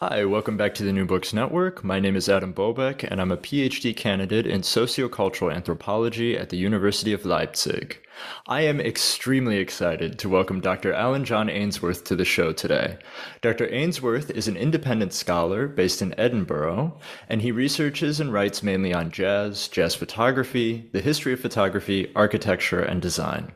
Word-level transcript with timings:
Hi, 0.00 0.24
welcome 0.24 0.56
back 0.56 0.74
to 0.74 0.84
the 0.84 0.92
New 0.92 1.06
Books 1.06 1.32
Network. 1.32 1.82
My 1.82 1.98
name 1.98 2.14
is 2.14 2.28
Adam 2.28 2.54
Bobeck, 2.54 3.02
and 3.02 3.20
I'm 3.20 3.32
a 3.32 3.36
PhD 3.36 3.96
candidate 3.96 4.46
in 4.46 4.60
sociocultural 4.60 5.52
anthropology 5.52 6.38
at 6.38 6.50
the 6.50 6.56
University 6.56 7.12
of 7.12 7.24
Leipzig. 7.24 7.98
I 8.46 8.60
am 8.60 8.80
extremely 8.80 9.56
excited 9.56 10.16
to 10.20 10.28
welcome 10.28 10.60
Dr. 10.60 10.92
Alan 10.92 11.24
John 11.24 11.50
Ainsworth 11.50 12.04
to 12.04 12.14
the 12.14 12.24
show 12.24 12.52
today. 12.52 12.98
Dr. 13.40 13.68
Ainsworth 13.74 14.30
is 14.30 14.46
an 14.46 14.56
independent 14.56 15.14
scholar 15.14 15.66
based 15.66 16.00
in 16.00 16.14
Edinburgh, 16.16 16.96
and 17.28 17.42
he 17.42 17.50
researches 17.50 18.20
and 18.20 18.32
writes 18.32 18.62
mainly 18.62 18.94
on 18.94 19.10
jazz, 19.10 19.66
jazz 19.66 19.96
photography, 19.96 20.88
the 20.92 21.00
history 21.00 21.32
of 21.32 21.40
photography, 21.40 22.12
architecture, 22.14 22.82
and 22.82 23.02
design. 23.02 23.50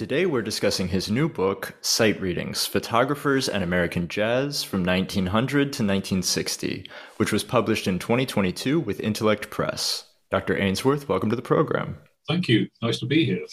Today 0.00 0.24
we're 0.24 0.40
discussing 0.40 0.88
his 0.88 1.10
new 1.10 1.28
book, 1.28 1.74
Sight 1.82 2.18
Readings 2.22 2.64
Photographers 2.64 3.50
and 3.50 3.62
American 3.62 4.08
Jazz 4.08 4.62
from 4.62 4.82
1900 4.82 5.74
to 5.74 5.82
1960, 5.82 6.88
which 7.18 7.32
was 7.32 7.44
published 7.44 7.86
in 7.86 7.98
2022 7.98 8.80
with 8.80 8.98
Intellect 8.98 9.50
Press. 9.50 10.06
Dr. 10.30 10.56
Ainsworth, 10.56 11.06
welcome 11.06 11.28
to 11.28 11.36
the 11.36 11.42
program. 11.42 11.98
Thank 12.26 12.48
you. 12.48 12.66
Nice 12.80 12.98
to 13.00 13.04
be 13.04 13.26
here. 13.26 13.44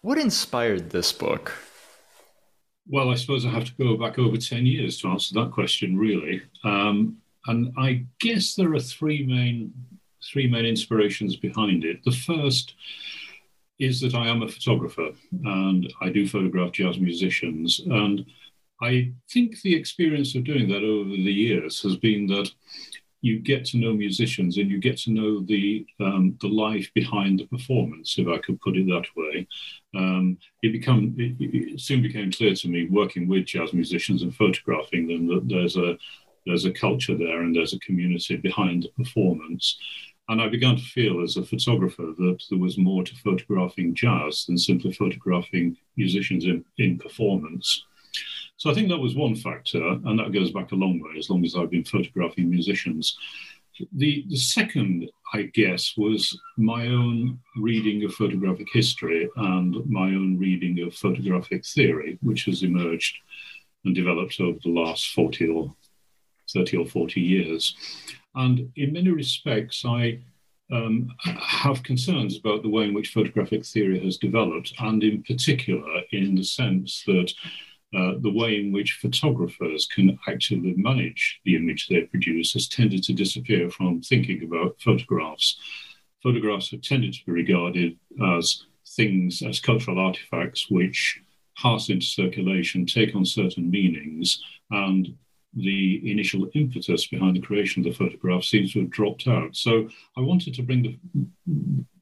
What 0.00 0.18
inspired 0.18 0.90
this 0.90 1.12
book? 1.12 1.52
Well, 2.88 3.10
I 3.10 3.14
suppose 3.14 3.46
I 3.46 3.50
have 3.50 3.66
to 3.66 3.72
go 3.78 3.96
back 3.96 4.18
over 4.18 4.38
10 4.38 4.66
years 4.66 4.98
to 4.98 5.08
answer 5.10 5.32
that 5.34 5.52
question, 5.52 5.96
really. 5.96 6.42
Um, 6.64 7.18
and 7.46 7.72
I 7.78 8.04
guess 8.18 8.56
there 8.56 8.74
are 8.74 8.80
three 8.80 9.24
main 9.24 9.72
three 10.24 10.48
main 10.48 10.64
inspirations 10.64 11.36
behind 11.36 11.84
it. 11.84 12.02
The 12.04 12.10
first 12.10 12.74
is 13.78 14.00
that 14.00 14.14
I 14.14 14.28
am 14.28 14.42
a 14.42 14.48
photographer 14.48 15.10
and 15.44 15.92
I 16.00 16.10
do 16.10 16.28
photograph 16.28 16.72
jazz 16.72 16.98
musicians. 16.98 17.80
And 17.86 18.24
I 18.80 19.12
think 19.30 19.60
the 19.60 19.74
experience 19.74 20.34
of 20.34 20.44
doing 20.44 20.68
that 20.68 20.84
over 20.84 21.10
the 21.10 21.32
years 21.32 21.82
has 21.82 21.96
been 21.96 22.26
that 22.28 22.50
you 23.22 23.38
get 23.38 23.64
to 23.64 23.78
know 23.78 23.92
musicians 23.92 24.58
and 24.58 24.68
you 24.68 24.78
get 24.78 24.98
to 24.98 25.12
know 25.12 25.40
the 25.40 25.86
um, 26.00 26.36
the 26.40 26.48
life 26.48 26.90
behind 26.92 27.38
the 27.38 27.46
performance, 27.46 28.18
if 28.18 28.26
I 28.26 28.38
could 28.38 28.60
put 28.60 28.76
it 28.76 28.86
that 28.86 29.06
way. 29.16 29.46
Um, 29.96 30.36
it 30.62 30.72
become 30.72 31.14
it, 31.16 31.36
it, 31.38 31.80
soon 31.80 32.02
became 32.02 32.32
clear 32.32 32.54
to 32.54 32.68
me 32.68 32.88
working 32.88 33.28
with 33.28 33.46
jazz 33.46 33.72
musicians 33.72 34.22
and 34.22 34.34
photographing 34.34 35.06
them 35.06 35.28
that 35.28 35.48
there's 35.48 35.76
a 35.76 35.96
there's 36.44 36.64
a 36.64 36.72
culture 36.72 37.16
there 37.16 37.42
and 37.42 37.54
there's 37.54 37.72
a 37.72 37.78
community 37.78 38.36
behind 38.36 38.82
the 38.82 39.04
performance. 39.04 39.78
And 40.28 40.40
I 40.40 40.48
began 40.48 40.76
to 40.76 40.82
feel 40.82 41.22
as 41.22 41.36
a 41.36 41.44
photographer 41.44 42.14
that 42.16 42.42
there 42.48 42.58
was 42.58 42.78
more 42.78 43.02
to 43.02 43.14
photographing 43.16 43.94
jazz 43.94 44.46
than 44.46 44.56
simply 44.56 44.92
photographing 44.92 45.76
musicians 45.96 46.44
in, 46.44 46.64
in 46.78 46.98
performance. 46.98 47.84
So 48.56 48.70
I 48.70 48.74
think 48.74 48.88
that 48.88 48.98
was 48.98 49.16
one 49.16 49.34
factor, 49.34 49.84
and 49.84 50.18
that 50.18 50.32
goes 50.32 50.52
back 50.52 50.70
a 50.70 50.76
long 50.76 51.00
way, 51.00 51.18
as 51.18 51.28
long 51.28 51.44
as 51.44 51.56
I've 51.56 51.70
been 51.70 51.84
photographing 51.84 52.48
musicians. 52.48 53.18
The, 53.94 54.24
the 54.28 54.36
second, 54.36 55.10
I 55.34 55.50
guess, 55.54 55.94
was 55.96 56.38
my 56.56 56.86
own 56.86 57.40
reading 57.56 58.04
of 58.04 58.14
photographic 58.14 58.68
history 58.72 59.28
and 59.36 59.84
my 59.90 60.08
own 60.08 60.38
reading 60.38 60.80
of 60.86 60.94
photographic 60.94 61.66
theory, 61.66 62.18
which 62.22 62.44
has 62.44 62.62
emerged 62.62 63.18
and 63.84 63.94
developed 63.94 64.40
over 64.40 64.58
the 64.62 64.70
last 64.70 65.08
40 65.12 65.48
or 65.48 65.74
30 66.52 66.76
or 66.76 66.86
40 66.86 67.20
years. 67.20 67.74
And 68.34 68.70
in 68.76 68.92
many 68.92 69.10
respects, 69.10 69.84
I 69.84 70.20
um, 70.72 71.14
have 71.18 71.82
concerns 71.82 72.38
about 72.38 72.62
the 72.62 72.68
way 72.68 72.84
in 72.84 72.94
which 72.94 73.12
photographic 73.12 73.64
theory 73.64 74.02
has 74.04 74.16
developed, 74.16 74.72
and 74.78 75.02
in 75.02 75.22
particular, 75.22 76.00
in 76.12 76.34
the 76.34 76.44
sense 76.44 77.02
that 77.06 77.32
uh, 77.94 78.14
the 78.20 78.32
way 78.32 78.58
in 78.58 78.72
which 78.72 78.98
photographers 79.02 79.86
can 79.86 80.18
actually 80.26 80.72
manage 80.76 81.40
the 81.44 81.56
image 81.56 81.88
they 81.88 82.00
produce 82.02 82.54
has 82.54 82.66
tended 82.66 83.02
to 83.02 83.12
disappear 83.12 83.68
from 83.68 84.00
thinking 84.00 84.42
about 84.42 84.80
photographs. 84.80 85.58
Photographs 86.22 86.70
have 86.70 86.80
tended 86.80 87.12
to 87.12 87.24
be 87.26 87.32
regarded 87.32 87.98
as 88.38 88.64
things, 88.96 89.42
as 89.42 89.60
cultural 89.60 89.98
artifacts, 89.98 90.70
which 90.70 91.20
pass 91.58 91.90
into 91.90 92.06
circulation, 92.06 92.86
take 92.86 93.14
on 93.14 93.26
certain 93.26 93.70
meanings, 93.70 94.42
and 94.70 95.14
the 95.54 96.10
initial 96.10 96.48
impetus 96.54 97.06
behind 97.06 97.36
the 97.36 97.40
creation 97.40 97.80
of 97.80 97.92
the 97.92 97.98
photograph 97.98 98.42
seems 98.42 98.72
to 98.72 98.80
have 98.80 98.90
dropped 98.90 99.28
out. 99.28 99.54
So 99.54 99.88
I 100.16 100.20
wanted 100.20 100.54
to 100.54 100.62
bring 100.62 100.82
the, 100.82 100.98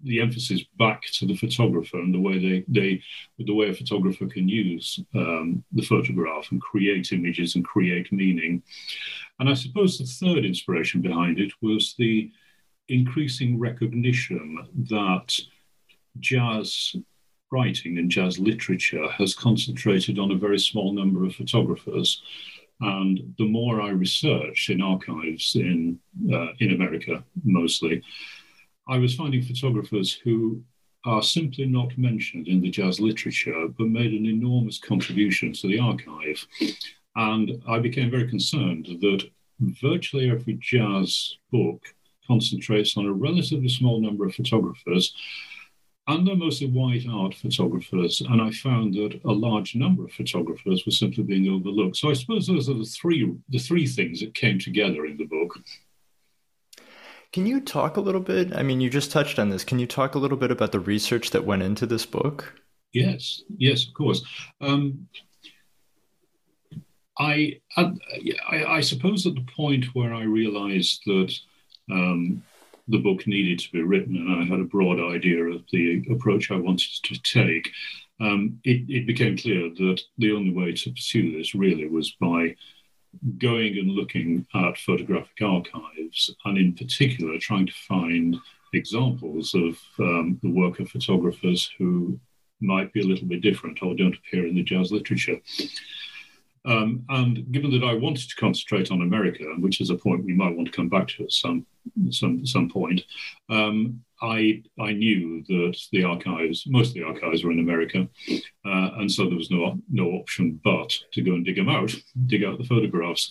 the 0.04 0.20
emphasis 0.20 0.62
back 0.78 1.02
to 1.14 1.26
the 1.26 1.36
photographer 1.36 1.98
and 1.98 2.14
the 2.14 2.20
way 2.20 2.38
they, 2.38 2.64
they 2.68 3.02
the 3.38 3.54
way 3.54 3.68
a 3.68 3.74
photographer 3.74 4.26
can 4.26 4.48
use 4.48 5.00
um, 5.14 5.64
the 5.72 5.82
photograph 5.82 6.52
and 6.52 6.60
create 6.60 7.12
images 7.12 7.56
and 7.56 7.64
create 7.64 8.12
meaning. 8.12 8.62
And 9.40 9.48
I 9.48 9.54
suppose 9.54 9.98
the 9.98 10.04
third 10.04 10.44
inspiration 10.44 11.00
behind 11.00 11.40
it 11.40 11.52
was 11.60 11.94
the 11.98 12.30
increasing 12.88 13.58
recognition 13.58 14.58
that 14.90 15.36
jazz 16.20 16.94
writing 17.52 17.98
and 17.98 18.10
jazz 18.10 18.38
literature 18.38 19.08
has 19.10 19.34
concentrated 19.34 20.18
on 20.18 20.30
a 20.30 20.36
very 20.36 20.58
small 20.58 20.92
number 20.92 21.24
of 21.24 21.34
photographers 21.34 22.22
and 22.80 23.34
the 23.38 23.46
more 23.46 23.80
I 23.80 23.90
researched 23.90 24.70
in 24.70 24.80
archives 24.80 25.54
in, 25.54 25.98
uh, 26.32 26.48
in 26.60 26.72
America 26.72 27.22
mostly, 27.44 28.02
I 28.88 28.98
was 28.98 29.14
finding 29.14 29.42
photographers 29.42 30.12
who 30.12 30.62
are 31.04 31.22
simply 31.22 31.66
not 31.66 31.96
mentioned 31.96 32.48
in 32.48 32.60
the 32.60 32.70
jazz 32.70 33.00
literature, 33.00 33.68
but 33.78 33.88
made 33.88 34.12
an 34.12 34.26
enormous 34.26 34.78
contribution 34.78 35.52
to 35.52 35.68
the 35.68 35.78
archive. 35.78 36.46
And 37.16 37.62
I 37.68 37.78
became 37.78 38.10
very 38.10 38.28
concerned 38.28 38.86
that 38.86 39.30
virtually 39.60 40.30
every 40.30 40.54
jazz 40.60 41.36
book 41.50 41.82
concentrates 42.26 42.96
on 42.96 43.06
a 43.06 43.12
relatively 43.12 43.68
small 43.68 44.00
number 44.00 44.24
of 44.26 44.34
photographers 44.34 45.14
and 46.10 46.26
they're 46.26 46.36
mostly 46.36 46.66
white 46.66 47.06
art 47.08 47.34
photographers. 47.34 48.20
And 48.20 48.40
I 48.40 48.50
found 48.50 48.94
that 48.94 49.20
a 49.24 49.32
large 49.32 49.74
number 49.74 50.04
of 50.04 50.12
photographers 50.12 50.84
were 50.84 50.92
simply 50.92 51.22
being 51.22 51.48
overlooked. 51.48 51.96
So 51.96 52.10
I 52.10 52.14
suppose 52.14 52.46
those 52.46 52.68
are 52.68 52.74
the 52.74 52.84
three 52.84 53.32
the 53.48 53.58
three 53.58 53.86
things 53.86 54.20
that 54.20 54.34
came 54.34 54.58
together 54.58 55.06
in 55.06 55.16
the 55.16 55.24
book. 55.24 55.58
Can 57.32 57.46
you 57.46 57.60
talk 57.60 57.96
a 57.96 58.00
little 58.00 58.20
bit? 58.20 58.54
I 58.56 58.62
mean, 58.64 58.80
you 58.80 58.90
just 58.90 59.12
touched 59.12 59.38
on 59.38 59.50
this. 59.50 59.62
Can 59.62 59.78
you 59.78 59.86
talk 59.86 60.16
a 60.16 60.18
little 60.18 60.36
bit 60.36 60.50
about 60.50 60.72
the 60.72 60.80
research 60.80 61.30
that 61.30 61.44
went 61.44 61.62
into 61.62 61.86
this 61.86 62.04
book? 62.04 62.60
Yes, 62.92 63.42
yes, 63.56 63.86
of 63.86 63.94
course. 63.94 64.24
Um, 64.60 65.06
I, 67.20 67.60
I, 67.76 67.92
I 68.50 68.80
suppose 68.80 69.26
at 69.26 69.36
the 69.36 69.46
point 69.54 69.94
where 69.94 70.12
I 70.12 70.22
realized 70.22 71.02
that 71.06 71.32
um, 71.92 72.42
the 72.90 72.98
book 72.98 73.26
needed 73.26 73.58
to 73.60 73.72
be 73.72 73.82
written 73.82 74.16
and 74.16 74.42
I 74.42 74.44
had 74.44 74.60
a 74.60 74.64
broad 74.64 75.00
idea 75.00 75.44
of 75.44 75.62
the 75.72 76.04
approach 76.10 76.50
I 76.50 76.56
wanted 76.56 76.90
to 77.04 77.22
take, 77.22 77.70
um, 78.20 78.60
it, 78.64 78.84
it 78.88 79.06
became 79.06 79.36
clear 79.36 79.70
that 79.70 80.00
the 80.18 80.32
only 80.32 80.52
way 80.52 80.72
to 80.72 80.90
pursue 80.90 81.36
this 81.36 81.54
really 81.54 81.88
was 81.88 82.10
by 82.20 82.54
going 83.38 83.78
and 83.78 83.90
looking 83.90 84.46
at 84.54 84.78
photographic 84.78 85.40
archives, 85.42 86.34
and 86.44 86.58
in 86.58 86.74
particular, 86.74 87.38
trying 87.38 87.66
to 87.66 87.72
find 87.72 88.36
examples 88.72 89.54
of 89.54 89.78
um, 89.98 90.38
the 90.42 90.50
work 90.50 90.78
of 90.78 90.88
photographers 90.88 91.70
who 91.78 92.18
might 92.60 92.92
be 92.92 93.00
a 93.00 93.06
little 93.06 93.26
bit 93.26 93.40
different 93.40 93.82
or 93.82 93.94
don't 93.94 94.16
appear 94.16 94.46
in 94.46 94.54
the 94.54 94.62
jazz 94.62 94.92
literature. 94.92 95.40
Um, 96.64 97.04
and 97.08 97.50
given 97.52 97.70
that 97.70 97.84
I 97.84 97.94
wanted 97.94 98.28
to 98.28 98.36
concentrate 98.36 98.90
on 98.90 99.02
America, 99.02 99.44
which 99.58 99.80
is 99.80 99.90
a 99.90 99.94
point 99.94 100.24
we 100.24 100.34
might 100.34 100.54
want 100.54 100.66
to 100.66 100.76
come 100.76 100.88
back 100.88 101.08
to 101.08 101.24
at 101.24 101.32
some 101.32 101.66
some 102.10 102.44
some 102.44 102.68
point, 102.68 103.02
um, 103.48 104.02
I 104.20 104.62
I 104.78 104.92
knew 104.92 105.42
that 105.48 105.78
the 105.92 106.04
archives, 106.04 106.64
most 106.66 106.88
of 106.88 106.94
the 106.94 107.04
archives, 107.04 107.44
were 107.44 107.52
in 107.52 107.60
America, 107.60 108.06
uh, 108.28 108.90
and 108.98 109.10
so 109.10 109.26
there 109.26 109.38
was 109.38 109.50
no 109.50 109.78
no 109.90 110.10
option 110.10 110.60
but 110.62 110.94
to 111.12 111.22
go 111.22 111.32
and 111.32 111.44
dig 111.44 111.56
them 111.56 111.70
out, 111.70 111.94
dig 112.26 112.44
out 112.44 112.58
the 112.58 112.64
photographs. 112.64 113.30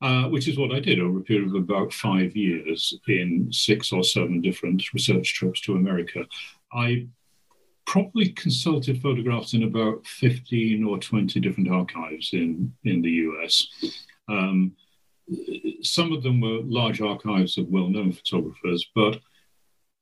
Uh, 0.00 0.28
which 0.30 0.48
is 0.48 0.58
what 0.58 0.72
I 0.72 0.80
did 0.80 0.98
over 0.98 1.20
a 1.20 1.22
period 1.22 1.46
of 1.46 1.54
about 1.54 1.92
five 1.92 2.34
years 2.34 2.92
in 3.06 3.52
six 3.52 3.92
or 3.92 4.02
seven 4.02 4.40
different 4.40 4.92
research 4.92 5.32
trips 5.32 5.60
to 5.60 5.76
America. 5.76 6.26
I 6.72 7.06
probably 7.86 8.30
consulted 8.30 9.00
photographs 9.00 9.54
in 9.54 9.64
about 9.64 10.06
15 10.06 10.84
or 10.84 10.98
20 10.98 11.40
different 11.40 11.70
archives 11.70 12.30
in, 12.32 12.72
in 12.84 13.02
the 13.02 13.10
US. 13.10 13.66
Um, 14.28 14.72
some 15.82 16.12
of 16.12 16.22
them 16.22 16.40
were 16.40 16.60
large 16.62 17.00
archives 17.00 17.58
of 17.58 17.68
well 17.68 17.88
known 17.88 18.12
photographers, 18.12 18.86
but 18.94 19.20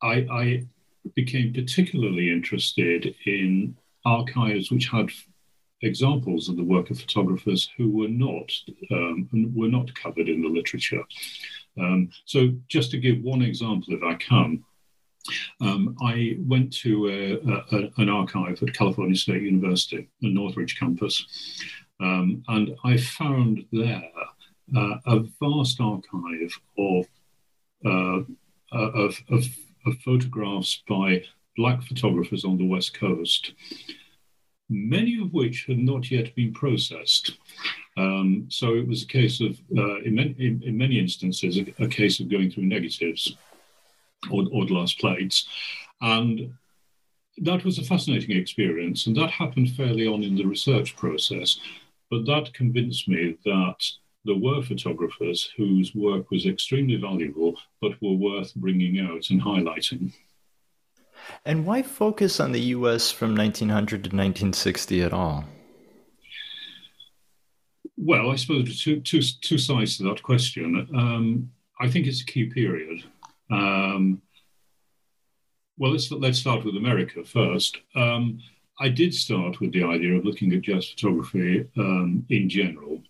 I, 0.03 0.27
I, 0.31 0.67
became 1.15 1.53
particularly 1.55 2.31
interested 2.31 3.15
in 3.25 3.75
archives 4.05 4.71
which 4.71 4.87
had 4.87 5.09
examples 5.83 6.49
of 6.49 6.57
the 6.57 6.65
work 6.65 6.91
of 6.91 7.01
photographers 7.01 7.71
who 7.77 7.91
were 7.91 8.09
not 8.09 8.53
um, 8.91 9.29
were 9.55 9.69
not 9.69 9.95
covered 9.95 10.29
in 10.29 10.43
the 10.43 10.49
literature. 10.49 11.03
Um, 11.79 12.11
so, 12.27 12.51
just 12.69 12.91
to 12.91 12.99
give 12.99 13.23
one 13.23 13.43
example, 13.43 13.95
if 13.95 14.03
I 14.03 14.15
can, 14.15 14.63
um, 15.61 15.97
I 16.03 16.37
went 16.41 16.73
to 16.79 17.09
a, 17.09 17.77
a, 17.77 17.91
an 17.99 18.09
archive 18.09 18.63
at 18.63 18.75
California 18.75 19.17
State 19.17 19.43
University, 19.43 20.09
the 20.21 20.33
Northridge 20.33 20.79
campus, 20.79 21.25
um, 22.01 22.43
and 22.49 22.77
I 22.85 22.97
found 22.97 23.65
there 23.73 24.03
uh, 24.77 24.95
a 25.07 25.21
vast 25.41 25.81
archive 25.81 26.53
of, 26.79 27.07
uh, 27.85 28.21
uh, 28.73 28.91
of, 28.93 29.19
of, 29.31 29.45
of 29.87 29.99
photographs 30.05 30.83
by 30.89 31.23
black 31.57 31.83
photographers 31.83 32.45
on 32.45 32.57
the 32.57 32.67
West 32.67 32.95
Coast, 32.95 33.53
many 34.69 35.21
of 35.21 35.33
which 35.33 35.67
had 35.67 35.79
not 35.79 36.11
yet 36.11 36.35
been 36.35 36.53
processed. 36.53 37.33
Um, 37.97 38.47
so 38.49 38.75
it 38.77 38.87
was 38.87 39.03
a 39.03 39.07
case 39.07 39.41
of, 39.41 39.59
uh, 39.77 39.99
in, 40.01 40.19
in, 40.19 40.63
in, 40.65 40.79
many 40.79 40.99
instances, 40.99 41.59
a, 41.59 41.85
a, 41.85 41.89
case 41.89 42.21
of 42.21 42.31
going 42.31 42.51
through 42.51 42.65
negatives 42.65 43.37
or, 44.31 44.45
or 44.53 44.67
glass 44.67 44.93
plates. 44.95 45.47
And 46.01 46.53
that 47.39 47.65
was 47.65 47.79
a 47.79 47.85
fascinating 47.85 48.37
experience. 48.37 49.07
And 49.07 49.17
that 49.17 49.31
happened 49.31 49.71
fairly 49.73 50.07
on 50.07 50.23
in 50.23 50.37
the 50.37 50.45
research 50.45 50.97
process. 50.97 51.59
But 52.11 52.27
that 52.27 52.53
convinced 52.55 53.09
me 53.09 53.39
that 53.45 53.77
there 54.25 54.37
were 54.37 54.63
photographers 54.63 55.51
whose 55.57 55.95
work 55.95 56.31
was 56.31 56.47
extremely 56.47 56.97
valuable, 56.97 57.57
but 57.81 58.01
were 58.03 58.13
worth 58.13 58.55
bringing 58.55 59.01
out 59.01 59.31
and 59.31 59.41
highlighting. 59.41 60.13
And 61.45 61.67
why 61.67 61.83
focus 61.83 62.41
on 62.41 62.53
the 62.53 62.61
US 62.61 63.11
from 63.11 63.37
1900 63.37 63.89
to 63.89 64.09
1960 64.09 65.03
at 65.03 65.13
all? 65.13 65.45
Well, 67.97 68.31
I 68.31 68.37
suppose 68.37 68.83
two, 68.83 69.01
two, 69.01 69.21
two 69.21 69.59
sides 69.59 69.99
to 69.99 70.05
that 70.05 70.23
question. 70.23 70.89
Um, 70.95 71.51
I 71.79 71.89
think 71.89 72.07
it's 72.07 72.23
a 72.23 72.27
key 72.27 72.47
period. 72.47 73.05
Um, 73.51 74.23
well, 75.79 75.93
let's 75.93 76.11
let's 76.11 76.39
start 76.39 76.65
with 76.65 76.77
America 76.77 77.25
first. 77.25 77.79
Um, 77.97 78.41
I 78.79 78.89
did 78.89 79.15
start 79.15 79.61
with 79.61 79.73
the 79.73 79.83
idea 79.83 80.15
of 80.15 80.25
looking 80.25 80.53
at 80.53 80.63
jazz 80.63 80.89
photography 80.91 81.67
um, 81.79 82.25
in 82.29 82.49
general, 82.49 83.03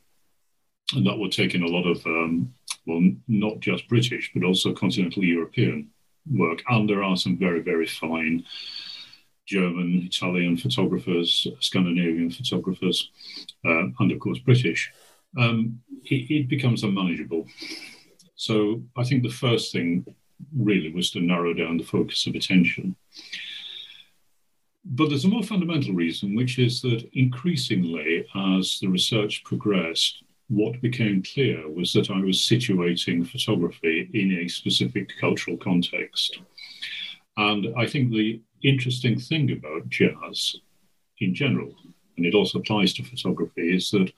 and 0.95 1.07
that 1.07 1.19
would 1.19 1.33
take 1.33 1.55
in 1.55 1.63
a 1.63 1.69
lot 1.69 1.87
of 1.87 2.05
um, 2.07 2.55
well, 2.87 3.03
not 3.29 3.61
just 3.61 3.89
British 3.89 4.31
but 4.33 4.45
also 4.45 4.73
continental 4.73 5.25
European 5.25 5.91
work. 6.31 6.63
And 6.69 6.89
there 6.89 7.03
are 7.03 7.17
some 7.17 7.37
very 7.37 7.61
very 7.61 7.87
fine 7.87 8.45
German, 9.47 10.03
Italian 10.07 10.57
photographers, 10.57 11.47
Scandinavian 11.59 12.31
photographers, 12.31 13.11
uh, 13.65 13.87
and 13.99 14.13
of 14.13 14.21
course 14.21 14.39
British. 14.39 14.93
Um, 15.37 15.81
it, 16.05 16.31
it 16.31 16.49
becomes 16.49 16.83
unmanageable. 16.85 17.47
So 18.37 18.83
I 18.97 19.05
think 19.05 19.23
the 19.23 19.29
first 19.29 19.73
thing 19.73 20.07
really 20.57 20.93
was 20.93 21.11
to 21.11 21.21
narrow 21.21 21.53
down 21.55 21.77
the 21.77 21.85
focus 21.85 22.27
of 22.27 22.35
attention. 22.35 22.97
But 24.85 25.09
there's 25.09 25.27
a 25.27 25.29
more 25.29 25.43
fundamental 25.43 25.93
reason, 25.93 26.35
which 26.35 26.59
is 26.59 26.81
that 26.83 27.09
increasingly, 27.13 28.27
as 28.35 28.79
the 28.81 28.89
research 28.89 29.45
progressed, 29.45 30.25
what 30.49 30.81
became 30.81 31.23
clear 31.23 31.69
was 31.71 31.93
that 31.93 32.11
I 32.11 32.21
was 32.21 32.39
situating 32.39 33.27
photography 33.27 34.11
in 34.15 34.39
a 34.39 34.49
specific 34.49 35.11
cultural 35.21 35.57
context. 35.57 36.41
And 37.37 37.69
I 37.77 37.87
think 37.87 38.11
the 38.11 38.41
interesting 38.65 39.19
thing 39.19 39.53
about 39.53 39.89
jazz 39.89 40.57
in 41.19 41.35
general, 41.35 41.75
and 42.17 42.27
it 42.27 42.35
also 42.35 42.59
applies 42.59 42.93
to 42.95 43.05
photography, 43.05 43.77
is 43.77 43.91
that 43.91 44.13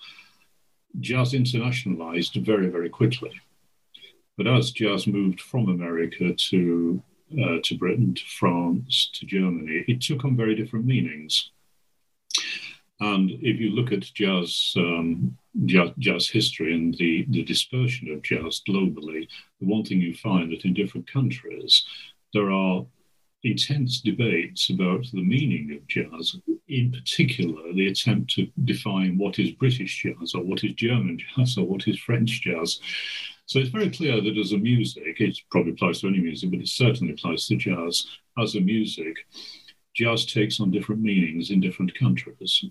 jazz 1.01 1.33
internationalized 1.33 2.43
very, 2.45 2.69
very 2.69 2.89
quickly. 2.89 3.33
But 4.37 4.47
as 4.47 4.71
jazz 4.71 5.07
moved 5.07 5.41
from 5.41 5.69
America 5.69 6.35
to 6.35 7.03
uh, 7.33 7.59
to 7.65 7.79
Britain, 7.79 8.15
to 8.15 8.25
France, 8.39 9.11
to 9.15 9.25
Germany, 9.25 9.85
it 9.89 10.03
took 10.03 10.25
on 10.25 10.37
very 10.37 10.55
different 10.55 10.85
meanings. 10.85 11.51
And 13.01 13.31
if 13.31 13.59
you 13.59 13.71
look 13.71 13.91
at 13.91 14.03
jazz, 14.15 14.75
um, 14.77 15.37
jazz, 15.65 15.91
jazz, 15.99 16.29
history 16.29 16.75
and 16.75 16.95
the, 16.99 17.27
the 17.31 17.43
dispersion 17.43 18.11
of 18.11 18.23
jazz 18.23 18.61
globally, 18.69 19.29
the 19.61 19.67
one 19.67 19.85
thing 19.85 20.01
you 20.01 20.15
find 20.15 20.53
that 20.53 20.65
in 20.65 20.75
different 20.75 21.11
countries, 21.11 21.85
there 22.33 22.53
are 22.53 22.87
intense 23.45 24.01
debates 24.01 24.71
about 24.71 25.05
the 25.13 25.23
meaning 25.23 25.73
of 25.77 25.87
jazz, 25.89 26.37
in 26.69 26.93
particular, 26.93 27.73
the 27.73 27.89
attempt 27.89 28.31
to 28.35 28.49
define 28.65 29.19
what 29.19 29.39
is 29.39 29.51
British 29.53 30.03
jazz 30.03 30.35
or 30.35 30.43
what 30.43 30.63
is 30.65 30.75
German 30.75 31.19
jazz 31.19 31.59
or 31.59 31.67
what 31.67 31.89
is 31.89 31.99
French 31.99 32.43
jazz. 32.43 32.81
So 33.47 33.59
it's 33.59 33.71
very 33.71 33.91
clear 33.91 34.21
that 34.21 34.39
as 34.39 34.53
a 34.53 34.59
music, 34.59 35.21
it 35.21 35.37
probably 35.51 35.73
applies 35.73 36.01
to 36.01 36.09
any 36.09 36.21
music, 36.21 36.51
but 36.51 36.61
it 36.61 36.69
certainly 36.69 37.13
applies 37.13 37.47
to 37.49 37.57
jazz. 37.57 38.07
As 38.39 38.55
a 38.55 38.61
music, 38.61 39.17
jazz 39.95 40.25
takes 40.25 40.61
on 40.61 40.71
different 40.71 41.03
meanings 41.03 41.51
in 41.51 41.61
different 41.61 41.95
countries. 41.99 42.65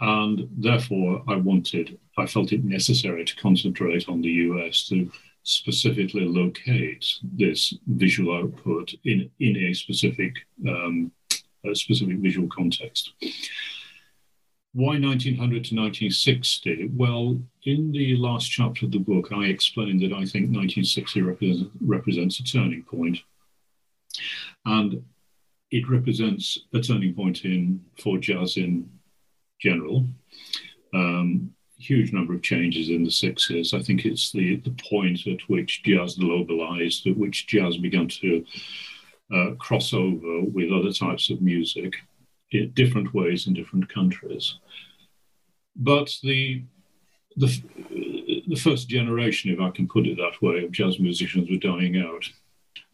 And 0.00 0.48
therefore, 0.56 1.22
I 1.28 1.36
wanted, 1.36 1.98
I 2.18 2.26
felt 2.26 2.52
it 2.52 2.64
necessary 2.64 3.24
to 3.24 3.36
concentrate 3.36 4.08
on 4.08 4.20
the 4.20 4.30
US 4.30 4.88
to 4.88 5.10
specifically 5.50 6.24
locate 6.24 7.04
this 7.22 7.74
visual 7.86 8.36
output 8.36 8.94
in, 9.04 9.30
in 9.40 9.56
a 9.56 9.74
specific 9.74 10.34
um, 10.68 11.10
a 11.64 11.74
specific 11.74 12.16
visual 12.18 12.48
context. 12.48 13.12
Why 14.72 14.98
1900 14.98 15.36
to 15.36 15.74
1960? 15.74 16.90
Well, 16.94 17.40
in 17.64 17.92
the 17.92 18.16
last 18.16 18.50
chapter 18.50 18.86
of 18.86 18.92
the 18.92 18.98
book, 18.98 19.28
I 19.32 19.46
explained 19.46 20.00
that 20.02 20.12
I 20.12 20.24
think 20.24 20.54
1960 20.54 21.22
represents, 21.22 21.70
represents 21.80 22.40
a 22.40 22.44
turning 22.44 22.84
point. 22.84 23.18
And 24.64 25.04
it 25.70 25.88
represents 25.90 26.60
a 26.72 26.80
turning 26.80 27.14
point 27.14 27.44
in 27.44 27.84
for 27.98 28.18
jazz 28.18 28.56
in 28.56 28.88
general. 29.60 30.06
Um, 30.94 31.52
huge 31.80 32.12
number 32.12 32.34
of 32.34 32.42
changes 32.42 32.90
in 32.90 33.04
the 33.04 33.10
60s. 33.10 33.74
I 33.74 33.82
think 33.82 34.04
it's 34.04 34.30
the, 34.32 34.56
the 34.56 34.74
point 34.88 35.26
at 35.26 35.40
which 35.48 35.82
jazz 35.82 36.16
globalized, 36.18 37.10
at 37.10 37.16
which 37.16 37.46
jazz 37.46 37.76
began 37.76 38.08
to 38.08 38.44
uh, 39.34 39.50
cross 39.58 39.92
over 39.92 40.42
with 40.42 40.72
other 40.72 40.92
types 40.92 41.30
of 41.30 41.40
music 41.40 41.94
in 42.52 42.70
different 42.72 43.14
ways 43.14 43.46
in 43.46 43.54
different 43.54 43.92
countries. 43.92 44.56
But 45.76 46.10
the, 46.22 46.64
the, 47.36 47.62
the 48.48 48.60
first 48.60 48.88
generation, 48.88 49.52
if 49.52 49.60
I 49.60 49.70
can 49.70 49.88
put 49.88 50.06
it 50.06 50.16
that 50.16 50.42
way, 50.42 50.64
of 50.64 50.72
jazz 50.72 50.98
musicians 50.98 51.48
were 51.48 51.56
dying 51.56 51.98
out. 51.98 52.24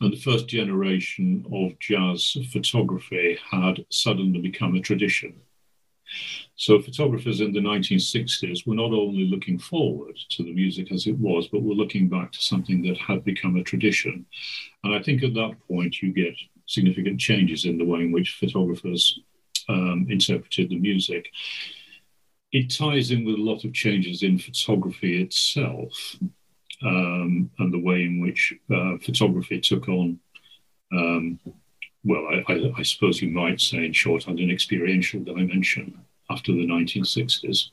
And 0.00 0.12
the 0.12 0.20
first 0.20 0.46
generation 0.46 1.44
of 1.52 1.78
jazz 1.78 2.36
photography 2.52 3.38
had 3.50 3.84
suddenly 3.90 4.40
become 4.40 4.74
a 4.74 4.80
tradition. 4.80 5.34
So 6.56 6.80
photographers 6.80 7.40
in 7.40 7.52
the 7.52 7.60
1960s 7.60 8.66
were 8.66 8.74
not 8.74 8.92
only 8.92 9.26
looking 9.26 9.58
forward 9.58 10.16
to 10.30 10.42
the 10.42 10.52
music 10.52 10.90
as 10.90 11.06
it 11.06 11.18
was, 11.18 11.48
but 11.48 11.62
were 11.62 11.74
looking 11.74 12.08
back 12.08 12.32
to 12.32 12.40
something 12.40 12.82
that 12.82 12.96
had 12.96 13.24
become 13.24 13.56
a 13.56 13.62
tradition. 13.62 14.24
And 14.84 14.94
I 14.94 15.02
think 15.02 15.22
at 15.22 15.34
that 15.34 15.56
point 15.68 16.00
you 16.00 16.12
get 16.12 16.34
significant 16.66 17.20
changes 17.20 17.64
in 17.64 17.78
the 17.78 17.84
way 17.84 18.00
in 18.00 18.12
which 18.12 18.38
photographers 18.40 19.20
um, 19.68 20.06
interpreted 20.08 20.70
the 20.70 20.78
music. 20.78 21.28
It 22.52 22.74
ties 22.74 23.10
in 23.10 23.24
with 23.24 23.36
a 23.36 23.42
lot 23.42 23.64
of 23.64 23.74
changes 23.74 24.22
in 24.22 24.38
photography 24.38 25.22
itself 25.22 26.16
um, 26.82 27.50
and 27.58 27.72
the 27.72 27.78
way 27.78 28.02
in 28.02 28.20
which 28.20 28.54
uh, 28.74 28.96
photography 28.98 29.60
took 29.60 29.88
on 29.88 30.18
um, 30.92 31.38
well, 32.06 32.26
I, 32.28 32.52
I, 32.52 32.72
I, 32.78 32.82
suppose 32.82 33.20
you 33.20 33.28
might 33.28 33.60
say 33.60 33.84
in 33.84 33.92
short, 33.92 34.22
shorthand, 34.22 34.38
an 34.38 34.50
experiential 34.50 35.20
dimension 35.22 35.98
after 36.30 36.52
the 36.52 36.66
1960s. 36.66 37.70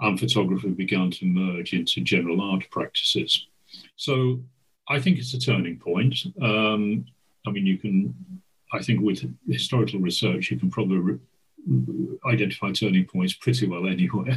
And 0.00 0.20
photography 0.20 0.68
began 0.68 1.10
to 1.12 1.24
merge 1.24 1.72
into 1.72 2.02
general 2.02 2.40
art 2.40 2.68
practices. 2.70 3.46
So 3.96 4.42
I 4.88 5.00
think 5.00 5.18
it's 5.18 5.32
a 5.32 5.40
turning 5.40 5.78
point. 5.78 6.16
Um, 6.40 7.06
I 7.46 7.50
mean, 7.50 7.66
you 7.66 7.78
can, 7.78 8.14
I 8.72 8.82
think 8.82 9.00
with 9.00 9.24
historical 9.48 10.00
research, 10.00 10.50
you 10.50 10.58
can 10.58 10.70
probably 10.70 10.98
re- 10.98 11.18
identify 12.26 12.72
turning 12.72 13.04
points 13.06 13.34
pretty 13.34 13.66
well 13.66 13.86
anywhere. 13.86 14.36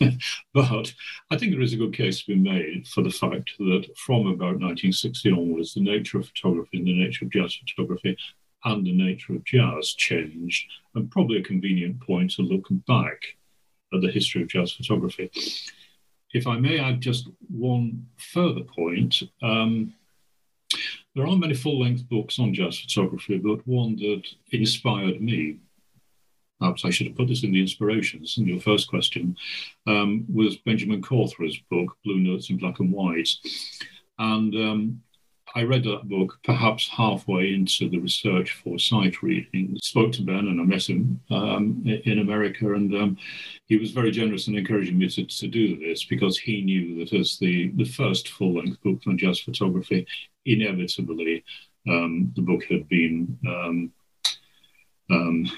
but 0.54 0.92
I 1.30 1.36
think 1.36 1.52
there 1.52 1.60
is 1.60 1.72
a 1.72 1.78
good 1.78 1.94
case 1.94 2.20
to 2.20 2.26
be 2.26 2.36
made 2.36 2.86
for 2.88 3.02
the 3.02 3.10
fact 3.10 3.52
that 3.58 3.86
from 3.96 4.26
about 4.26 4.60
1960 4.60 5.32
onwards, 5.32 5.74
the 5.74 5.80
nature 5.80 6.18
of 6.18 6.28
photography 6.28 6.78
and 6.78 6.86
the 6.86 6.98
nature 6.98 7.24
of 7.24 7.32
jazz 7.32 7.54
photography 7.54 8.16
and 8.64 8.84
the 8.84 8.92
nature 8.92 9.34
of 9.34 9.44
jazz 9.44 9.94
changed, 9.94 10.70
and 10.94 11.10
probably 11.10 11.38
a 11.38 11.42
convenient 11.42 12.00
point 12.00 12.32
to 12.32 12.42
look 12.42 12.66
back 12.86 13.22
at 13.92 14.02
the 14.02 14.10
history 14.10 14.42
of 14.42 14.48
jazz 14.48 14.72
photography. 14.72 15.30
If 16.32 16.46
I 16.46 16.58
may 16.58 16.78
add 16.78 17.00
just 17.00 17.28
one 17.48 18.06
further 18.18 18.62
point, 18.62 19.22
um, 19.42 19.94
there 21.14 21.26
aren't 21.26 21.40
many 21.40 21.54
full 21.54 21.80
length 21.80 22.08
books 22.08 22.38
on 22.38 22.54
jazz 22.54 22.78
photography, 22.78 23.38
but 23.38 23.66
one 23.66 23.96
that 23.96 24.22
inspired 24.52 25.20
me 25.20 25.56
perhaps 26.60 26.84
I 26.84 26.90
should 26.90 27.08
have 27.08 27.16
put 27.16 27.28
this 27.28 27.42
in 27.42 27.52
the 27.52 27.60
inspirations 27.60 28.36
in 28.38 28.46
your 28.46 28.60
first 28.60 28.88
question, 28.88 29.36
um, 29.86 30.24
was 30.32 30.56
Benjamin 30.58 31.02
Cawthra's 31.02 31.58
book, 31.70 31.96
Blue 32.04 32.18
Notes 32.18 32.50
in 32.50 32.58
Black 32.58 32.78
and 32.78 32.92
White. 32.92 33.30
And 34.18 34.54
um, 34.54 35.02
I 35.54 35.64
read 35.64 35.84
that 35.84 36.08
book 36.08 36.38
perhaps 36.44 36.88
halfway 36.88 37.54
into 37.54 37.88
the 37.88 37.98
research 37.98 38.52
for 38.52 38.78
sight 38.78 39.22
reading. 39.22 39.76
Spoke 39.82 40.12
to 40.12 40.22
Ben 40.22 40.46
and 40.46 40.60
I 40.60 40.64
met 40.64 40.88
him 40.88 41.20
um, 41.30 41.82
in 42.04 42.20
America, 42.20 42.74
and 42.74 42.94
um, 42.94 43.16
he 43.66 43.76
was 43.76 43.90
very 43.90 44.10
generous 44.10 44.46
in 44.46 44.56
encouraging 44.56 44.98
me 44.98 45.08
to, 45.08 45.24
to 45.24 45.48
do 45.48 45.78
this 45.78 46.04
because 46.04 46.38
he 46.38 46.62
knew 46.62 47.04
that 47.04 47.12
as 47.18 47.38
the, 47.38 47.70
the 47.70 47.84
first 47.84 48.28
full 48.28 48.58
length 48.58 48.80
book 48.82 49.00
on 49.06 49.18
jazz 49.18 49.40
photography, 49.40 50.06
inevitably 50.44 51.42
um, 51.88 52.32
the 52.36 52.42
book 52.42 52.62
had 52.64 52.88
been 52.88 53.38
um, 53.48 53.92
um, 55.10 55.50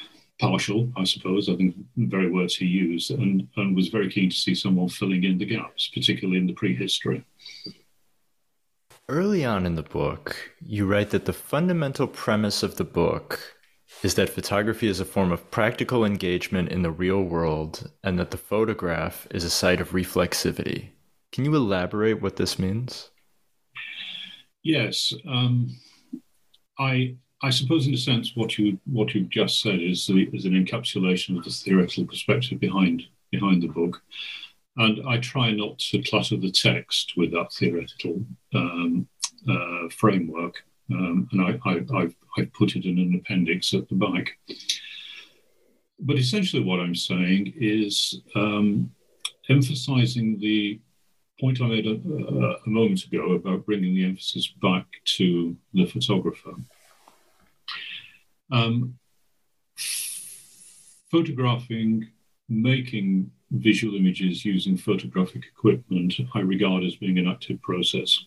partial, 0.42 0.90
I 0.96 1.04
suppose, 1.04 1.49
I 1.49 1.54
think 1.54 1.76
very 1.96 2.28
words 2.28 2.56
he 2.56 2.66
used, 2.66 3.12
and, 3.12 3.46
and 3.56 3.76
was 3.76 3.88
very 3.88 4.11
keen 4.11 4.28
to 4.28 4.37
see 4.37 4.56
someone 4.56 4.88
filling 4.88 5.22
in 5.22 5.38
the 5.38 5.46
gaps, 5.46 5.88
particularly 5.94 6.38
in 6.38 6.49
the 6.49 6.52
prehistory. 6.52 7.25
Early 9.08 9.44
on 9.44 9.64
in 9.66 9.76
the 9.76 9.84
book, 9.84 10.52
you 10.61 10.84
write 10.84 11.11
that 11.11 11.26
the 11.26 11.32
fundamental 11.32 12.08
premise 12.08 12.64
of 12.64 12.76
the 12.76 12.84
book 12.84 13.38
is 14.02 14.14
that 14.16 14.30
photography 14.30 14.88
is 14.88 14.99
a 14.99 15.04
form 15.04 15.30
of 15.30 15.49
practical 15.52 16.04
engagement 16.04 16.70
in 16.70 16.82
the 16.82 16.90
real 16.90 17.22
world 17.22 17.88
and 18.02 18.18
that 18.18 18.32
the 18.32 18.37
photograph 18.37 19.28
is 19.30 19.44
a 19.44 19.50
site 19.50 19.80
of 19.80 19.90
reflexivity. 19.90 20.88
Can 21.30 21.44
you 21.44 21.54
elaborate 21.54 22.20
what 22.20 22.37
this 22.37 22.58
means? 22.58 23.11
Yes. 24.64 25.12
Um, 25.28 25.76
I 26.78 27.16
I 27.42 27.50
suppose, 27.50 27.87
in 27.87 27.94
a 27.94 27.99
sense, 27.99 28.37
what 28.37 28.56
you 28.56 28.78
what 28.84 29.14
you've 29.14 29.28
just 29.28 29.61
said 29.61 29.80
is 29.80 30.06
the, 30.06 30.28
is 30.32 30.44
an 30.44 30.52
encapsulation 30.52 31.37
of 31.37 31.44
the 31.44 31.50
theoretical 31.50 32.06
perspective 32.06 32.61
behind 32.61 33.02
behind 33.30 33.62
the 33.62 33.68
book, 33.68 34.02
and 34.76 35.06
I 35.08 35.18
try 35.18 35.50
not 35.50 35.78
to 35.78 36.02
clutter 36.02 36.37
the 36.37 36.52
text 36.52 37.14
with 37.16 37.32
that 37.32 37.52
theoretical 37.52 38.25
um, 38.54 39.08
uh, 39.49 39.88
framework, 39.90 40.62
um, 40.92 41.28
and 41.32 41.42
I, 41.42 41.58
I, 41.68 42.00
I've, 42.00 42.14
I've 42.37 42.52
put 42.52 42.76
it 42.76 42.84
in 42.84 42.99
an 42.99 43.14
appendix 43.14 43.75
at 43.75 43.88
the 43.88 43.94
back. 43.96 44.38
But 45.99 46.18
essentially, 46.18 46.62
what 46.62 46.80
I'm 46.80 46.94
saying 46.94 47.54
is 47.56 48.20
um, 48.34 48.90
emphasizing 49.49 50.38
the 50.38 50.80
point 51.40 51.61
I 51.61 51.66
made 51.66 51.87
a, 51.87 51.94
a, 51.94 52.70
moment 52.70 53.04
ago 53.04 53.32
about 53.32 53.66
bringing 53.66 53.94
the 53.94 54.04
emphasis 54.04 54.49
back 54.61 54.87
to 55.16 55.56
the 55.75 55.87
photographer. 55.87 56.54
Um, 58.52 58.99
photographing, 61.11 62.09
making 62.49 63.30
visual 63.50 63.97
images 63.97 64.44
using 64.44 64.76
photographic 64.76 65.44
equipment, 65.47 66.14
I 66.35 66.40
regard 66.40 66.85
as 66.85 66.97
being 66.97 67.18
an 67.18 67.28
active 67.28 67.61
process. 67.62 68.26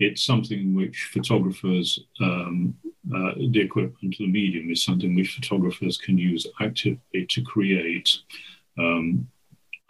It's 0.00 0.24
something 0.24 0.74
which 0.74 1.10
photographers, 1.12 1.98
um, 2.20 2.74
uh, 3.14 3.32
the 3.36 3.60
equipment, 3.60 4.16
the 4.18 4.26
medium 4.26 4.70
is 4.70 4.82
something 4.82 5.14
which 5.14 5.36
photographers 5.36 5.98
can 5.98 6.18
use 6.18 6.46
actively 6.60 7.26
to 7.28 7.42
create 7.42 8.18
um, 8.78 9.28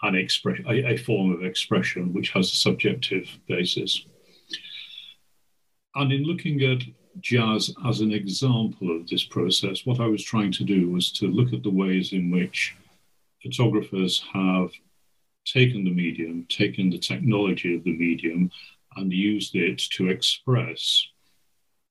an 0.03 0.15
expression, 0.15 0.67
a, 0.69 0.93
a 0.93 0.97
form 0.97 1.33
of 1.33 1.45
expression 1.45 2.13
which 2.13 2.31
has 2.31 2.51
a 2.51 2.57
subjective 2.57 3.27
basis. 3.49 4.07
And 5.95 6.13
in 6.13 6.25
looking 6.25 6.63
at 6.63 6.83
jazz 7.21 7.75
as 7.87 8.01
an 8.01 8.13
example 8.13 8.95
of 8.95 9.09
this 9.09 9.25
process, 9.25 9.85
what 9.85 10.01
I 10.01 10.07
was 10.07 10.23
trying 10.23 10.53
to 10.53 10.65
do 10.65 10.91
was 10.91 11.13
to 11.13 11.27
look 11.27 11.53
at 11.53 11.63
the 11.63 11.71
ways 11.71 12.13
in 12.13 12.31
which 12.31 12.77
photographers 13.43 14.25
have 14.33 14.71
taken 15.45 15.85
the 15.85 15.91
medium, 15.91 16.47
taken 16.49 16.91
the 16.91 16.99
technology 16.99 17.75
of 17.75 17.85
the 17.85 17.97
medium, 17.97 18.51
and 18.97 19.13
used 19.13 19.55
it 19.55 19.79
to 19.79 20.09
express 20.09 21.09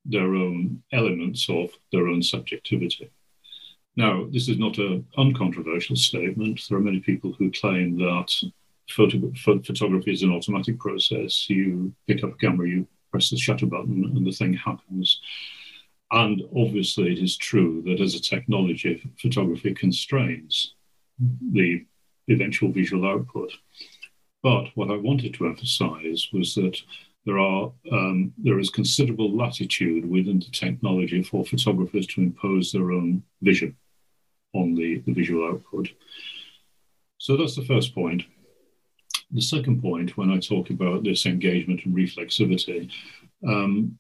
their 0.06 0.36
own 0.36 0.82
elements 0.92 1.48
of 1.50 1.70
their 1.92 2.08
own 2.08 2.24
subjectivity. 2.24 3.10
Now, 3.96 4.26
this 4.32 4.48
is 4.48 4.58
not 4.58 4.78
an 4.78 5.06
uncontroversial 5.18 5.96
statement. 5.96 6.62
There 6.70 6.78
are 6.78 6.82
many 6.82 7.02
people 7.02 7.34
who 7.34 7.52
claim 7.52 7.98
that 7.98 8.32
photo- 8.90 9.34
photography 9.36 10.14
is 10.14 10.24
an 10.24 10.32
automatic 10.32 10.80
process. 10.80 11.50
You 11.50 11.94
pick 12.08 12.24
up 12.24 12.34
a 12.34 12.38
camera, 12.38 12.70
you 12.70 12.88
press 13.12 13.30
the 13.30 13.38
shutter 13.38 13.66
button 13.66 14.06
and 14.06 14.26
the 14.26 14.32
thing 14.32 14.54
happens. 14.54 15.20
And 16.12 16.42
obviously, 16.56 17.14
it 17.14 17.20
is 17.20 17.38
true 17.38 17.82
that 17.86 18.02
as 18.02 18.16
a 18.16 18.22
technology, 18.22 19.12
photography 19.22 19.74
constrains 19.74 20.76
the 21.52 21.86
eventual 22.30 22.72
visual 22.72 23.08
output. 23.08 23.52
But 24.44 24.66
what 24.76 24.92
I 24.92 24.98
wanted 24.98 25.34
to 25.36 25.46
emphasize 25.46 26.28
was 26.34 26.56
that 26.56 26.78
there 27.26 27.38
are 27.38 27.72
um, 27.92 28.34
there 28.38 28.60
is 28.60 28.70
considerable 28.70 29.36
latitude 29.36 30.10
within 30.10 30.40
the 30.40 30.50
technology 30.52 31.22
for 31.22 31.46
photographers 31.46 32.08
to 32.08 32.22
impose 32.22 32.72
their 32.72 32.92
own 32.92 33.24
vision 33.42 33.78
on 34.54 34.76
the, 34.76 35.00
the 35.06 35.14
visual 35.14 35.48
output. 35.48 35.90
So 37.20 37.38
that's 37.38 37.56
the 37.56 37.66
first 37.66 37.94
point. 37.94 38.24
The 39.34 39.42
second 39.42 39.82
point, 39.82 40.18
when 40.18 40.32
I 40.32 40.40
talk 40.40 40.70
about 40.70 41.04
this 41.04 41.26
engagement 41.26 41.82
and 41.86 41.96
reflexivity, 41.96 42.92
um, 43.48 43.98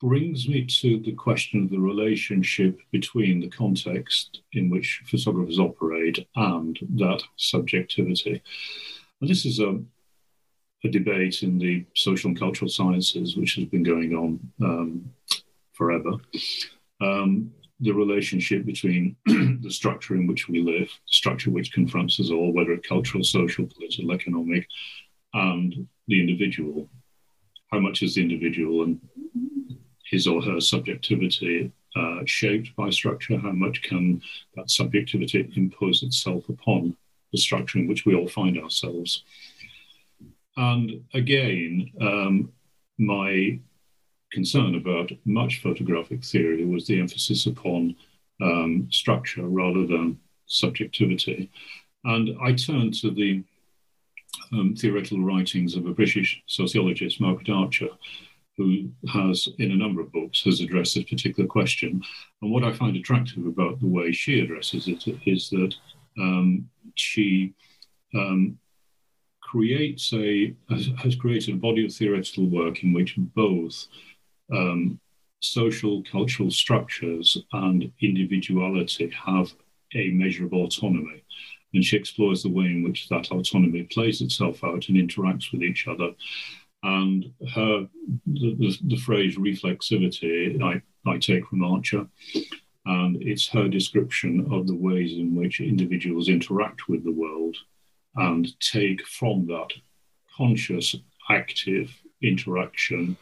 brings 0.00 0.48
me 0.48 0.64
to 0.64 1.00
the 1.00 1.12
question 1.12 1.64
of 1.64 1.70
the 1.70 1.78
relationship 1.78 2.78
between 2.92 3.40
the 3.40 3.48
context 3.48 4.42
in 4.52 4.70
which 4.70 5.02
photographers 5.06 5.58
operate 5.58 6.26
and 6.36 6.78
that 6.96 7.22
subjectivity. 7.36 8.40
And 9.20 9.28
this 9.28 9.44
is 9.44 9.58
a, 9.58 9.80
a 10.84 10.88
debate 10.88 11.42
in 11.42 11.58
the 11.58 11.84
social 11.94 12.28
and 12.28 12.38
cultural 12.38 12.70
sciences, 12.70 13.36
which 13.36 13.56
has 13.56 13.64
been 13.64 13.82
going 13.82 14.14
on 14.14 14.52
um, 14.62 15.12
forever. 15.72 16.12
Um, 17.00 17.52
the 17.80 17.92
relationship 17.92 18.64
between 18.64 19.16
the 19.26 19.70
structure 19.70 20.14
in 20.14 20.26
which 20.26 20.48
we 20.48 20.60
live, 20.60 20.88
the 20.88 21.14
structure 21.14 21.50
which 21.50 21.72
confronts 21.72 22.18
us 22.18 22.30
all, 22.30 22.52
whether 22.52 22.72
it's 22.72 22.88
cultural, 22.88 23.22
social, 23.22 23.66
political, 23.66 24.12
economic, 24.12 24.66
and 25.34 25.86
the 26.08 26.20
individual. 26.20 26.88
How 27.70 27.78
much 27.78 28.02
is 28.02 28.14
the 28.14 28.22
individual 28.22 28.82
and 28.82 29.00
his 30.04 30.26
or 30.26 30.42
her 30.42 30.60
subjectivity 30.60 31.70
uh, 31.94 32.20
shaped 32.24 32.74
by 32.76 32.90
structure? 32.90 33.38
How 33.38 33.52
much 33.52 33.82
can 33.82 34.22
that 34.56 34.70
subjectivity 34.70 35.50
impose 35.56 36.02
itself 36.02 36.48
upon 36.48 36.96
the 37.32 37.38
structure 37.38 37.78
in 37.78 37.86
which 37.86 38.06
we 38.06 38.14
all 38.14 38.28
find 38.28 38.58
ourselves? 38.58 39.22
And 40.56 41.04
again, 41.14 41.90
um, 42.00 42.52
my 42.98 43.60
concern 44.32 44.74
about 44.74 45.10
much 45.24 45.60
photographic 45.62 46.24
theory 46.24 46.64
was 46.64 46.86
the 46.86 47.00
emphasis 47.00 47.46
upon 47.46 47.94
um, 48.42 48.88
structure 48.90 49.46
rather 49.46 49.86
than 49.86 50.18
subjectivity. 50.46 51.50
And 52.04 52.36
I 52.42 52.52
turned 52.52 52.94
to 53.00 53.10
the 53.10 53.42
um, 54.52 54.74
theoretical 54.76 55.20
writings 55.20 55.74
of 55.74 55.86
a 55.86 55.92
British 55.92 56.42
sociologist, 56.46 57.20
Margaret 57.20 57.48
Archer, 57.48 57.88
who 58.56 58.90
has, 59.12 59.48
in 59.58 59.70
a 59.70 59.76
number 59.76 60.00
of 60.00 60.12
books, 60.12 60.42
has 60.42 60.60
addressed 60.60 60.94
this 60.94 61.04
particular 61.04 61.48
question. 61.48 62.02
And 62.42 62.50
what 62.50 62.64
I 62.64 62.72
find 62.72 62.96
attractive 62.96 63.46
about 63.46 63.80
the 63.80 63.86
way 63.86 64.12
she 64.12 64.40
addresses 64.40 64.88
it 64.88 65.04
is 65.26 65.48
that 65.50 65.74
um, 66.18 66.68
she 66.96 67.54
um, 68.14 68.58
creates 69.40 70.12
a 70.12 70.54
has, 70.68 70.88
has, 71.02 71.14
created 71.14 71.54
a 71.54 71.58
body 71.58 71.84
of 71.84 71.92
theoretical 71.92 72.46
work 72.46 72.82
in 72.82 72.92
which 72.92 73.14
both 73.16 73.86
um, 74.52 75.00
social 75.40 76.02
cultural 76.10 76.50
structures 76.50 77.36
and 77.52 77.90
individuality 78.00 79.10
have 79.10 79.52
a 79.94 80.10
measure 80.10 80.46
of 80.46 80.52
autonomy. 80.52 81.22
And 81.74 81.84
she 81.84 81.96
explores 81.96 82.42
the 82.42 82.50
way 82.50 82.64
in 82.64 82.82
which 82.82 83.08
that 83.08 83.30
autonomy 83.30 83.84
plays 83.84 84.20
itself 84.20 84.64
out 84.64 84.88
and 84.88 84.96
interacts 84.96 85.52
with 85.52 85.62
each 85.62 85.86
other. 85.86 86.10
And 86.82 87.32
her 87.54 87.88
the, 88.26 88.54
the, 88.54 88.78
the 88.84 88.96
phrase 88.96 89.36
reflexivity 89.36 90.62
I, 90.62 90.80
I 91.08 91.18
take 91.18 91.46
from 91.46 91.64
Archer 91.64 92.06
and 92.88 93.22
it's 93.22 93.46
her 93.48 93.68
description 93.68 94.48
of 94.50 94.66
the 94.66 94.74
ways 94.74 95.12
in 95.12 95.34
which 95.34 95.60
individuals 95.60 96.28
interact 96.28 96.88
with 96.88 97.04
the 97.04 97.12
world 97.12 97.54
and 98.16 98.58
take 98.60 99.06
from 99.06 99.46
that 99.46 99.68
conscious, 100.34 100.96
active 101.28 101.94
interaction, 102.22 103.16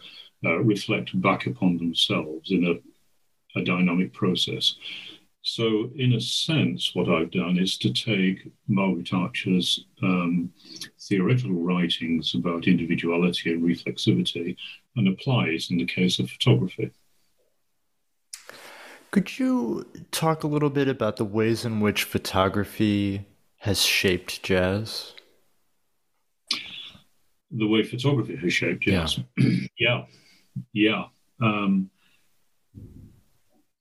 uh, 0.44 0.58
reflect 0.58 1.18
back 1.20 1.46
upon 1.46 1.78
themselves 1.78 2.50
in 2.50 2.64
a, 2.64 3.58
a 3.58 3.64
dynamic 3.64 4.12
process. 4.12 4.74
So, 5.42 5.90
in 5.94 6.14
a 6.14 6.20
sense, 6.20 6.92
what 6.92 7.08
I've 7.08 7.30
done 7.30 7.56
is 7.56 7.78
to 7.78 7.92
take 7.92 8.50
Margaret 8.66 9.12
Archer's 9.12 9.84
um, 10.02 10.52
theoretical 11.00 11.54
writings 11.54 12.34
about 12.34 12.66
individuality 12.66 13.52
and 13.52 13.62
reflexivity 13.62 14.56
and 14.96 15.06
apply 15.06 15.46
it 15.50 15.70
in 15.70 15.78
the 15.78 15.86
case 15.86 16.18
of 16.18 16.28
photography. 16.28 16.90
Could 19.12 19.38
you 19.38 19.86
talk 20.10 20.42
a 20.42 20.48
little 20.48 20.68
bit 20.68 20.88
about 20.88 21.16
the 21.16 21.24
ways 21.24 21.64
in 21.64 21.78
which 21.78 22.04
photography 22.04 23.24
has 23.58 23.82
shaped 23.82 24.42
jazz? 24.42 25.14
The 27.52 27.66
way 27.66 27.84
photography 27.84 28.36
has 28.36 28.52
shaped 28.52 28.82
jazz. 28.82 29.20
Yeah. 29.38 29.50
yeah. 29.78 30.04
Yeah. 30.72 31.04
Um, 31.40 31.90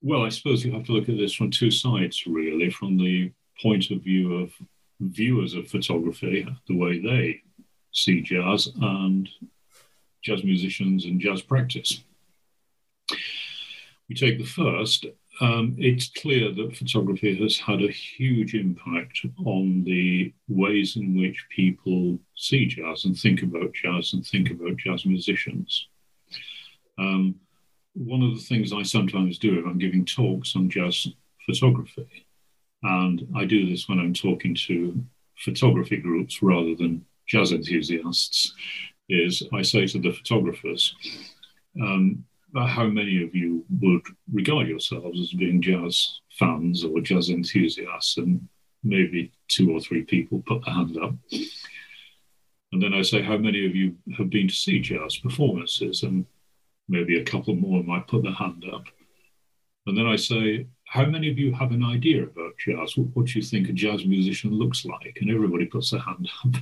well, 0.01 0.23
I 0.23 0.29
suppose 0.29 0.63
you 0.63 0.71
have 0.73 0.85
to 0.85 0.91
look 0.91 1.09
at 1.09 1.17
this 1.17 1.33
from 1.33 1.49
two 1.49 1.71
sides, 1.71 2.27
really, 2.27 2.69
from 2.69 2.97
the 2.97 3.31
point 3.61 3.89
of 3.91 4.01
view 4.01 4.35
of 4.35 4.51
viewers 4.99 5.53
of 5.53 5.67
photography, 5.67 6.47
the 6.67 6.77
way 6.77 6.99
they 6.99 7.41
see 7.91 8.21
jazz, 8.21 8.69
and 8.81 9.29
jazz 10.21 10.43
musicians 10.43 11.05
and 11.05 11.19
jazz 11.19 11.41
practice. 11.41 12.03
We 14.07 14.15
take 14.15 14.37
the 14.37 14.45
first, 14.45 15.05
um, 15.41 15.75
it's 15.79 16.09
clear 16.09 16.51
that 16.51 16.77
photography 16.77 17.35
has 17.41 17.57
had 17.57 17.81
a 17.81 17.91
huge 17.91 18.53
impact 18.53 19.21
on 19.43 19.83
the 19.83 20.33
ways 20.47 20.95
in 20.97 21.17
which 21.17 21.45
people 21.49 22.19
see 22.35 22.67
jazz 22.67 23.05
and 23.05 23.17
think 23.17 23.41
about 23.41 23.73
jazz 23.73 24.13
and 24.13 24.25
think 24.25 24.51
about 24.51 24.77
jazz 24.77 25.05
musicians. 25.05 25.87
Um, 26.97 27.35
one 27.93 28.21
of 28.21 28.35
the 28.35 28.41
things 28.41 28.73
I 28.73 28.83
sometimes 28.83 29.37
do 29.37 29.59
if 29.59 29.65
I'm 29.65 29.77
giving 29.77 30.05
talks 30.05 30.55
on 30.55 30.69
jazz 30.69 31.07
photography, 31.45 32.25
and 32.83 33.27
I 33.35 33.45
do 33.45 33.69
this 33.69 33.87
when 33.87 33.99
I'm 33.99 34.13
talking 34.13 34.55
to 34.67 35.03
photography 35.37 35.97
groups 35.97 36.41
rather 36.41 36.75
than 36.75 37.05
jazz 37.27 37.51
enthusiasts, 37.51 38.53
is 39.09 39.43
I 39.53 39.61
say 39.61 39.85
to 39.87 39.99
the 39.99 40.11
photographers, 40.11 40.95
um, 41.81 42.23
how 42.55 42.85
many 42.85 43.23
of 43.23 43.35
you 43.35 43.65
would 43.81 44.01
regard 44.31 44.67
yourselves 44.67 45.19
as 45.19 45.33
being 45.33 45.61
jazz 45.61 46.21
fans 46.39 46.85
or 46.85 47.01
jazz 47.01 47.29
enthusiasts? 47.29 48.17
And 48.17 48.47
maybe 48.85 49.31
two 49.47 49.71
or 49.71 49.79
three 49.81 50.03
people 50.03 50.43
put 50.45 50.63
their 50.63 50.73
hand 50.73 50.97
up. 51.01 51.15
And 52.71 52.81
then 52.81 52.93
I 52.93 53.01
say, 53.01 53.21
how 53.21 53.37
many 53.37 53.65
of 53.65 53.75
you 53.75 53.95
have 54.17 54.29
been 54.29 54.47
to 54.47 54.53
see 54.53 54.79
jazz 54.79 55.17
performances? 55.17 56.03
And 56.03 56.25
maybe 56.87 57.19
a 57.19 57.23
couple 57.23 57.55
more 57.55 57.83
might 57.83 58.07
put 58.07 58.23
their 58.23 58.33
hand 58.33 58.65
up. 58.73 58.85
And 59.87 59.97
then 59.97 60.07
I 60.07 60.15
say, 60.15 60.67
how 60.87 61.05
many 61.05 61.29
of 61.29 61.37
you 61.37 61.53
have 61.53 61.71
an 61.71 61.83
idea 61.83 62.23
about 62.23 62.57
jazz? 62.57 62.97
What, 62.97 63.07
what 63.13 63.25
do 63.27 63.39
you 63.39 63.45
think 63.45 63.69
a 63.69 63.73
jazz 63.73 64.05
musician 64.05 64.51
looks 64.51 64.85
like? 64.85 65.17
And 65.21 65.29
everybody 65.29 65.65
puts 65.65 65.91
their 65.91 65.99
hand 65.99 66.29
up. 66.43 66.55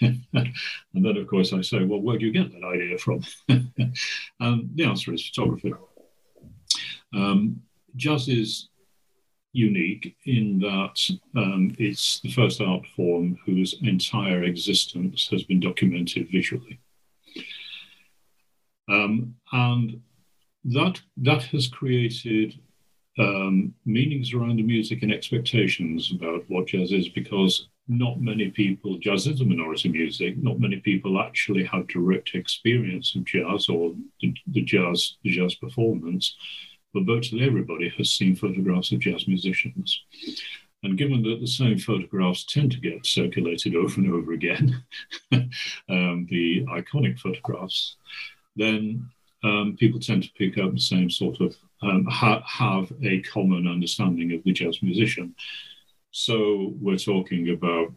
and 0.00 0.54
then, 0.92 1.16
of 1.16 1.26
course, 1.26 1.52
I 1.52 1.62
say, 1.62 1.84
well, 1.84 2.00
where 2.00 2.18
do 2.18 2.26
you 2.26 2.32
get 2.32 2.52
that 2.52 2.66
idea 2.66 2.98
from? 2.98 3.22
and 3.48 4.70
the 4.74 4.84
answer 4.84 5.12
is 5.12 5.26
photography. 5.26 5.72
Um, 7.14 7.62
jazz 7.96 8.28
is 8.28 8.68
unique 9.52 10.16
in 10.26 10.58
that 10.58 10.98
um, 11.36 11.74
it's 11.78 12.20
the 12.20 12.30
first 12.30 12.60
art 12.60 12.84
form 12.96 13.38
whose 13.46 13.76
entire 13.82 14.42
existence 14.42 15.28
has 15.30 15.44
been 15.44 15.60
documented 15.60 16.28
visually. 16.30 16.80
Um, 18.88 19.34
and 19.52 20.00
that, 20.64 21.00
that 21.18 21.42
has 21.44 21.68
created 21.68 22.58
um, 23.18 23.74
meanings 23.84 24.32
around 24.32 24.56
the 24.56 24.62
music 24.62 25.02
and 25.02 25.12
expectations 25.12 26.12
about 26.14 26.44
what 26.48 26.68
jazz 26.68 26.92
is 26.92 27.08
because 27.08 27.68
not 27.86 28.20
many 28.20 28.50
people, 28.50 28.98
jazz 28.98 29.26
is 29.26 29.40
a 29.40 29.44
minority 29.44 29.88
music, 29.88 30.36
not 30.38 30.58
many 30.58 30.76
people 30.80 31.20
actually 31.20 31.64
have 31.64 31.86
direct 31.88 32.34
experience 32.34 33.14
of 33.14 33.24
jazz 33.24 33.68
or 33.68 33.94
the, 34.20 34.34
the 34.48 34.62
jazz, 34.62 35.16
the 35.22 35.30
jazz 35.30 35.54
performance, 35.54 36.34
but 36.94 37.04
virtually 37.04 37.44
everybody 37.44 37.92
has 37.98 38.10
seen 38.10 38.34
photographs 38.34 38.90
of 38.92 39.00
jazz 39.00 39.28
musicians. 39.28 40.02
And 40.82 40.98
given 40.98 41.22
that 41.22 41.40
the 41.40 41.46
same 41.46 41.78
photographs 41.78 42.44
tend 42.44 42.72
to 42.72 42.80
get 42.80 43.06
circulated 43.06 43.74
over 43.74 44.00
and 44.00 44.12
over 44.12 44.32
again, 44.32 44.84
um, 45.32 46.26
the 46.30 46.64
iconic 46.70 47.18
photographs, 47.18 47.96
then 48.56 49.08
um, 49.42 49.76
people 49.78 50.00
tend 50.00 50.22
to 50.22 50.32
pick 50.36 50.58
up 50.58 50.72
the 50.72 50.80
same 50.80 51.10
sort 51.10 51.40
of 51.40 51.54
um, 51.82 52.06
ha- 52.06 52.42
have 52.46 52.90
a 53.02 53.20
common 53.22 53.68
understanding 53.68 54.32
of 54.32 54.42
the 54.44 54.52
jazz 54.52 54.82
musician. 54.82 55.34
So 56.10 56.72
we're 56.80 56.96
talking 56.96 57.50
about 57.50 57.92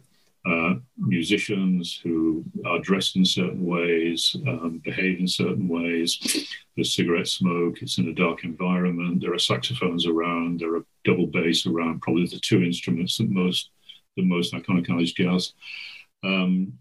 uh, 0.46 0.74
musicians 0.96 2.00
who 2.02 2.44
are 2.64 2.78
dressed 2.78 3.16
in 3.16 3.24
certain 3.24 3.64
ways, 3.64 4.36
um, 4.46 4.80
behave 4.84 5.20
in 5.20 5.28
certain 5.28 5.68
ways. 5.68 6.46
There's 6.74 6.94
cigarette 6.94 7.28
smoke. 7.28 7.82
It's 7.82 7.98
in 7.98 8.08
a 8.08 8.14
dark 8.14 8.44
environment. 8.44 9.20
There 9.20 9.34
are 9.34 9.38
saxophones 9.38 10.06
around. 10.06 10.60
There 10.60 10.76
are 10.76 10.84
double 11.04 11.26
bass 11.26 11.66
around. 11.66 12.02
Probably 12.02 12.26
the 12.26 12.40
two 12.40 12.62
instruments 12.62 13.18
that 13.18 13.30
most 13.30 13.70
the 14.16 14.24
most 14.24 14.52
iconicized 14.52 15.14
jazz. 15.14 15.52
Um, 16.24 16.78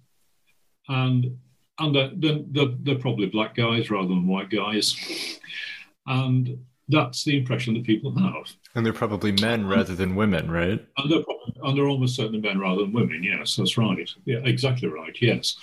and 0.88 1.38
and 1.80 1.96
they're, 1.96 2.12
they're, 2.52 2.76
they're, 2.80 3.00
probably 3.00 3.28
black 3.28 3.56
guys 3.56 3.90
rather 3.90 4.08
than 4.08 4.28
white 4.28 4.50
guys. 4.50 4.96
And 6.06 6.60
that's 6.90 7.24
the 7.24 7.38
impression 7.38 7.74
that 7.76 7.84
people 7.84 8.18
have. 8.18 8.52
And 8.76 8.86
they're 8.86 8.94
probably 8.94 9.32
men 9.34 9.68
rather 9.68 9.96
than 9.96 10.16
women, 10.16 10.50
right? 10.50 10.84
And 10.98 11.12
they're, 11.12 11.24
probably, 11.24 11.54
and 11.64 11.78
they're 11.78 11.88
almost 11.88 12.16
certainly 12.16 12.40
men 12.40 12.60
rather 12.60 12.82
than 12.82 12.94
women. 12.94 13.24
Yes, 13.24 13.56
that's 13.56 13.78
right. 13.78 14.10
Yeah, 14.26 14.40
exactly 14.44 14.88
right. 14.88 15.16
Yes. 15.22 15.56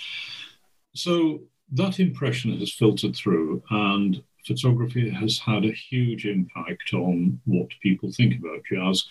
So 0.93 1.41
that 1.73 1.99
impression 1.99 2.57
has 2.59 2.71
filtered 2.71 3.15
through, 3.15 3.63
and 3.69 4.21
photography 4.45 5.09
has 5.09 5.39
had 5.39 5.65
a 5.65 5.71
huge 5.71 6.25
impact 6.25 6.93
on 6.93 7.39
what 7.45 7.67
people 7.81 8.11
think 8.11 8.39
about 8.39 8.63
jazz 8.69 9.05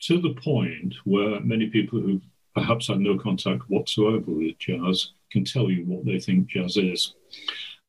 to 0.00 0.20
the 0.20 0.34
point 0.34 0.94
where 1.04 1.40
many 1.40 1.68
people 1.68 2.00
who 2.00 2.20
perhaps 2.54 2.88
had 2.88 3.00
no 3.00 3.18
contact 3.18 3.62
whatsoever 3.68 4.30
with 4.30 4.58
jazz 4.58 5.12
can 5.30 5.44
tell 5.44 5.70
you 5.70 5.84
what 5.84 6.04
they 6.04 6.18
think 6.18 6.46
jazz 6.48 6.76
is. 6.76 7.14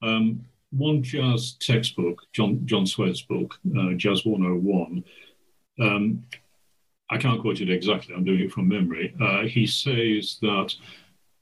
Um, 0.02 0.45
one 0.71 1.02
jazz 1.02 1.54
textbook, 1.60 2.21
John 2.34 2.62
John 2.65 2.86
Szwed's 2.86 3.21
book, 3.21 3.58
uh, 3.78 3.93
Jazz 3.93 4.26
101. 4.26 5.04
Um, 5.80 6.23
I 7.10 7.17
can't 7.17 7.41
quote 7.41 7.62
it 7.62 7.69
exactly. 7.69 8.13
I'm 8.13 8.26
doing 8.26 8.41
it 8.41 8.52
from 8.52 8.67
memory. 8.67 9.15
Uh, 9.21 9.43
he 9.43 9.65
says 9.65 10.38
that 10.41 10.73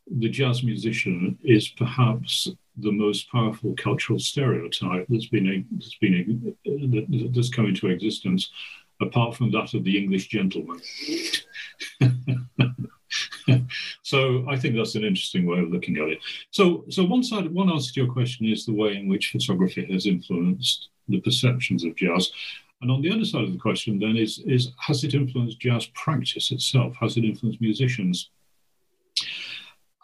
the 0.07 0.29
jazz 0.29 0.63
musician 0.63 1.37
is 1.43 1.69
perhaps 1.69 2.47
the 2.77 2.91
most 2.91 3.31
powerful 3.31 3.73
cultural 3.75 4.19
stereotype 4.19 5.07
that's 5.09 5.27
been 5.27 5.65
been 6.01 6.55
that's 7.33 7.49
come 7.49 7.65
into 7.65 7.87
existence, 7.87 8.51
apart 9.01 9.35
from 9.35 9.51
that 9.51 9.73
of 9.73 9.83
the 9.83 9.97
English 9.97 10.27
gentleman. 10.27 10.79
so 14.05 14.45
I 14.47 14.55
think 14.55 14.75
that's 14.75 14.93
an 14.93 15.03
interesting 15.03 15.47
way 15.47 15.57
of 15.57 15.71
looking 15.71 15.97
at 15.97 16.09
it. 16.09 16.19
So, 16.51 16.85
so 16.89 17.03
one 17.03 17.23
side, 17.23 17.51
one 17.51 17.71
answer 17.71 17.91
to 17.91 18.01
your 18.01 18.13
question 18.13 18.45
is 18.45 18.63
the 18.63 18.71
way 18.71 18.95
in 18.95 19.07
which 19.07 19.31
photography 19.31 19.91
has 19.91 20.05
influenced 20.05 20.89
the 21.07 21.19
perceptions 21.21 21.83
of 21.83 21.95
jazz. 21.95 22.29
And 22.83 22.91
on 22.91 23.01
the 23.01 23.11
other 23.11 23.25
side 23.25 23.45
of 23.45 23.51
the 23.51 23.57
question, 23.57 23.97
then, 23.97 24.15
is, 24.15 24.43
is 24.45 24.73
has 24.77 25.03
it 25.03 25.15
influenced 25.15 25.59
jazz 25.59 25.87
practice 25.95 26.51
itself? 26.51 26.95
Has 26.99 27.17
it 27.17 27.25
influenced 27.25 27.61
musicians? 27.61 28.29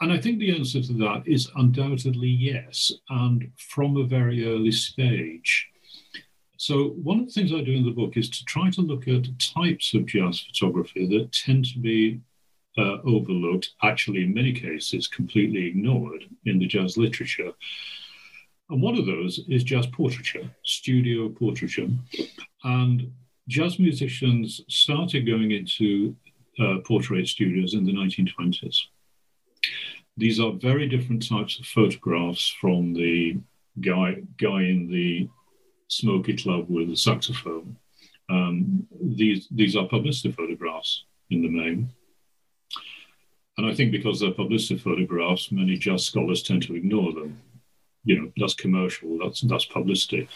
And 0.02 0.12
I 0.12 0.18
think 0.18 0.40
the 0.40 0.56
answer 0.56 0.82
to 0.82 0.94
that 0.94 1.22
is 1.28 1.52
undoubtedly 1.56 2.28
yes, 2.28 2.92
and 3.12 3.52
from 3.56 3.98
a 3.98 4.04
very 4.04 4.48
early 4.48 4.72
stage. 4.72 5.68
So, 6.58 6.96
one 7.04 7.20
of 7.20 7.28
the 7.28 7.34
things 7.34 7.54
I 7.54 7.62
do 7.62 7.74
in 7.74 7.86
the 7.86 7.92
book 7.92 8.18
is 8.18 8.32
to 8.32 8.46
try 8.46 8.72
to 8.72 8.82
look 8.82 9.08
at 9.08 9.28
types 9.38 9.94
of 9.94 10.08
jazz 10.08 10.40
photography 10.40 11.06
that 11.06 11.32
tend 11.32 11.66
to 11.66 11.78
be 11.78 12.22
uh, 12.78 12.98
overlooked, 13.04 13.72
actually, 13.84 14.24
in 14.24 14.34
many 14.34 14.54
cases, 14.54 15.08
completely 15.08 15.68
ignored 15.68 16.24
in 16.46 16.60
the 16.60 16.68
jazz 16.68 16.98
literature. 16.98 17.52
And 18.70 18.82
one 18.82 18.98
of 18.98 19.06
those 19.06 19.42
is 19.50 19.64
jazz 19.64 19.86
portraiture, 19.88 20.50
studio 20.64 21.30
portraiture. 21.30 21.90
And 22.64 23.12
jazz 23.48 23.80
musicians 23.80 24.62
started 24.70 25.28
going 25.28 25.52
into 25.52 26.16
uh, 26.60 26.78
portrait 26.86 27.28
studios 27.28 27.74
in 27.74 27.86
the 27.86 27.92
1920s. 27.92 28.78
These 30.18 30.40
are 30.40 30.52
very 30.54 30.88
different 30.88 31.28
types 31.28 31.60
of 31.60 31.66
photographs 31.66 32.48
from 32.48 32.94
the 32.94 33.38
guy 33.80 34.22
guy 34.38 34.64
in 34.64 34.90
the 34.90 35.30
smoky 35.88 36.36
club 36.36 36.66
with 36.70 36.90
the 36.90 36.98
saxophone. 36.98 37.78
Um, 38.30 38.88
these 39.02 39.48
these 39.52 39.76
are 39.76 39.88
publicity 39.88 40.32
photographs 40.32 41.06
in 41.30 41.42
the 41.42 41.50
main. 41.50 41.90
And 43.62 43.70
I 43.70 43.76
think 43.76 43.92
because 43.92 44.20
they're 44.20 44.32
publicity 44.32 44.80
photographs, 44.80 45.52
many 45.52 45.78
jazz 45.78 46.04
scholars 46.04 46.42
tend 46.42 46.64
to 46.64 46.76
ignore 46.76 47.14
them. 47.14 47.40
You 48.04 48.20
know, 48.20 48.32
that's 48.36 48.56
commercial, 48.56 49.20
that's 49.20 49.42
that's 49.42 49.66
publicity. 49.66 50.28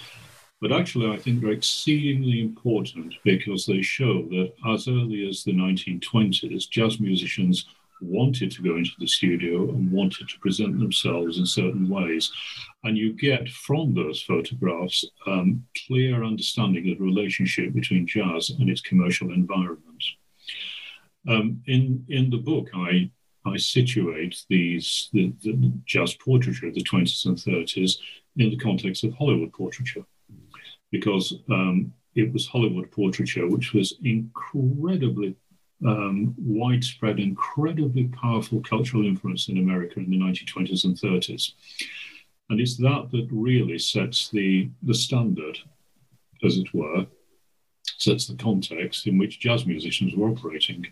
But 0.62 0.72
actually, 0.72 1.12
I 1.12 1.18
think 1.18 1.42
they're 1.42 1.50
exceedingly 1.50 2.40
important 2.40 3.16
because 3.24 3.66
they 3.66 3.82
show 3.82 4.22
that 4.30 4.54
as 4.68 4.88
early 4.88 5.28
as 5.28 5.44
the 5.44 5.54
1920s, 5.54 6.70
jazz 6.70 7.00
musicians 7.00 7.66
wanted 8.00 8.52
to 8.52 8.62
go 8.62 8.76
into 8.76 8.92
the 9.00 9.08
studio 9.08 9.70
and 9.70 9.92
wanted 9.92 10.30
to 10.30 10.40
present 10.40 10.78
themselves 10.78 11.40
in 11.40 11.48
certain 11.48 11.90
ways. 11.90 12.32
And 12.84 12.96
you 12.96 13.12
get 13.14 13.50
from 13.50 13.96
those 13.96 14.22
photographs 14.22 15.04
um, 15.26 15.66
clear 15.88 16.24
understanding 16.24 16.92
of 16.92 17.00
the 17.00 17.04
relationship 17.04 17.74
between 17.74 18.06
jazz 18.06 18.52
and 18.52 18.70
its 18.70 18.82
commercial 18.82 19.34
environment. 19.34 20.04
Um, 21.28 21.64
in 21.66 22.06
in 22.08 22.30
the 22.30 22.38
book, 22.38 22.70
I 22.76 23.10
I 23.46 23.58
situate 23.58 24.44
these 24.50 25.10
the, 25.14 25.34
the 25.44 25.72
jazz 25.86 26.16
portraiture 26.16 26.68
of 26.68 26.74
the 26.74 26.84
20s 26.84 27.26
and 27.26 27.38
30s 27.38 27.98
in 28.38 28.50
the 28.50 28.58
context 28.58 29.04
of 29.04 29.14
Hollywood 29.14 29.54
portraiture, 29.54 30.06
because 30.92 31.34
um, 31.50 31.94
it 32.16 32.32
was 32.34 32.48
Hollywood 32.48 32.92
portraiture 32.92 33.48
which 33.48 33.74
was 33.74 33.96
incredibly 34.04 35.36
um, 35.86 36.34
widespread, 36.38 37.20
incredibly 37.20 38.06
powerful 38.08 38.62
cultural 38.62 39.06
influence 39.06 39.50
in 39.50 39.58
America 39.58 40.00
in 40.00 40.10
the 40.10 40.18
1920s 40.18 40.86
and 40.86 40.96
30s. 40.96 41.52
And 42.50 42.60
it's 42.60 42.78
that 42.78 43.10
that 43.12 43.28
really 43.32 43.80
sets 43.80 44.30
the, 44.30 44.70
the 44.84 44.94
standard, 44.94 45.58
as 46.44 46.58
it 46.58 46.74
were, 46.74 47.06
sets 47.98 48.28
the 48.28 48.36
context 48.36 49.08
in 49.08 49.18
which 49.18 49.40
jazz 49.40 49.66
musicians 49.66 50.16
were 50.16 50.30
operating. 50.30 50.86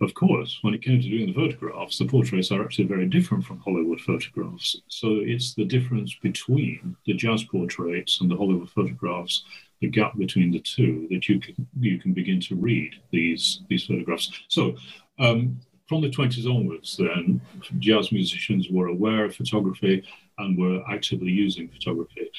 Of 0.00 0.12
course, 0.14 0.58
when 0.62 0.74
it 0.74 0.82
came 0.82 1.00
to 1.00 1.08
doing 1.08 1.26
the 1.28 1.32
photographs, 1.32 1.98
the 1.98 2.04
portraits 2.04 2.50
are 2.50 2.64
actually 2.64 2.86
very 2.86 3.06
different 3.06 3.44
from 3.44 3.60
Hollywood 3.60 4.00
photographs. 4.00 4.76
So 4.88 5.20
it's 5.22 5.54
the 5.54 5.64
difference 5.64 6.14
between 6.20 6.96
the 7.06 7.14
jazz 7.14 7.44
portraits 7.44 8.20
and 8.20 8.28
the 8.28 8.36
Hollywood 8.36 8.70
photographs, 8.70 9.44
the 9.80 9.88
gap 9.88 10.16
between 10.18 10.50
the 10.50 10.58
two, 10.58 11.06
that 11.10 11.28
you 11.28 11.38
can 11.38 11.68
you 11.78 12.00
can 12.00 12.12
begin 12.12 12.40
to 12.40 12.56
read 12.56 12.94
these 13.12 13.60
these 13.68 13.84
photographs. 13.84 14.32
So 14.48 14.74
um, 15.20 15.60
from 15.86 16.00
the 16.00 16.10
20s 16.10 16.46
onwards, 16.46 16.96
then 16.96 17.40
jazz 17.78 18.10
musicians 18.10 18.68
were 18.70 18.88
aware 18.88 19.26
of 19.26 19.36
photography 19.36 20.02
and 20.38 20.58
were 20.58 20.82
actively 20.90 21.30
using 21.30 21.68
photography. 21.68 22.30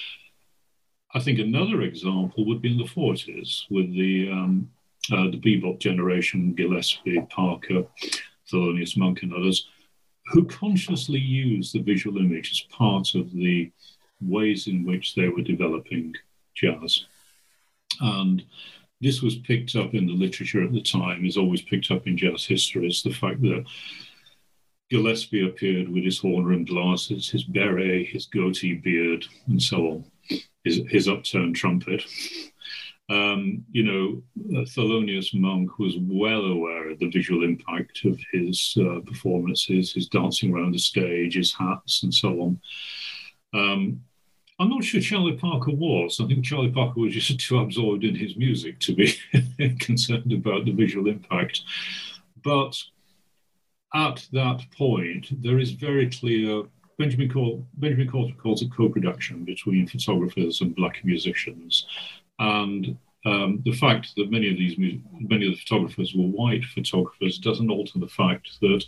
I 1.14 1.20
think 1.22 1.40
another 1.40 1.84
example 1.84 2.46
would 2.46 2.62
be 2.62 2.72
in 2.72 2.78
the 2.78 2.84
40s 2.84 3.64
with 3.70 3.94
the 3.94 4.30
um, 4.30 4.70
uh, 5.12 5.30
the 5.30 5.38
bebop 5.38 5.80
generation, 5.80 6.54
Gillespie, 6.54 7.22
Parker, 7.30 7.86
Thelonious 8.52 8.98
Monk, 8.98 9.24
and 9.24 9.34
others, 9.34 9.68
who 10.28 10.46
consciously 10.46 11.20
used 11.20 11.74
the 11.74 11.82
visual 11.82 12.18
image 12.18 12.52
as 12.52 12.62
part 12.76 13.16
of 13.16 13.32
the 13.32 13.72
ways 14.22 14.68
in 14.68 14.86
which 14.86 15.16
they 15.16 15.30
were 15.30 15.42
developing 15.42 16.14
jazz. 16.56 17.06
And 18.02 18.44
this 19.02 19.22
was 19.22 19.36
picked 19.36 19.76
up 19.76 19.94
in 19.94 20.08
the 20.08 20.14
literature 20.14 20.64
at 20.64 20.72
the 20.72 20.82
time, 20.82 21.26
is 21.26 21.38
always 21.38 21.62
picked 21.62 21.92
up 21.92 22.08
in 22.08 22.18
jazz 22.18 22.46
history. 22.46 22.88
It's 22.88 23.04
the 23.04 23.12
fact 23.12 23.42
that 23.42 23.66
Gillespie 24.90 25.48
appeared 25.48 25.90
with 25.90 26.04
his 26.04 26.20
horn 26.20 26.46
rimmed 26.46 26.68
glasses, 26.68 27.30
his 27.30 27.44
beret, 27.44 28.08
his 28.08 28.26
goatee 28.26 28.76
beard, 28.76 29.26
and 29.48 29.62
so 29.62 29.78
on, 29.88 30.06
his, 30.64 30.82
his 30.90 31.08
upturned 31.08 31.56
trumpet. 31.56 32.04
Um, 33.08 33.64
you 33.72 33.84
know, 33.84 34.60
uh, 34.60 34.66
Thelonious 34.66 35.34
Monk 35.34 35.78
was 35.78 35.96
well 36.00 36.46
aware 36.46 36.90
of 36.90 37.00
the 37.00 37.10
visual 37.10 37.44
impact 37.44 38.04
of 38.06 38.20
his 38.32 38.76
uh, 38.80 39.00
performances, 39.06 39.94
his 39.94 40.08
dancing 40.08 40.54
around 40.54 40.72
the 40.74 40.80
stage, 40.80 41.36
his 41.36 41.54
hats, 41.54 42.02
and 42.02 42.14
so 42.14 42.42
on. 42.42 42.60
Um, 43.54 44.02
I'm 44.58 44.70
not 44.70 44.84
sure 44.84 45.02
Charlie 45.02 45.38
Parker 45.38 45.72
was. 45.72 46.20
I 46.20 46.28
think 46.28 46.46
Charlie 46.46 46.72
Parker 46.72 47.02
was 47.02 47.14
just 47.14 47.40
too 47.40 47.60
absorbed 47.60 48.06
in 48.06 48.16
his 48.16 48.38
music 48.38 48.80
to 48.80 48.96
be 48.96 49.14
concerned 49.80 50.32
about 50.32 50.66
the 50.66 50.72
visual 50.72 51.08
impact. 51.08 51.62
But 52.44 52.82
at 53.94 54.26
that 54.32 54.66
point, 54.78 55.42
there 55.44 55.60
is 55.60 55.72
very 55.72 56.10
clear. 56.10 56.64
Benjamin, 56.98 57.30
Call, 57.30 57.68
Benjamin 57.74 58.10
Cawthra 58.10 58.38
calls 58.38 58.62
it 58.62 58.72
co-production 58.72 59.44
between 59.44 59.88
photographers 59.88 60.62
and 60.62 60.74
black 60.74 61.04
musicians, 61.04 61.86
and 62.40 62.98
um, 63.26 63.62
the 63.66 63.72
fact 63.72 64.16
that 64.18 64.32
many 64.32 64.52
of 64.52 64.58
these 64.58 64.78
many 64.78 65.48
of 65.48 65.54
the 65.54 65.60
photographers 65.60 66.14
were 66.14 66.28
white 66.28 66.64
photographers 66.64 67.40
doesn't 67.40 67.72
alter 67.72 68.00
the 68.00 68.08
fact 68.08 68.60
that 68.62 68.86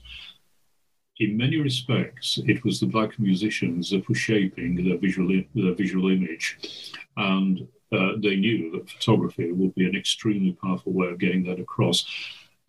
in 1.20 1.36
many 1.36 1.58
respects 1.58 2.40
it 2.46 2.64
was 2.64 2.80
the 2.80 2.86
black 2.86 3.18
musicians 3.20 3.90
that 3.90 4.08
were 4.08 4.16
shaping 4.16 4.88
their 4.88 4.98
visual 4.98 5.42
their 5.56 5.74
visual 5.74 6.12
image. 6.12 6.94
And 7.18 7.68
uh, 7.92 8.14
they 8.22 8.36
knew 8.36 8.72
that 8.72 8.90
photography 8.90 9.52
would 9.52 9.74
be 9.74 9.86
an 9.86 9.96
extremely 9.96 10.52
powerful 10.62 10.94
way 10.94 11.08
of 11.08 11.20
getting 11.20 11.44
that 11.46 11.60
across. 11.60 12.06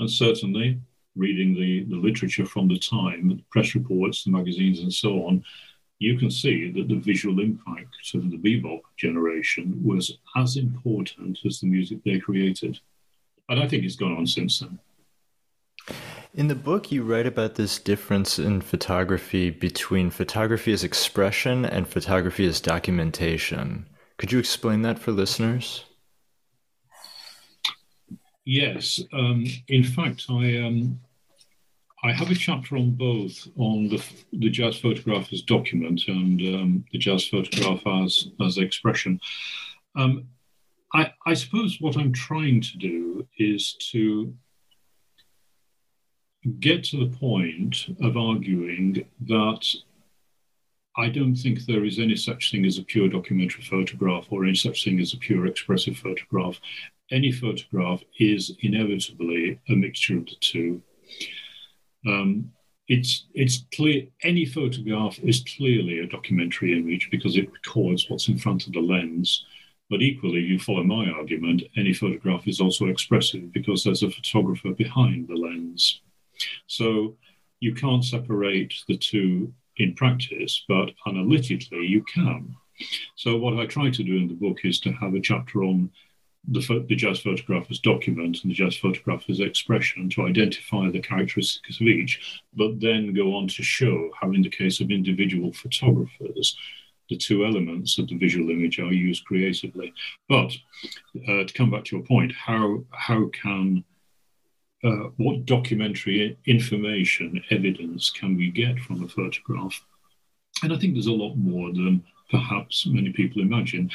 And 0.00 0.10
certainly 0.10 0.80
reading 1.16 1.54
the, 1.54 1.84
the 1.84 1.96
literature 1.96 2.46
from 2.46 2.68
the 2.68 2.78
time 2.78 3.28
the 3.28 3.42
press 3.50 3.74
reports 3.74 4.24
the 4.24 4.30
magazines 4.30 4.80
and 4.80 4.92
so 4.92 5.26
on 5.26 5.44
you 5.98 6.16
can 6.16 6.30
see 6.30 6.70
that 6.72 6.88
the 6.88 6.98
visual 6.98 7.40
impact 7.40 7.96
of 8.14 8.30
the 8.30 8.36
bebop 8.36 8.80
generation 8.96 9.80
was 9.84 10.18
as 10.36 10.56
important 10.56 11.38
as 11.44 11.60
the 11.60 11.66
music 11.66 11.98
they 12.04 12.18
created. 12.18 12.78
And 13.48 13.60
I 13.60 13.66
think 13.66 13.84
it's 13.84 13.96
gone 13.96 14.16
on 14.16 14.26
since 14.26 14.60
then. 14.60 14.78
In 16.34 16.46
the 16.46 16.54
book, 16.54 16.92
you 16.92 17.02
write 17.02 17.26
about 17.26 17.56
this 17.56 17.78
difference 17.78 18.38
in 18.38 18.60
photography 18.60 19.50
between 19.50 20.10
photography 20.10 20.72
as 20.72 20.84
expression 20.84 21.64
and 21.64 21.88
photography 21.88 22.46
as 22.46 22.60
documentation. 22.60 23.86
Could 24.18 24.30
you 24.30 24.38
explain 24.38 24.82
that 24.82 24.98
for 24.98 25.10
listeners? 25.10 25.84
Yes. 28.44 29.00
Um, 29.12 29.46
in 29.68 29.82
fact, 29.82 30.26
I 30.30 30.58
um, 30.58 31.00
I 32.04 32.12
have 32.12 32.30
a 32.30 32.34
chapter 32.34 32.76
on 32.76 32.92
both 32.92 33.48
on 33.56 33.88
the, 33.88 34.04
the 34.32 34.50
jazz 34.50 34.78
photograph 34.78 35.32
as 35.32 35.42
document 35.42 36.02
and 36.06 36.40
um, 36.54 36.84
the 36.92 36.98
jazz 36.98 37.26
photograph 37.26 37.80
as 37.86 38.28
as 38.40 38.58
expression. 38.58 39.20
Um, 39.96 40.28
I, 40.94 41.12
I 41.26 41.34
suppose 41.34 41.78
what 41.80 41.96
I'm 41.96 42.12
trying 42.12 42.60
to 42.62 42.78
do 42.78 43.26
is 43.38 43.74
to 43.90 44.32
get 46.60 46.84
to 46.84 47.04
the 47.04 47.16
point 47.16 47.86
of 48.00 48.16
arguing 48.16 49.04
that 49.26 49.66
I 50.96 51.08
don't 51.08 51.36
think 51.36 51.64
there 51.64 51.84
is 51.84 51.98
any 51.98 52.16
such 52.16 52.50
thing 52.50 52.64
as 52.64 52.78
a 52.78 52.82
pure 52.82 53.08
documentary 53.08 53.62
photograph 53.62 54.26
or 54.30 54.44
any 54.44 54.54
such 54.54 54.84
thing 54.84 54.98
as 55.00 55.12
a 55.12 55.18
pure 55.18 55.46
expressive 55.46 55.96
photograph. 55.96 56.60
Any 57.10 57.32
photograph 57.32 58.02
is 58.18 58.56
inevitably 58.60 59.60
a 59.68 59.72
mixture 59.74 60.16
of 60.16 60.26
the 60.26 60.36
two. 60.40 60.82
Um, 62.06 62.52
it's 62.88 63.26
it's 63.34 63.64
clear 63.74 64.06
any 64.22 64.46
photograph 64.46 65.18
is 65.18 65.44
clearly 65.56 66.00
a 66.00 66.06
documentary 66.06 66.78
image 66.78 67.10
because 67.10 67.36
it 67.36 67.52
records 67.52 68.06
what's 68.08 68.28
in 68.28 68.38
front 68.38 68.66
of 68.66 68.72
the 68.72 68.80
lens. 68.80 69.44
But 69.90 70.02
equally, 70.02 70.40
you 70.40 70.58
follow 70.58 70.82
my 70.82 71.10
argument, 71.10 71.62
any 71.76 71.94
photograph 71.94 72.46
is 72.46 72.60
also 72.60 72.86
expressive 72.86 73.52
because 73.52 73.84
there's 73.84 74.02
a 74.02 74.10
photographer 74.10 74.72
behind 74.72 75.28
the 75.28 75.34
lens. 75.34 76.02
So 76.66 77.16
you 77.60 77.74
can't 77.74 78.04
separate 78.04 78.74
the 78.86 78.98
two 78.98 79.52
in 79.78 79.94
practice, 79.94 80.64
but 80.68 80.90
analytically 81.06 81.86
you 81.86 82.04
can. 82.04 82.54
So 83.16 83.36
what 83.36 83.58
I 83.58 83.66
try 83.66 83.90
to 83.90 84.02
do 84.02 84.16
in 84.16 84.28
the 84.28 84.34
book 84.34 84.58
is 84.64 84.78
to 84.80 84.92
have 84.92 85.14
a 85.14 85.20
chapter 85.20 85.64
on 85.64 85.90
the, 86.46 86.84
the 86.88 86.94
jazz 86.94 87.20
photographer's 87.20 87.80
document 87.80 88.42
and 88.42 88.50
the 88.50 88.54
jazz 88.54 88.76
photographer's 88.76 89.40
expression 89.40 90.08
to 90.10 90.26
identify 90.26 90.90
the 90.90 91.00
characteristics 91.00 91.80
of 91.80 91.86
each, 91.86 92.40
but 92.54 92.80
then 92.80 93.12
go 93.12 93.34
on 93.34 93.48
to 93.48 93.62
show 93.62 94.10
how, 94.20 94.30
in 94.32 94.42
the 94.42 94.50
case 94.50 94.80
of 94.80 94.90
individual 94.90 95.52
photographers, 95.52 96.56
the 97.10 97.16
two 97.16 97.44
elements 97.44 97.98
of 97.98 98.08
the 98.08 98.16
visual 98.16 98.50
image 98.50 98.78
are 98.78 98.92
used 98.92 99.24
creatively. 99.24 99.92
But 100.28 100.52
uh, 101.28 101.44
to 101.44 101.52
come 101.54 101.70
back 101.70 101.84
to 101.86 101.96
your 101.96 102.04
point, 102.04 102.32
how 102.32 102.84
how 102.90 103.30
can 103.42 103.84
uh, 104.84 105.08
what 105.16 105.44
documentary 105.44 106.38
information, 106.46 107.42
evidence 107.50 108.10
can 108.10 108.36
we 108.36 108.50
get 108.50 108.78
from 108.78 109.02
a 109.02 109.08
photograph? 109.08 109.82
And 110.62 110.72
I 110.72 110.78
think 110.78 110.94
there's 110.94 111.06
a 111.06 111.12
lot 111.12 111.34
more 111.34 111.72
than 111.72 112.04
perhaps 112.30 112.86
many 112.86 113.12
people 113.12 113.42
imagine. 113.42 113.90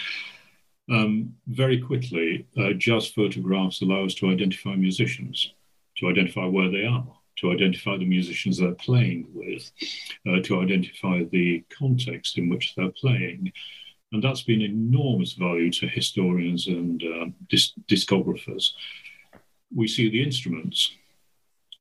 Um, 0.92 1.34
very 1.48 1.80
quickly, 1.80 2.46
uh, 2.58 2.74
jazz 2.74 3.08
photographs 3.08 3.82
allow 3.82 4.06
us 4.06 4.16
to 4.16 4.30
identify 4.30 4.76
musicians, 4.76 5.54
to 5.98 6.10
identify 6.10 6.46
where 6.46 6.70
they 6.70 6.86
are, 6.86 7.08
to 7.38 7.52
identify 7.52 7.98
the 7.98 8.06
musicians 8.06 8.58
they're 8.58 8.74
playing 8.74 9.28
with, 9.34 9.72
uh, 10.28 10.42
to 10.44 10.62
identify 10.62 11.24
the 11.32 11.64
context 11.70 12.38
in 12.38 12.50
which 12.50 12.76
they're 12.76 12.92
playing. 12.92 13.52
And 14.12 14.24
that's 14.24 14.44
been 14.44 14.62
enormous 14.62 15.34
value 15.34 15.72
to 15.72 15.88
historians 15.88 16.68
and 16.68 17.02
uh, 17.02 17.26
disc- 17.50 17.74
discographers. 17.88 18.74
We 19.74 19.88
see 19.88 20.10
the 20.10 20.22
instruments, 20.22 20.92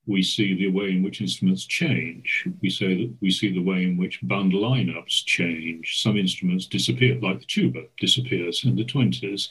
we 0.06 0.22
see 0.22 0.54
the 0.54 0.68
way 0.68 0.90
in 0.90 1.02
which 1.02 1.20
instruments 1.20 1.64
change. 1.64 2.46
We 2.60 2.70
say 2.70 2.94
that 2.94 3.14
we 3.20 3.30
see 3.30 3.52
the 3.52 3.62
way 3.62 3.84
in 3.84 3.96
which 3.96 4.20
band 4.22 4.52
lineups 4.52 5.24
change. 5.24 6.02
Some 6.02 6.16
instruments 6.16 6.66
disappear, 6.66 7.18
like 7.20 7.38
the 7.38 7.46
tuba 7.46 7.82
disappears 7.98 8.64
in 8.64 8.74
the 8.74 8.84
20s. 8.84 9.48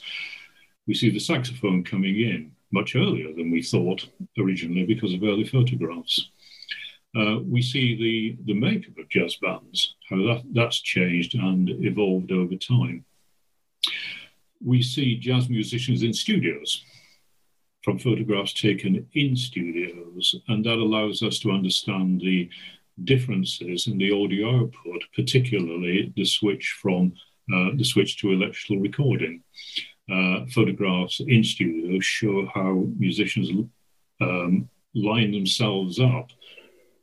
We 0.86 0.94
see 0.94 1.10
the 1.10 1.20
saxophone 1.20 1.84
coming 1.84 2.16
in 2.16 2.52
much 2.70 2.96
earlier 2.96 3.32
than 3.32 3.50
we 3.50 3.62
thought 3.62 4.06
originally 4.38 4.84
because 4.84 5.14
of 5.14 5.22
early 5.22 5.44
photographs. 5.44 6.30
Uh, 7.16 7.38
we 7.44 7.60
see 7.60 7.96
the, 7.96 8.52
the 8.52 8.58
makeup 8.58 8.96
of 8.98 9.08
jazz 9.08 9.36
bands, 9.36 9.96
how 10.08 10.16
that, 10.16 10.42
that's 10.52 10.80
changed 10.80 11.34
and 11.34 11.68
evolved 11.84 12.32
over 12.32 12.56
time. 12.56 13.04
We 14.64 14.82
see 14.82 15.18
jazz 15.18 15.48
musicians 15.48 16.02
in 16.02 16.12
studios 16.12 16.84
from 17.82 17.98
photographs 17.98 18.52
taken 18.52 19.06
in 19.14 19.36
studios, 19.36 20.34
and 20.48 20.64
that 20.64 20.78
allows 20.78 21.22
us 21.22 21.38
to 21.40 21.50
understand 21.50 22.20
the 22.20 22.48
differences 23.04 23.86
in 23.86 23.98
the 23.98 24.12
audio 24.12 24.60
output, 24.60 25.02
particularly 25.14 26.12
the 26.16 26.24
switch 26.24 26.76
from 26.80 27.12
uh, 27.52 27.70
the 27.74 27.84
switch 27.84 28.18
to 28.18 28.30
electrical 28.30 28.78
recording. 28.78 29.42
Uh, 30.12 30.44
photographs 30.54 31.20
in 31.20 31.42
studios 31.42 32.04
show 32.04 32.46
how 32.54 32.86
musicians 32.98 33.50
um, 34.20 34.68
line 34.94 35.32
themselves 35.32 35.98
up 35.98 36.30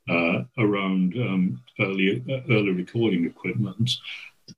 uh, 0.10 0.44
around 0.58 1.16
um, 1.18 1.62
early, 1.80 2.24
uh, 2.30 2.42
early 2.52 2.72
recording 2.72 3.26
equipment, 3.26 3.92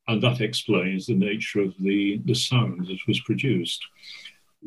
and 0.07 0.21
that 0.21 0.41
explains 0.41 1.05
the 1.05 1.13
nature 1.13 1.61
of 1.61 1.73
the, 1.79 2.21
the 2.25 2.35
sound 2.35 2.87
that 2.87 2.99
was 3.07 3.19
produced 3.21 3.85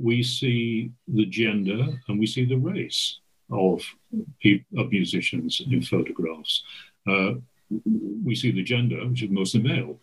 we 0.00 0.22
see 0.22 0.90
the 1.08 1.26
gender 1.26 1.86
and 2.08 2.18
we 2.18 2.26
see 2.26 2.44
the 2.44 2.56
race 2.56 3.18
of, 3.50 3.82
of 4.76 4.90
musicians 4.90 5.62
in 5.70 5.82
photographs. 5.82 6.62
Uh, 7.06 7.34
we 8.24 8.34
see 8.34 8.50
the 8.50 8.62
gender, 8.62 9.06
which 9.06 9.22
is 9.22 9.30
mostly 9.30 9.62
male. 9.62 9.98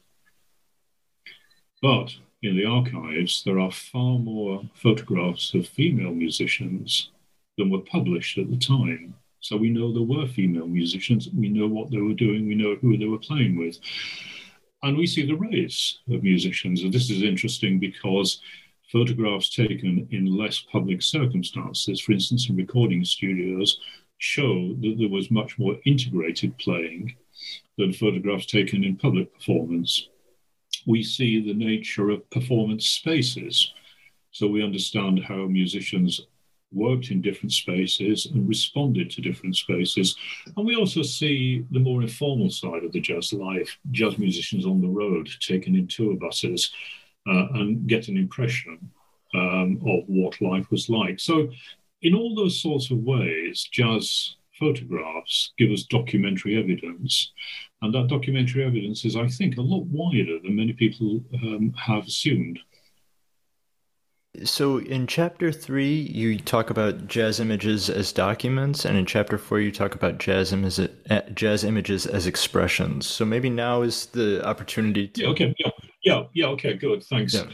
But 1.82 2.16
in 2.44 2.56
the 2.56 2.66
archives, 2.66 3.44
there 3.44 3.60
are 3.60 3.72
far 3.72 4.18
more 4.20 4.64
photographs 4.76 5.54
of 5.54 5.68
female 5.68 6.12
musicians 6.12 7.10
than 7.58 7.70
were 7.70 7.80
published 7.80 8.38
at 8.38 8.50
the 8.50 8.58
time. 8.58 9.16
So 9.40 9.58
we 9.58 9.70
know 9.70 9.92
there 9.92 10.04
were 10.04 10.28
female 10.28 10.68
musicians, 10.68 11.28
we 11.36 11.50
know 11.50 11.68
what 11.68 11.90
they 11.90 11.98
were 11.98 12.14
doing, 12.14 12.48
we 12.48 12.56
know 12.56 12.76
who 12.76 12.98
they 12.98 13.06
were 13.06 13.18
playing 13.18 13.58
with. 13.58 13.80
And 14.84 14.98
we 14.98 15.08
see 15.08 15.26
the 15.26 15.36
race 15.36 16.00
of 16.10 16.24
musicians. 16.24 16.84
And 16.84 16.94
this 16.94 17.10
is 17.10 17.24
interesting 17.24 17.80
because 17.80 18.42
photographs 18.92 19.50
taken 19.50 20.08
in 20.12 20.26
less 20.26 20.60
public 20.60 21.02
circumstances, 21.02 22.02
for 22.02 22.12
instance, 22.12 22.50
in 22.50 22.58
recording 22.58 23.06
studios, 23.06 23.80
show 24.18 24.76
that 24.82 24.96
there 25.00 25.10
was 25.10 25.32
much 25.32 25.58
more 25.58 25.78
integrated 25.86 26.58
playing 26.58 27.16
than 27.78 27.94
photographs 27.94 28.46
taken 28.46 28.84
in 28.84 28.96
public 28.96 29.34
performance. 29.34 30.10
We 30.86 31.04
see 31.04 31.42
the 31.42 31.54
nature 31.54 32.10
of 32.10 32.30
performance 32.30 32.88
spaces. 32.88 33.74
So 34.32 34.48
we 34.48 34.64
understand 34.64 35.24
how 35.24 35.46
musicians 35.46 36.22
worked 36.72 37.12
in 37.12 37.22
different 37.22 37.52
spaces 37.52 38.28
and 38.28 38.48
responded 38.48 39.10
to 39.12 39.22
different 39.22 39.56
spaces. 39.56 40.16
And 40.56 40.66
we 40.66 40.76
also 40.76 41.02
see 41.02 41.66
the 41.72 41.80
more 41.80 42.02
informal 42.02 42.50
side 42.50 42.84
of 42.84 42.92
the 42.94 43.02
jazz 43.02 43.34
life, 43.34 43.78
jazz 43.92 44.18
musicians 44.18 44.66
on 44.66 44.82
the 44.82 44.88
road, 44.88 45.30
taken 45.40 45.76
in 45.76 45.88
tour 45.88 46.16
buses, 46.16 46.72
and 47.26 47.88
get 47.88 48.08
an 48.08 48.18
impression 48.18 48.92
um, 49.34 49.80
of 49.86 50.04
what 50.08 50.42
life 50.42 50.70
was 50.72 50.90
like. 50.90 51.20
So, 51.20 51.50
in 52.02 52.16
all 52.16 52.36
those 52.36 52.62
sorts 52.62 52.90
of 52.90 52.98
ways, 52.98 53.68
jazz 53.72 54.36
photographs 54.60 55.54
give 55.58 55.72
us 55.72 55.84
documentary 55.84 56.58
evidence. 56.58 57.32
And 57.82 57.94
that 57.96 58.08
documentary 58.08 58.64
evidence 58.64 59.06
is, 59.06 59.16
I 59.16 59.28
think, 59.28 59.58
a 59.58 59.62
lot 59.62 59.86
wider 59.86 60.40
than 60.40 60.56
many 60.56 60.74
people 60.74 61.24
um, 61.44 61.74
have 61.78 62.06
assumed. 62.06 62.60
So, 64.46 64.78
in 64.78 65.08
chapter 65.08 65.52
three, 65.52 65.94
you 65.94 66.40
talk 66.40 66.70
about 66.70 67.08
jazz 67.08 67.42
images 67.42 67.90
as 67.90 68.14
documents, 68.14 68.86
and 68.86 68.98
in 68.98 69.06
chapter 69.06 69.38
four, 69.38 69.60
you 69.60 69.74
talk 69.74 69.94
about 69.94 70.20
jazz, 70.20 70.54
images, 70.54 70.88
jazz 71.34 71.66
images 71.66 72.06
as 72.06 72.28
expressions. 72.28 73.06
So, 73.06 73.26
maybe 73.26 73.50
now 73.50 73.82
is 73.82 74.06
the 74.06 74.46
opportunity 74.46 75.10
to. 75.10 75.24
Yeah, 75.24 75.30
okay. 75.30 75.56
Yeah. 75.60 75.72
Yeah, 76.04 76.24
yeah, 76.34 76.48
okay, 76.48 76.74
good, 76.74 77.04
thanks. 77.04 77.34
Yeah. 77.34 77.46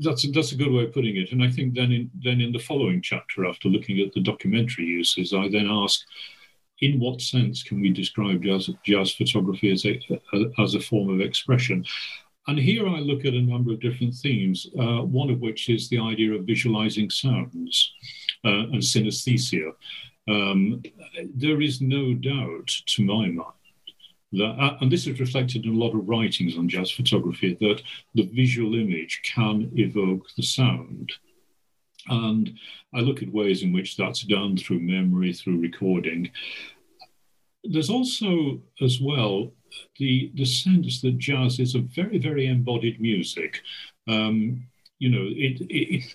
That's 0.00 0.24
a, 0.24 0.30
that's 0.32 0.52
a 0.52 0.56
good 0.56 0.72
way 0.72 0.84
of 0.84 0.92
putting 0.92 1.16
it. 1.16 1.30
And 1.32 1.42
I 1.42 1.48
think 1.48 1.74
then 1.74 1.92
in 1.92 2.10
then 2.22 2.40
in 2.40 2.52
the 2.52 2.58
following 2.58 3.00
chapter, 3.00 3.46
after 3.46 3.68
looking 3.68 4.00
at 4.00 4.12
the 4.12 4.20
documentary 4.20 4.84
uses, 4.84 5.32
I 5.32 5.48
then 5.48 5.68
ask, 5.70 6.00
in 6.80 6.98
what 6.98 7.20
sense 7.20 7.62
can 7.62 7.80
we 7.80 7.90
describe 7.90 8.42
jazz, 8.42 8.68
jazz 8.84 9.12
photography 9.12 9.70
as 9.70 9.86
a, 9.86 10.00
as 10.58 10.74
a 10.74 10.80
form 10.80 11.08
of 11.08 11.20
expression? 11.20 11.84
And 12.48 12.58
here 12.58 12.88
I 12.88 12.98
look 12.98 13.24
at 13.24 13.34
a 13.34 13.40
number 13.40 13.72
of 13.72 13.80
different 13.80 14.14
themes, 14.14 14.66
uh, 14.78 15.02
one 15.02 15.30
of 15.30 15.40
which 15.40 15.68
is 15.68 15.88
the 15.88 16.00
idea 16.00 16.32
of 16.34 16.44
visualizing 16.44 17.08
sounds 17.08 17.92
uh, 18.44 18.68
and 18.72 18.82
synesthesia. 18.82 19.70
Um, 20.28 20.82
there 21.34 21.60
is 21.62 21.80
no 21.80 22.12
doubt, 22.12 22.66
to 22.86 23.04
my 23.04 23.28
mind, 23.28 23.63
that, 24.38 24.56
uh, 24.58 24.76
and 24.80 24.90
this 24.90 25.06
is 25.06 25.20
reflected 25.20 25.64
in 25.64 25.74
a 25.74 25.78
lot 25.78 25.94
of 25.94 26.08
writings 26.08 26.56
on 26.56 26.68
jazz 26.68 26.90
photography, 26.90 27.56
that 27.60 27.82
the 28.14 28.26
visual 28.26 28.74
image 28.74 29.20
can 29.24 29.70
evoke 29.74 30.26
the 30.36 30.42
sound. 30.42 31.12
And 32.08 32.58
I 32.94 33.00
look 33.00 33.22
at 33.22 33.32
ways 33.32 33.62
in 33.62 33.72
which 33.72 33.96
that's 33.96 34.22
done 34.22 34.56
through 34.56 34.80
memory, 34.80 35.32
through 35.32 35.58
recording. 35.60 36.30
There's 37.64 37.90
also, 37.90 38.60
as 38.82 39.00
well, 39.00 39.50
the, 39.98 40.30
the 40.34 40.44
sense 40.44 41.00
that 41.00 41.18
jazz 41.18 41.58
is 41.58 41.74
a 41.74 41.80
very, 41.80 42.18
very 42.18 42.46
embodied 42.46 43.00
music. 43.00 43.62
Um, 44.06 44.66
you 44.98 45.08
know, 45.08 45.26
it, 45.26 45.66
it, 45.70 46.14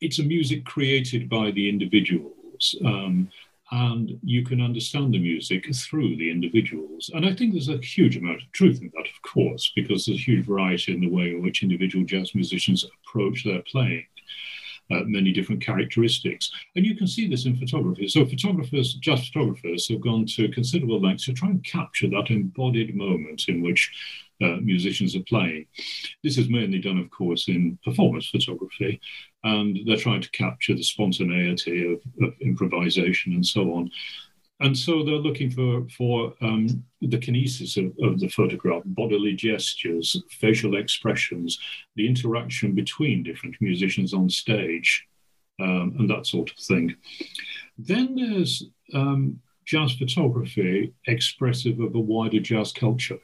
it's 0.00 0.18
a 0.18 0.22
music 0.24 0.64
created 0.64 1.28
by 1.28 1.50
the 1.50 1.68
individuals. 1.68 2.76
Um, 2.84 3.30
and 3.72 4.18
you 4.22 4.44
can 4.44 4.60
understand 4.60 5.14
the 5.14 5.18
music 5.18 5.72
through 5.74 6.16
the 6.16 6.30
individuals. 6.30 7.10
And 7.14 7.24
I 7.24 7.34
think 7.34 7.52
there's 7.52 7.68
a 7.68 7.78
huge 7.78 8.16
amount 8.16 8.42
of 8.42 8.52
truth 8.52 8.80
in 8.80 8.90
that, 8.94 9.06
of 9.06 9.22
course, 9.22 9.72
because 9.76 10.06
there's 10.06 10.18
a 10.18 10.22
huge 10.22 10.46
variety 10.46 10.92
in 10.92 11.00
the 11.00 11.08
way 11.08 11.30
in 11.30 11.42
which 11.42 11.62
individual 11.62 12.04
jazz 12.04 12.34
musicians 12.34 12.84
approach 12.84 13.44
their 13.44 13.62
playing. 13.62 14.06
Uh, 14.92 15.04
many 15.06 15.30
different 15.30 15.64
characteristics. 15.64 16.50
And 16.74 16.84
you 16.84 16.96
can 16.96 17.06
see 17.06 17.28
this 17.28 17.46
in 17.46 17.54
photography. 17.54 18.08
So, 18.08 18.26
photographers, 18.26 18.94
jazz 18.94 19.28
photographers, 19.28 19.86
have 19.88 20.00
gone 20.00 20.26
to 20.26 20.48
considerable 20.48 21.00
lengths 21.00 21.26
to 21.26 21.32
try 21.32 21.48
and 21.48 21.62
capture 21.62 22.08
that 22.08 22.30
embodied 22.30 22.96
moment 22.96 23.44
in 23.46 23.62
which 23.62 23.92
uh, 24.40 24.56
musicians 24.60 25.14
are 25.16 25.22
playing. 25.28 25.66
This 26.22 26.38
is 26.38 26.48
mainly 26.48 26.78
done, 26.78 26.98
of 26.98 27.10
course, 27.10 27.48
in 27.48 27.78
performance 27.84 28.28
photography, 28.28 29.00
and 29.44 29.78
they're 29.86 29.96
trying 29.96 30.22
to 30.22 30.30
capture 30.30 30.74
the 30.74 30.82
spontaneity 30.82 31.92
of, 31.92 32.00
of 32.22 32.34
improvisation 32.40 33.34
and 33.34 33.46
so 33.46 33.74
on. 33.74 33.90
And 34.60 34.76
so 34.76 35.02
they're 35.02 35.14
looking 35.14 35.50
for 35.50 35.86
for 35.96 36.34
um, 36.42 36.84
the 37.00 37.18
kinesis 37.18 37.78
of, 37.78 37.92
of, 38.06 38.20
the 38.20 38.28
photograph, 38.28 38.82
bodily 38.84 39.34
gestures, 39.34 40.22
facial 40.30 40.76
expressions, 40.76 41.58
the 41.96 42.06
interaction 42.06 42.74
between 42.74 43.22
different 43.22 43.56
musicians 43.60 44.12
on 44.12 44.28
stage, 44.28 45.06
um, 45.60 45.94
and 45.98 46.10
that 46.10 46.26
sort 46.26 46.50
of 46.50 46.58
thing. 46.58 46.94
Then 47.78 48.14
there's 48.14 48.64
um, 48.92 49.40
jazz 49.66 49.92
photography 49.94 50.92
expressive 51.06 51.80
of 51.80 51.94
a 51.94 52.00
wider 52.00 52.40
jazz 52.40 52.72
culture. 52.72 53.18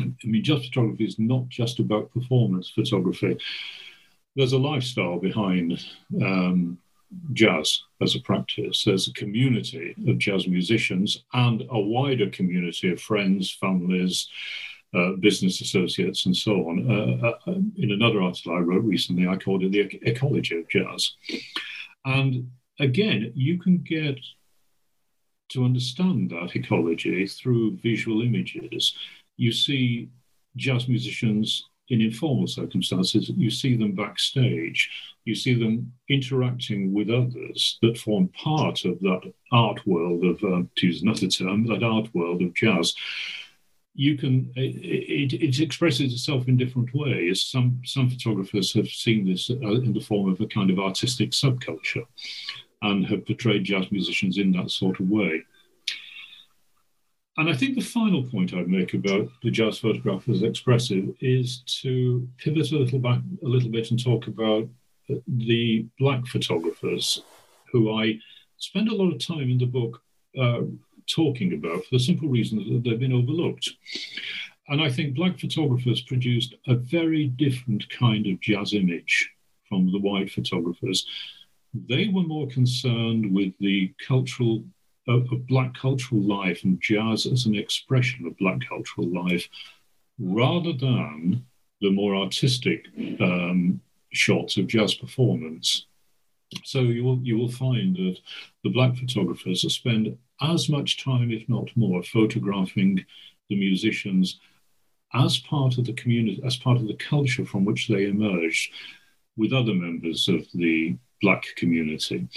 I 0.00 0.26
mean, 0.26 0.44
jazz 0.44 0.64
photography 0.64 1.04
is 1.04 1.18
not 1.18 1.48
just 1.48 1.78
about 1.78 2.12
performance 2.12 2.70
photography. 2.70 3.38
there's 4.36 4.52
a 4.52 4.58
lifestyle 4.58 5.18
behind 5.18 5.84
um, 6.22 6.78
jazz 7.32 7.82
as 8.00 8.14
a 8.14 8.20
practice. 8.20 8.84
There's 8.84 9.08
a 9.08 9.12
community 9.12 9.94
of 10.06 10.18
jazz 10.18 10.46
musicians 10.46 11.24
and 11.32 11.62
a 11.70 11.78
wider 11.78 12.30
community 12.30 12.92
of 12.92 13.00
friends, 13.00 13.50
families, 13.50 14.28
uh, 14.94 15.12
business 15.20 15.60
associates, 15.60 16.26
and 16.26 16.36
so 16.36 16.68
on. 16.68 16.90
Uh, 16.90 17.28
uh, 17.46 17.54
in 17.76 17.92
another 17.92 18.22
article 18.22 18.54
I 18.54 18.60
wrote 18.60 18.84
recently, 18.84 19.26
I 19.26 19.36
called 19.36 19.62
it 19.62 19.72
the 19.72 19.80
ecology 20.02 20.58
of 20.58 20.68
jazz. 20.68 21.12
And 22.04 22.50
again, 22.78 23.32
you 23.34 23.58
can 23.58 23.78
get 23.78 24.18
to 25.50 25.64
understand 25.64 26.30
that 26.30 26.54
ecology 26.54 27.26
through 27.26 27.76
visual 27.78 28.22
images. 28.22 28.94
You 29.40 29.52
see 29.52 30.10
jazz 30.56 30.86
musicians 30.86 31.70
in 31.88 32.02
informal 32.02 32.46
circumstances, 32.46 33.30
you 33.30 33.50
see 33.50 33.74
them 33.74 33.92
backstage, 33.92 34.90
you 35.24 35.34
see 35.34 35.54
them 35.54 35.90
interacting 36.10 36.92
with 36.92 37.08
others 37.08 37.78
that 37.80 37.96
form 37.96 38.28
part 38.28 38.84
of 38.84 39.00
that 39.00 39.32
art 39.50 39.80
world 39.86 40.24
of, 40.26 40.44
uh, 40.44 40.62
to 40.76 40.86
use 40.86 41.00
another 41.00 41.26
term, 41.26 41.66
that 41.68 41.82
art 41.82 42.14
world 42.14 42.42
of 42.42 42.52
jazz. 42.52 42.94
You 43.94 44.18
can 44.18 44.52
it, 44.56 45.32
it, 45.32 45.42
it, 45.42 45.60
expresses 45.60 46.12
itself 46.12 46.46
in 46.46 46.58
different 46.58 46.94
ways. 46.94 47.42
Some 47.42 47.80
some 47.84 48.10
photographers 48.10 48.74
have 48.74 48.88
seen 48.88 49.26
this 49.26 49.48
uh, 49.48 49.80
in 49.86 49.94
the 49.94 50.06
form 50.10 50.30
of 50.30 50.40
a 50.42 50.46
kind 50.46 50.70
of 50.70 50.78
artistic 50.78 51.30
subculture, 51.30 52.06
and 52.82 53.06
have 53.06 53.24
portrayed 53.24 53.64
jazz 53.64 53.90
musicians 53.90 54.36
in 54.36 54.52
that 54.52 54.70
sort 54.70 55.00
of 55.00 55.08
way. 55.08 55.42
And 57.40 57.48
I 57.48 57.54
think 57.54 57.74
the 57.74 57.80
final 57.80 58.22
point 58.22 58.52
I'd 58.52 58.68
make 58.68 58.92
about 58.92 59.30
the 59.42 59.50
jazz 59.50 59.78
photograph 59.78 60.28
as 60.28 60.42
expressive 60.42 61.08
is 61.20 61.62
to 61.80 62.28
pivot 62.36 62.70
a 62.70 62.76
little 62.76 62.98
back 62.98 63.20
a 63.42 63.48
little 63.48 63.70
bit 63.70 63.90
and 63.90 64.04
talk 64.04 64.26
about 64.26 64.68
the 65.26 65.86
black 65.98 66.26
photographers 66.26 67.22
who 67.72 67.98
I 67.98 68.18
spend 68.58 68.90
a 68.90 68.94
lot 68.94 69.14
of 69.14 69.26
time 69.26 69.48
in 69.50 69.56
the 69.56 69.64
book 69.64 70.02
uh, 70.38 70.64
talking 71.06 71.54
about 71.54 71.82
for 71.84 71.92
the 71.92 71.98
simple 71.98 72.28
reason 72.28 72.58
that 72.58 72.84
they've 72.84 73.00
been 73.00 73.14
overlooked. 73.14 73.70
And 74.68 74.82
I 74.82 74.90
think 74.90 75.14
black 75.14 75.40
photographers 75.40 76.02
produced 76.02 76.56
a 76.66 76.74
very 76.74 77.28
different 77.28 77.88
kind 77.88 78.26
of 78.26 78.38
jazz 78.40 78.74
image 78.74 79.30
from 79.66 79.90
the 79.90 79.98
white 79.98 80.30
photographers. 80.30 81.06
They 81.72 82.08
were 82.08 82.22
more 82.22 82.48
concerned 82.48 83.32
with 83.32 83.54
the 83.60 83.94
cultural 84.06 84.62
of, 85.08 85.30
of 85.32 85.46
black 85.46 85.74
cultural 85.74 86.20
life 86.20 86.64
and 86.64 86.80
jazz 86.80 87.26
as 87.26 87.46
an 87.46 87.54
expression 87.54 88.26
of 88.26 88.36
black 88.38 88.60
cultural 88.68 89.08
life 89.08 89.48
rather 90.18 90.72
than 90.72 91.44
the 91.80 91.90
more 91.90 92.14
artistic 92.14 92.86
um, 93.20 93.80
shots 94.12 94.56
of 94.56 94.66
jazz 94.66 94.94
performance. 94.94 95.86
So 96.64 96.80
you 96.80 97.04
will 97.04 97.20
you 97.22 97.38
will 97.38 97.50
find 97.50 97.96
that 97.96 98.18
the 98.64 98.70
black 98.70 98.96
photographers 98.96 99.62
spend 99.72 100.16
as 100.40 100.68
much 100.68 101.02
time, 101.02 101.30
if 101.30 101.48
not 101.48 101.70
more, 101.76 102.02
photographing 102.02 103.04
the 103.48 103.56
musicians 103.56 104.40
as 105.14 105.38
part 105.38 105.78
of 105.78 105.86
the 105.86 105.92
community, 105.92 106.40
as 106.44 106.56
part 106.56 106.76
of 106.76 106.86
the 106.86 106.94
culture 106.94 107.44
from 107.44 107.64
which 107.64 107.88
they 107.88 108.06
emerged, 108.06 108.72
with 109.36 109.52
other 109.52 109.74
members 109.74 110.28
of 110.28 110.46
the 110.54 110.96
black 111.22 111.44
community. 111.56 112.28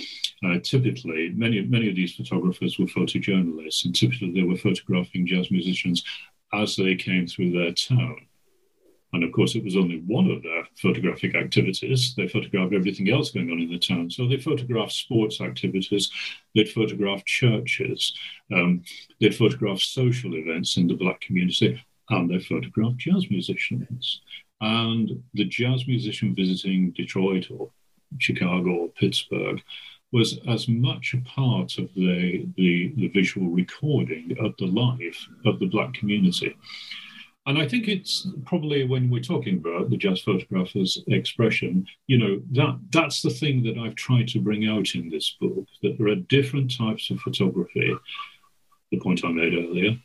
Uh, 0.46 0.60
typically, 0.60 1.32
many, 1.36 1.62
many 1.62 1.90
of 1.90 1.96
these 1.96 2.16
photographers 2.16 2.78
were 2.78 2.86
photojournalists, 2.86 3.86
and 3.86 3.96
typically 3.96 4.32
they 4.32 4.44
were 4.44 4.58
photographing 4.58 5.26
jazz 5.26 5.52
musicians 5.52 6.04
as 6.54 6.76
they 6.76 6.96
came 6.96 7.28
through 7.28 7.52
their 7.52 7.72
town. 7.72 8.18
And 9.14 9.24
of 9.24 9.32
course, 9.32 9.56
it 9.56 9.64
was 9.64 9.78
only 9.78 10.00
one 10.08 10.30
of 10.32 10.42
their 10.42 10.68
photographic 10.82 11.36
activities. 11.36 12.16
They 12.16 12.28
photographed 12.28 12.74
everything 12.74 13.12
else 13.12 13.30
going 13.30 13.52
on 13.52 13.62
in 13.62 13.70
the 13.70 13.78
town. 13.78 14.10
So 14.10 14.28
they 14.28 14.38
photographed 14.38 14.92
sports 14.92 15.40
activities, 15.40 16.12
they'd 16.56 16.70
photograph 16.70 17.24
churches, 17.26 18.18
um, 18.52 18.84
they'd 19.22 19.36
photograph 19.36 19.80
social 19.80 20.36
events 20.36 20.78
in 20.78 20.88
the 20.88 20.96
Black 20.96 21.22
community, 21.22 21.80
and 22.10 22.30
they 22.30 22.40
photographed 22.40 22.98
jazz 22.98 23.30
musicians. 23.30 24.22
And 24.62 25.24
the 25.36 25.46
jazz 25.46 25.88
musician 25.88 26.34
visiting 26.34 26.92
Detroit 26.92 27.52
or 27.52 27.70
Chicago 28.20 28.70
or 28.72 28.90
Pittsburgh 28.90 29.62
was 30.12 30.40
as 30.48 30.68
much 30.68 31.16
a 31.16 31.22
part 31.28 31.78
of 31.80 31.90
the, 31.96 32.48
the, 32.56 32.94
the 32.96 33.08
visual 33.10 33.48
recording 33.48 34.38
of 34.40 34.54
the 34.58 34.68
life 34.68 35.28
of 35.46 35.60
the 35.60 35.66
Black 35.66 35.94
community. 35.96 36.56
And 37.46 37.58
I 37.58 37.68
think 37.68 37.88
it's 37.88 38.28
probably 38.46 38.86
when 38.86 39.10
we're 39.10 39.22
talking 39.22 39.58
about 39.58 39.90
the 39.90 39.98
jazz 39.98 40.22
photographer's 40.22 41.04
expression, 41.08 41.86
you 42.08 42.18
know, 42.18 42.42
that 42.52 42.80
that's 42.92 43.22
the 43.22 43.32
thing 43.32 43.64
that 43.64 43.78
I've 43.78 43.96
tried 43.96 44.30
to 44.30 44.40
bring 44.40 44.68
out 44.68 44.96
in 44.96 45.10
this 45.10 45.36
book, 45.42 45.66
that 45.82 45.98
there 45.98 46.08
are 46.08 46.16
different 46.16 46.76
types 46.76 47.10
of 47.10 47.20
photography, 47.20 47.94
the 48.92 49.00
point 49.00 49.26
I 49.26 49.30
made 49.30 49.56
earlier, 49.56 49.98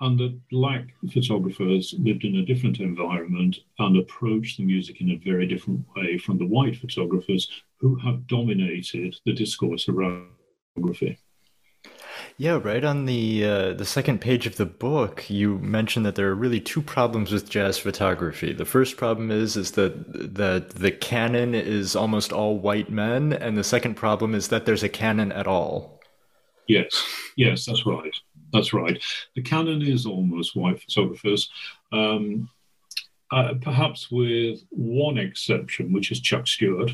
and 0.00 0.18
that 0.18 0.38
black 0.50 0.86
photographers 1.12 1.94
lived 1.98 2.24
in 2.24 2.36
a 2.36 2.44
different 2.44 2.80
environment 2.80 3.58
and 3.78 3.98
approached 3.98 4.56
the 4.56 4.64
music 4.64 5.00
in 5.00 5.10
a 5.10 5.16
very 5.16 5.46
different 5.46 5.84
way 5.96 6.18
from 6.18 6.38
the 6.38 6.46
white 6.46 6.76
photographers 6.76 7.48
who 7.78 7.96
have 7.96 8.26
dominated 8.26 9.16
the 9.26 9.32
discourse 9.32 9.88
around 9.88 10.28
photography. 10.74 11.18
Yeah, 12.36 12.58
right 12.62 12.84
on 12.84 13.04
the 13.04 13.44
uh, 13.44 13.72
the 13.74 13.84
second 13.84 14.20
page 14.20 14.46
of 14.46 14.56
the 14.56 14.66
book, 14.66 15.28
you 15.28 15.58
mentioned 15.58 16.06
that 16.06 16.14
there 16.14 16.28
are 16.28 16.34
really 16.34 16.60
two 16.60 16.80
problems 16.80 17.32
with 17.32 17.50
jazz 17.50 17.78
photography. 17.78 18.52
The 18.52 18.64
first 18.64 18.96
problem 18.96 19.30
is 19.30 19.56
is 19.56 19.72
that 19.72 20.34
that 20.34 20.70
the 20.70 20.90
canon 20.90 21.54
is 21.54 21.94
almost 21.94 22.32
all 22.32 22.58
white 22.58 22.90
men, 22.90 23.32
and 23.32 23.56
the 23.56 23.64
second 23.64 23.94
problem 23.94 24.34
is 24.34 24.48
that 24.48 24.64
there's 24.64 24.82
a 24.82 24.88
canon 24.88 25.32
at 25.32 25.46
all. 25.46 26.00
Yes, 26.66 27.04
yes, 27.36 27.66
that's 27.66 27.84
right. 27.84 28.14
That's 28.52 28.72
right. 28.72 29.02
The 29.36 29.42
canon 29.42 29.82
is 29.82 30.06
almost 30.06 30.56
white 30.56 30.80
photographers. 30.80 31.48
Um, 31.92 32.48
uh, 33.32 33.54
perhaps 33.60 34.10
with 34.10 34.64
one 34.70 35.18
exception, 35.18 35.92
which 35.92 36.10
is 36.10 36.20
Chuck 36.20 36.46
Stewart, 36.46 36.90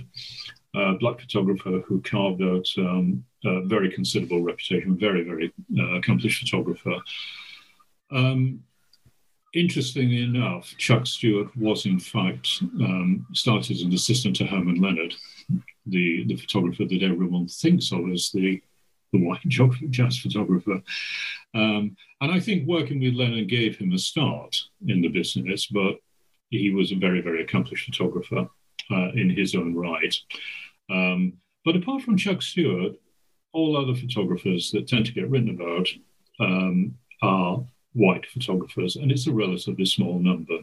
a 0.75 0.95
black 0.95 1.21
photographer 1.21 1.83
who 1.87 2.03
carved 2.03 2.42
out 2.42 2.66
um, 2.77 3.25
a 3.45 3.62
very 3.62 3.90
considerable 3.90 4.42
reputation, 4.42 4.99
very, 4.99 5.25
very 5.25 5.53
uh, 5.79 5.95
accomplished 5.95 6.40
photographer. 6.40 6.97
Um, 8.11 8.62
interestingly 9.55 10.23
enough, 10.23 10.75
Chuck 10.77 11.07
Stewart 11.07 11.57
was 11.57 11.87
in 11.87 11.99
fact 11.99 12.62
um, 12.81 13.27
started 13.33 13.77
as 13.77 13.83
an 13.83 13.95
assistant 13.95 14.37
to 14.37 14.47
Herman 14.47 14.81
Leonard, 14.81 15.14
the, 15.87 16.25
the 16.25 16.37
photographer 16.37 16.85
that 16.85 17.03
everyone 17.03 17.49
thinks 17.49 17.92
of 17.92 18.11
as 18.11 18.31
the 18.33 18.61
the 19.18 19.26
white 19.26 19.40
jazz 19.90 20.18
photographer. 20.18 20.83
Um, 21.55 21.96
and 22.20 22.33
I 22.33 22.40
think 22.40 22.66
working 22.66 23.00
with 23.00 23.14
Leonard 23.14 23.48
gave 23.48 23.76
him 23.76 23.92
a 23.92 23.98
start 23.98 24.57
in 24.87 25.00
the 25.00 25.09
business, 25.09 25.66
but 25.66 25.96
he 26.50 26.70
was 26.70 26.92
a 26.92 26.96
very, 26.96 27.20
very 27.20 27.42
accomplished 27.42 27.87
photographer 27.87 28.48
uh, 28.90 29.09
in 29.14 29.31
his 29.31 29.55
own 29.55 29.74
right. 29.74 30.14
Um, 30.90 31.35
but 31.64 31.76
apart 31.76 32.02
from 32.02 32.16
Chuck 32.16 32.42
Stewart, 32.42 32.92
all 33.52 33.76
other 33.76 33.94
photographers 33.94 34.70
that 34.70 34.87
tend 34.87 35.07
to 35.07 35.12
get 35.12 35.29
written 35.29 35.50
about 35.50 35.88
um, 36.38 36.94
are 37.22 37.64
white 37.94 38.26
photographers, 38.26 38.96
and 38.96 39.11
it's 39.11 39.26
a 39.26 39.33
relatively 39.33 39.87
small 39.87 40.18
number. 40.18 40.59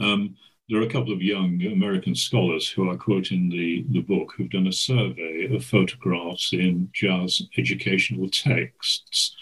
Um, 0.00 0.36
there 0.68 0.80
are 0.80 0.84
a 0.84 0.90
couple 0.90 1.12
of 1.12 1.22
young 1.22 1.62
American 1.64 2.14
scholars 2.14 2.68
who 2.68 2.90
I 2.90 2.96
quote 2.96 3.30
in 3.30 3.48
the, 3.48 3.84
the 3.90 4.00
book 4.00 4.32
who've 4.36 4.50
done 4.50 4.66
a 4.66 4.72
survey 4.72 5.48
of 5.54 5.64
photographs 5.64 6.52
in 6.52 6.90
jazz 6.92 7.42
educational 7.56 8.28
texts. 8.28 9.36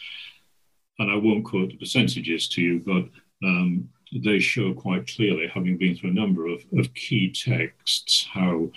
And 0.99 1.11
I 1.11 1.17
won't 1.17 1.47
quote 1.47 1.71
the 1.71 1.79
percentages 1.79 2.47
to 2.51 2.63
you, 2.63 2.79
but 2.79 3.47
um, 3.47 3.89
they 4.13 4.39
show 4.39 4.75
quite 4.75 5.09
clearly, 5.09 5.49
having 5.53 5.79
been 5.79 5.97
through 5.97 6.11
a 6.11 6.15
number 6.15 6.47
of, 6.47 6.63
of 6.79 6.93
key 6.95 7.33
texts, 7.33 8.29
how 8.33 8.71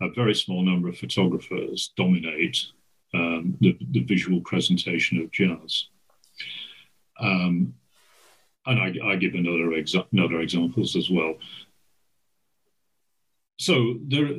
a 0.00 0.08
very 0.10 0.34
small 0.34 0.62
number 0.62 0.88
of 0.88 0.96
photographers 0.96 1.92
dominate 1.96 2.58
um, 3.12 3.56
the, 3.60 3.76
the, 3.90 4.04
visual 4.04 4.40
presentation 4.42 5.20
of 5.20 5.32
jazz. 5.32 5.86
Um, 7.18 7.74
and 8.66 8.78
I, 8.78 9.12
I, 9.12 9.16
give 9.16 9.34
another, 9.34 9.70
exa- 9.70 10.06
another 10.12 10.40
examples 10.40 10.94
as 10.94 11.10
well 11.10 11.34
so 13.58 13.98
there, 14.06 14.30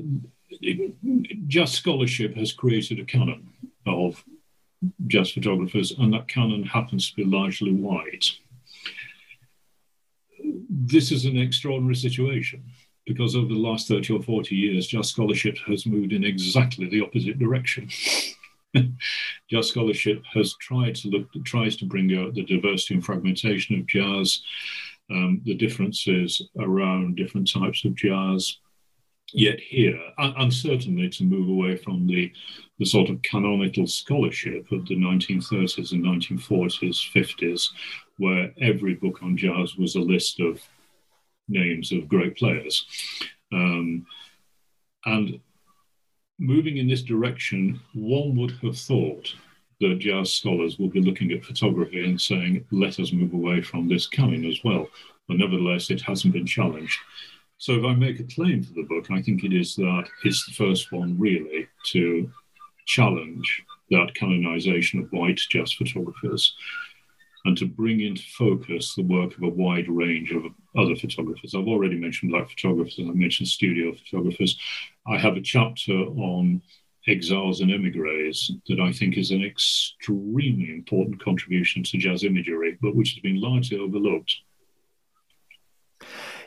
jazz 1.48 1.72
scholarship 1.72 2.36
has 2.36 2.52
created 2.52 3.00
a 3.00 3.06
canon 3.06 3.48
of 3.86 4.24
jazz 5.08 5.32
photographers, 5.32 5.92
and 5.92 6.14
that 6.14 6.28
canon 6.28 6.64
happens 6.64 7.10
to 7.10 7.16
be 7.16 7.26
largely 7.26 7.74
white. 7.74 8.26
This 10.70 11.12
is 11.12 11.26
an 11.26 11.38
extraordinary 11.38 11.96
situation 11.96 12.64
because 13.06 13.36
over 13.36 13.48
the 13.48 13.60
last 13.60 13.88
30 13.88 14.14
or 14.14 14.22
40 14.22 14.56
years, 14.56 14.88
jazz 14.88 15.10
scholarship 15.10 15.58
has 15.68 15.86
moved 15.86 16.14
in 16.14 16.24
exactly 16.24 16.88
the 16.88 17.02
opposite 17.02 17.40
direction. 17.40 17.90
jazz 19.50 19.68
scholarship 19.68 20.24
has 20.34 20.54
tried 20.62 20.96
to 20.96 21.10
look, 21.10 21.28
tries 21.44 21.76
to 21.78 21.86
bring 21.86 22.16
out 22.16 22.36
the 22.36 22.44
diversity 22.44 22.94
and 22.94 23.06
fragmentation 23.06 23.80
of 23.80 23.88
jazz, 23.88 24.42
um, 25.12 25.42
the 25.44 25.56
differences 25.56 26.42
around 26.60 27.18
different 27.18 27.52
types 27.52 27.84
of 27.84 27.96
jazz, 27.96 28.60
yet 29.34 29.60
here, 29.60 30.00
and, 30.18 30.54
certainly 30.54 31.10
to 31.10 31.24
move 31.24 31.50
away 31.50 31.76
from 31.76 32.08
the, 32.08 32.32
the 32.78 32.86
sort 32.86 33.10
of 33.10 33.22
canonical 33.22 33.88
scholarship 33.88 34.72
of 34.72 34.88
the 34.88 34.96
1930s 34.96 35.92
and 35.92 36.04
1940s, 36.04 37.12
50s, 37.14 37.70
where 38.18 38.52
every 38.62 38.96
book 38.96 39.22
on 39.22 39.38
jazz 39.38 39.76
was 39.76 39.96
a 39.96 40.00
list 40.00 40.40
of 40.40 40.62
names 41.48 41.92
of 41.92 42.08
great 42.08 42.38
players. 42.38 42.86
Um, 43.52 44.06
and 45.06 45.40
moving 46.38 46.78
in 46.78 46.88
this 46.88 47.02
direction, 47.02 47.80
one 47.94 48.36
would 48.36 48.52
have 48.62 48.78
thought 48.78 49.34
that 49.80 50.00
jazz 50.00 50.34
scholars 50.34 50.78
will 50.78 50.90
be 50.90 51.02
looking 51.02 51.32
at 51.32 51.44
photography 51.44 52.04
and 52.04 52.20
saying, 52.20 52.66
let 52.72 53.00
us 53.00 53.14
move 53.14 53.34
away 53.34 53.62
from 53.62 53.88
this 53.88 54.08
canon 54.08 54.46
as 54.46 54.60
well. 54.64 54.88
But 55.28 55.38
nevertheless, 55.38 55.90
it 55.90 56.02
hasn't 56.02 56.34
been 56.34 56.46
challenged. 56.46 57.00
So 57.60 57.74
if 57.74 57.84
I 57.84 57.94
make 57.94 58.22
a 58.22 58.24
claim 58.24 58.64
for 58.64 58.74
the 58.74 58.88
book, 58.88 59.12
I 59.12 59.22
think 59.22 59.44
it 59.44 59.52
is 59.52 59.76
that 59.76 60.06
it's 60.24 60.46
the 60.46 60.54
first 60.54 60.94
one 60.94 61.20
really 61.20 61.68
to 61.88 62.32
challenge 62.88 63.64
that 63.92 64.16
canonization 64.16 65.02
of 65.02 65.12
white 65.12 65.42
jazz 65.50 65.74
photographers 65.74 66.56
and 67.44 67.58
to 67.58 67.66
bring 67.66 68.00
into 68.00 68.24
focus 68.38 68.96
the 68.96 69.04
work 69.04 69.36
of 69.36 69.44
a 69.44 69.50
wide 69.50 69.90
range 69.90 70.32
of 70.32 70.46
other 70.78 70.96
photographers. 70.96 71.54
I've 71.54 71.68
already 71.68 71.98
mentioned 71.98 72.32
black 72.32 72.50
photographers, 72.50 72.98
I've 72.98 73.16
mentioned 73.16 73.50
studio 73.50 73.94
photographers. 73.94 74.58
I 75.06 75.18
have 75.18 75.36
a 75.36 75.42
chapter 75.42 75.94
on 75.94 76.62
exiles 77.10 77.60
and 77.60 77.72
emigres 77.74 78.52
that 78.70 78.80
I 78.80 78.94
think 78.94 79.18
is 79.18 79.32
an 79.32 79.44
extremely 79.44 80.74
important 80.74 81.22
contribution 81.22 81.84
to 81.84 81.98
jazz 81.98 82.24
imagery, 82.24 82.78
but 82.82 82.96
which 82.96 83.16
has 83.16 83.20
been 83.22 83.42
largely 83.42 83.80
overlooked. 83.80 84.34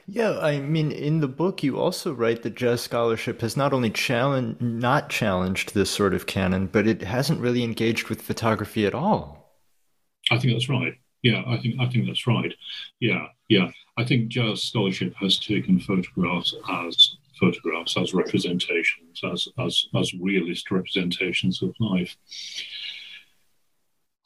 Yeah, 0.07 0.39
I 0.41 0.59
mean, 0.59 0.91
in 0.91 1.21
the 1.21 1.29
book, 1.29 1.63
you 1.63 1.79
also 1.79 2.13
write 2.13 2.43
that 2.43 2.57
jazz 2.57 2.81
scholarship 2.81 3.41
has 3.41 3.57
not 3.57 3.73
only 3.73 3.91
challenged, 3.91 4.61
not 4.61 5.09
challenged 5.09 5.75
this 5.75 5.91
sort 5.91 6.13
of 6.13 6.27
canon, 6.27 6.67
but 6.67 6.87
it 6.87 7.03
hasn't 7.03 7.41
really 7.41 7.63
engaged 7.63 8.09
with 8.09 8.21
photography 8.21 8.85
at 8.85 8.95
all. 8.95 9.61
I 10.31 10.39
think 10.39 10.55
that's 10.55 10.69
right. 10.69 10.95
Yeah, 11.23 11.45
I 11.47 11.57
think 11.59 11.77
I 11.81 11.87
think 11.89 12.07
that's 12.07 12.27
right. 12.27 12.53
Yeah, 12.99 13.27
yeah. 13.49 13.71
I 13.97 14.05
think 14.05 14.29
jazz 14.29 14.65
scholarship 14.65 15.15
has 15.21 15.39
taken 15.39 15.79
photographs 15.79 16.55
as 16.69 17.17
photographs 17.39 17.97
as 17.97 18.15
representations, 18.15 19.21
as, 19.25 19.49
as, 19.59 19.87
as 19.95 20.15
realist 20.15 20.71
representations 20.71 21.63
of 21.63 21.75
life. 21.81 22.17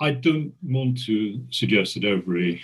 I 0.01 0.11
don't 0.13 0.53
want 0.63 1.03
to 1.05 1.43
suggest 1.51 1.95
that 1.95 2.05
every 2.05 2.61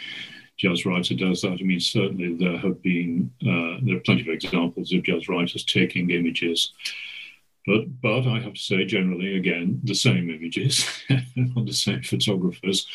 jazz 0.63 0.87
writer 0.87 1.15
does 1.15 1.43
that. 1.43 1.59
I 1.61 1.65
mean, 1.65 1.81
certainly 1.81 2.35
there 2.35 2.57
have 2.57 2.81
been 2.83 3.33
uh, 3.43 3.83
there 3.83 3.97
are 3.97 4.07
plenty 4.07 4.23
of 4.23 4.29
examples 4.29 4.93
of 4.93 5.03
jazz 5.03 5.29
writers 5.29 5.65
taking 5.65 6.11
images, 6.11 6.73
but 7.67 8.01
but 8.01 8.27
I 8.29 8.39
have 8.39 8.55
to 8.55 8.61
say, 8.61 8.85
generally, 8.85 9.37
again, 9.37 9.81
the 9.83 9.95
same 9.95 10.31
images 10.31 10.87
on 11.57 11.65
the 11.67 11.73
same 11.73 12.03
photographers, 12.03 12.87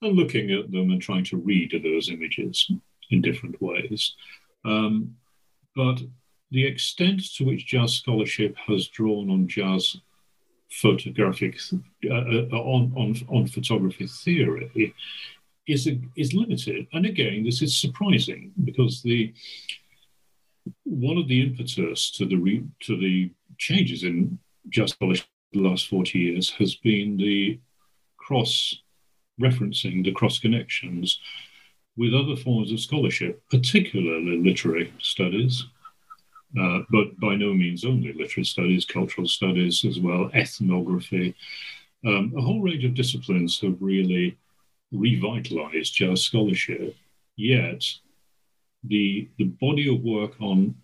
and 0.00 0.16
looking 0.16 0.52
at 0.52 0.70
them 0.70 0.90
and 0.90 1.02
trying 1.02 1.24
to 1.24 1.36
read 1.36 1.72
those 1.82 2.10
images 2.10 2.70
in 3.10 3.20
different 3.20 3.60
ways. 3.60 4.14
Um, 4.64 5.16
but 5.74 6.00
the 6.52 6.64
extent 6.64 7.22
to 7.34 7.44
which 7.44 7.66
jazz 7.66 7.94
scholarship 7.94 8.56
has 8.68 8.86
drawn 8.86 9.30
on 9.30 9.48
jazz 9.48 9.96
photographic 10.70 11.58
uh, 12.08 12.14
uh, 12.14 12.56
on, 12.56 12.92
on 12.96 13.16
on 13.28 13.48
photography 13.48 14.06
theory 14.06 14.94
is 15.72 15.86
a, 15.86 15.98
is 16.16 16.34
limited. 16.34 16.86
And 16.92 17.06
again, 17.06 17.44
this 17.44 17.62
is 17.62 17.76
surprising 17.76 18.52
because 18.64 19.02
the 19.02 19.32
one 20.84 21.16
of 21.16 21.28
the 21.28 21.42
impetus 21.42 22.10
to 22.12 22.26
the 22.26 22.36
re, 22.36 22.64
to 22.82 22.96
the 22.96 23.30
changes 23.58 24.04
in 24.04 24.38
just 24.68 24.94
scholarship 24.94 25.26
the 25.52 25.60
last 25.60 25.88
40 25.88 26.18
years 26.18 26.50
has 26.50 26.76
been 26.76 27.16
the 27.16 27.58
cross 28.18 28.76
referencing, 29.40 30.04
the 30.04 30.12
cross 30.12 30.38
connections 30.38 31.18
with 31.96 32.14
other 32.14 32.36
forms 32.36 32.70
of 32.72 32.80
scholarship, 32.80 33.42
particularly 33.50 34.38
literary 34.38 34.92
studies, 35.00 35.66
uh, 36.60 36.80
but 36.90 37.18
by 37.18 37.34
no 37.34 37.52
means 37.52 37.84
only 37.84 38.12
literary 38.12 38.44
studies, 38.44 38.84
cultural 38.84 39.26
studies 39.26 39.84
as 39.84 39.98
well, 39.98 40.30
ethnography. 40.34 41.34
Um, 42.06 42.32
a 42.36 42.40
whole 42.40 42.62
range 42.62 42.84
of 42.84 42.94
disciplines 42.94 43.60
have 43.60 43.76
really 43.80 44.36
revitalized 44.92 45.94
jazz 45.94 46.22
scholarship, 46.22 46.96
yet 47.36 47.84
the, 48.84 49.28
the 49.38 49.44
body 49.44 49.92
of 49.94 50.02
work 50.02 50.32
on 50.40 50.74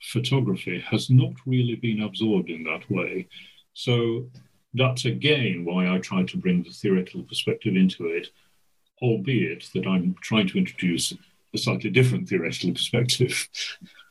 photography 0.00 0.80
has 0.80 1.10
not 1.10 1.32
really 1.46 1.76
been 1.76 2.02
absorbed 2.02 2.50
in 2.50 2.64
that 2.64 2.88
way. 2.90 3.28
So 3.74 4.26
that's 4.74 5.04
again 5.04 5.64
why 5.64 5.88
I 5.88 5.98
try 5.98 6.24
to 6.24 6.36
bring 6.36 6.62
the 6.62 6.70
theoretical 6.70 7.22
perspective 7.22 7.76
into 7.76 8.06
it, 8.06 8.28
albeit 9.00 9.68
that 9.74 9.86
I'm 9.86 10.14
trying 10.22 10.48
to 10.48 10.58
introduce 10.58 11.12
a 11.54 11.58
slightly 11.58 11.90
different 11.90 12.28
theoretical 12.28 12.72
perspective. 12.72 13.48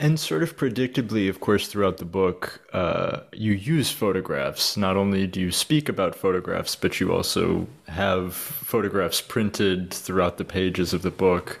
And 0.00 0.18
sort 0.18 0.42
of 0.42 0.56
predictably, 0.56 1.28
of 1.28 1.40
course, 1.40 1.68
throughout 1.68 1.98
the 1.98 2.06
book, 2.06 2.62
uh, 2.72 3.20
you 3.34 3.52
use 3.52 3.90
photographs. 3.90 4.74
Not 4.74 4.96
only 4.96 5.26
do 5.26 5.42
you 5.42 5.52
speak 5.52 5.90
about 5.90 6.14
photographs, 6.14 6.74
but 6.74 7.00
you 7.00 7.12
also 7.12 7.68
have 7.86 8.34
photographs 8.34 9.20
printed 9.20 9.92
throughout 9.92 10.38
the 10.38 10.44
pages 10.44 10.94
of 10.94 11.02
the 11.02 11.10
book. 11.10 11.60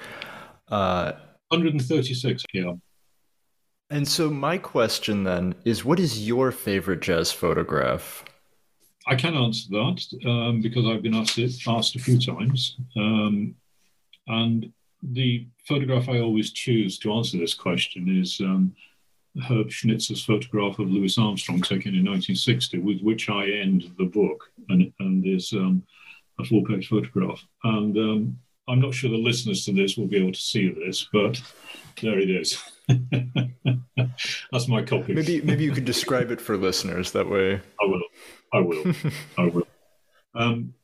Uh, 0.68 1.12
136, 1.48 2.44
yeah. 2.54 2.72
And 3.90 4.08
so, 4.08 4.30
my 4.30 4.56
question 4.56 5.24
then 5.24 5.54
is 5.66 5.84
what 5.84 6.00
is 6.00 6.26
your 6.26 6.50
favorite 6.50 7.02
jazz 7.02 7.30
photograph? 7.30 8.24
I 9.06 9.16
can 9.16 9.34
answer 9.34 9.68
that 9.70 10.02
um, 10.26 10.62
because 10.62 10.86
I've 10.86 11.02
been 11.02 11.14
asked, 11.14 11.36
it, 11.36 11.52
asked 11.66 11.94
a 11.94 11.98
few 11.98 12.18
times. 12.18 12.78
Um, 12.96 13.54
and 14.28 14.72
the 15.02 15.46
photograph 15.66 16.08
I 16.08 16.20
always 16.20 16.52
choose 16.52 16.98
to 16.98 17.12
answer 17.12 17.38
this 17.38 17.54
question 17.54 18.20
is 18.20 18.40
um, 18.40 18.74
Herb 19.48 19.68
Snitzer's 19.68 20.24
photograph 20.24 20.78
of 20.78 20.90
Louis 20.90 21.16
Armstrong 21.18 21.62
taken 21.62 21.94
in 21.94 22.04
1960, 22.04 22.78
with 22.78 23.00
which 23.00 23.28
I 23.28 23.46
end 23.46 23.90
the 23.98 24.04
book, 24.04 24.50
and, 24.68 24.92
and 24.98 25.26
is 25.26 25.52
um, 25.52 25.82
a 26.38 26.44
full 26.44 26.64
page 26.64 26.88
photograph. 26.88 27.42
And 27.64 27.96
um, 27.96 28.38
I'm 28.68 28.80
not 28.80 28.94
sure 28.94 29.10
the 29.10 29.16
listeners 29.16 29.64
to 29.64 29.72
this 29.72 29.96
will 29.96 30.06
be 30.06 30.18
able 30.18 30.32
to 30.32 30.40
see 30.40 30.70
this, 30.70 31.08
but 31.12 31.40
there 32.02 32.18
it 32.18 32.30
is. 32.30 32.58
That's 34.52 34.68
my 34.68 34.82
copy. 34.82 35.14
Maybe 35.14 35.40
maybe 35.42 35.64
you 35.64 35.72
could 35.72 35.84
describe 35.84 36.30
it 36.30 36.40
for 36.40 36.56
listeners 36.56 37.12
that 37.12 37.28
way. 37.28 37.60
I 37.80 37.86
will. 37.86 38.02
I 38.52 38.60
will. 38.60 38.94
I 39.38 39.46
will. 39.46 39.66
Um, 40.32 40.74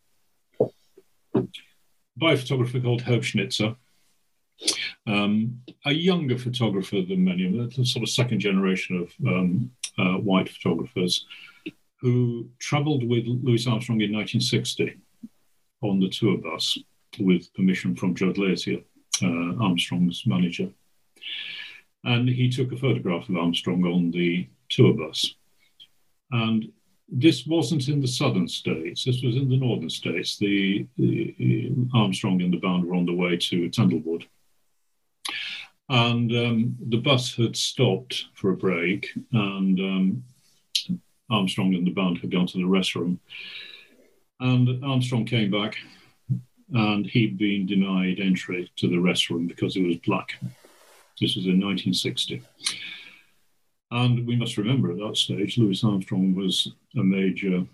by 2.16 2.32
a 2.32 2.36
photographer 2.36 2.80
called 2.80 3.02
Herb 3.02 3.22
Snitzer, 3.22 3.76
um, 5.07 5.61
a 5.84 5.92
younger 5.92 6.36
photographer 6.36 7.02
than 7.02 7.24
many 7.24 7.46
of 7.46 7.74
them, 7.74 7.84
sort 7.84 8.02
of 8.02 8.09
second 8.09 8.40
generation 8.40 9.02
of 9.02 9.26
um, 9.26 9.70
uh, 9.98 10.18
white 10.18 10.48
photographers, 10.48 11.26
who 12.00 12.48
traveled 12.59 13.09
with 13.09 13.24
Louis 13.26 13.66
Armstrong 13.66 14.00
in 14.00 14.12
1960 14.12 14.96
on 15.82 16.00
the 16.00 16.09
tour 16.09 16.36
bus 16.38 16.78
with 17.18 17.52
permission 17.54 17.94
from 17.94 18.14
Joe 18.14 18.32
Glaser, 18.32 18.78
uh, 19.22 19.54
Armstrong's 19.62 20.24
manager. 20.26 20.68
And 22.04 22.28
he 22.28 22.50
took 22.50 22.72
a 22.72 22.76
photograph 22.76 23.28
of 23.28 23.36
Armstrong 23.36 23.84
on 23.84 24.11
the 24.11 24.46
tour 24.68 24.92
bus. 24.92 25.34
And 26.32 26.70
this 27.09 27.46
wasn't 27.46 27.88
in 27.88 28.00
the 28.00 28.09
southern 28.09 28.48
states, 28.48 29.04
this 29.04 29.22
was 29.22 29.36
in 29.36 29.48
the 29.48 29.57
northern 29.57 29.90
states. 29.90 30.36
The, 30.36 30.86
the 30.96 31.72
Armstrong 31.94 32.42
and 32.42 32.52
the 32.52 32.59
band 32.59 32.84
were 32.84 32.96
on 32.96 33.07
the 33.07 33.14
way 33.14 33.36
to 33.36 33.68
Tanglewood 33.70 34.26
and 35.89 36.32
um, 36.32 36.76
the 36.89 36.99
bus 36.99 37.34
had 37.34 37.57
stopped 37.57 38.26
for 38.34 38.51
a 38.51 38.57
break, 38.57 39.09
and 39.32 39.78
um, 39.78 40.24
Armstrong 41.30 41.74
and 41.74 41.87
the 41.87 41.93
band 41.93 42.18
had 42.18 42.30
gone 42.30 42.47
to 42.47 42.59
the 42.59 42.64
restroom. 42.64 43.18
And 44.41 44.84
Armstrong 44.84 45.24
came 45.24 45.51
back, 45.51 45.76
and 46.72 47.07
he'd 47.07 47.39
been 47.39 47.66
denied 47.66 48.20
entry 48.20 48.70
to 48.76 48.89
the 48.89 48.97
restroom 48.97 49.49
because 49.49 49.76
it 49.76 49.87
was 49.87 49.97
black. 49.99 50.34
This 51.20 51.37
was 51.37 51.47
in 51.47 51.61
1960. 51.61 52.43
And 53.93 54.26
we 54.26 54.37
must 54.37 54.59
remember 54.59 54.91
at 54.91 54.99
that 54.99 55.16
stage, 55.16 55.57
Louis 55.57 55.82
Armstrong 55.84 56.34
was 56.34 56.72
a 56.97 57.03
major 57.03 57.64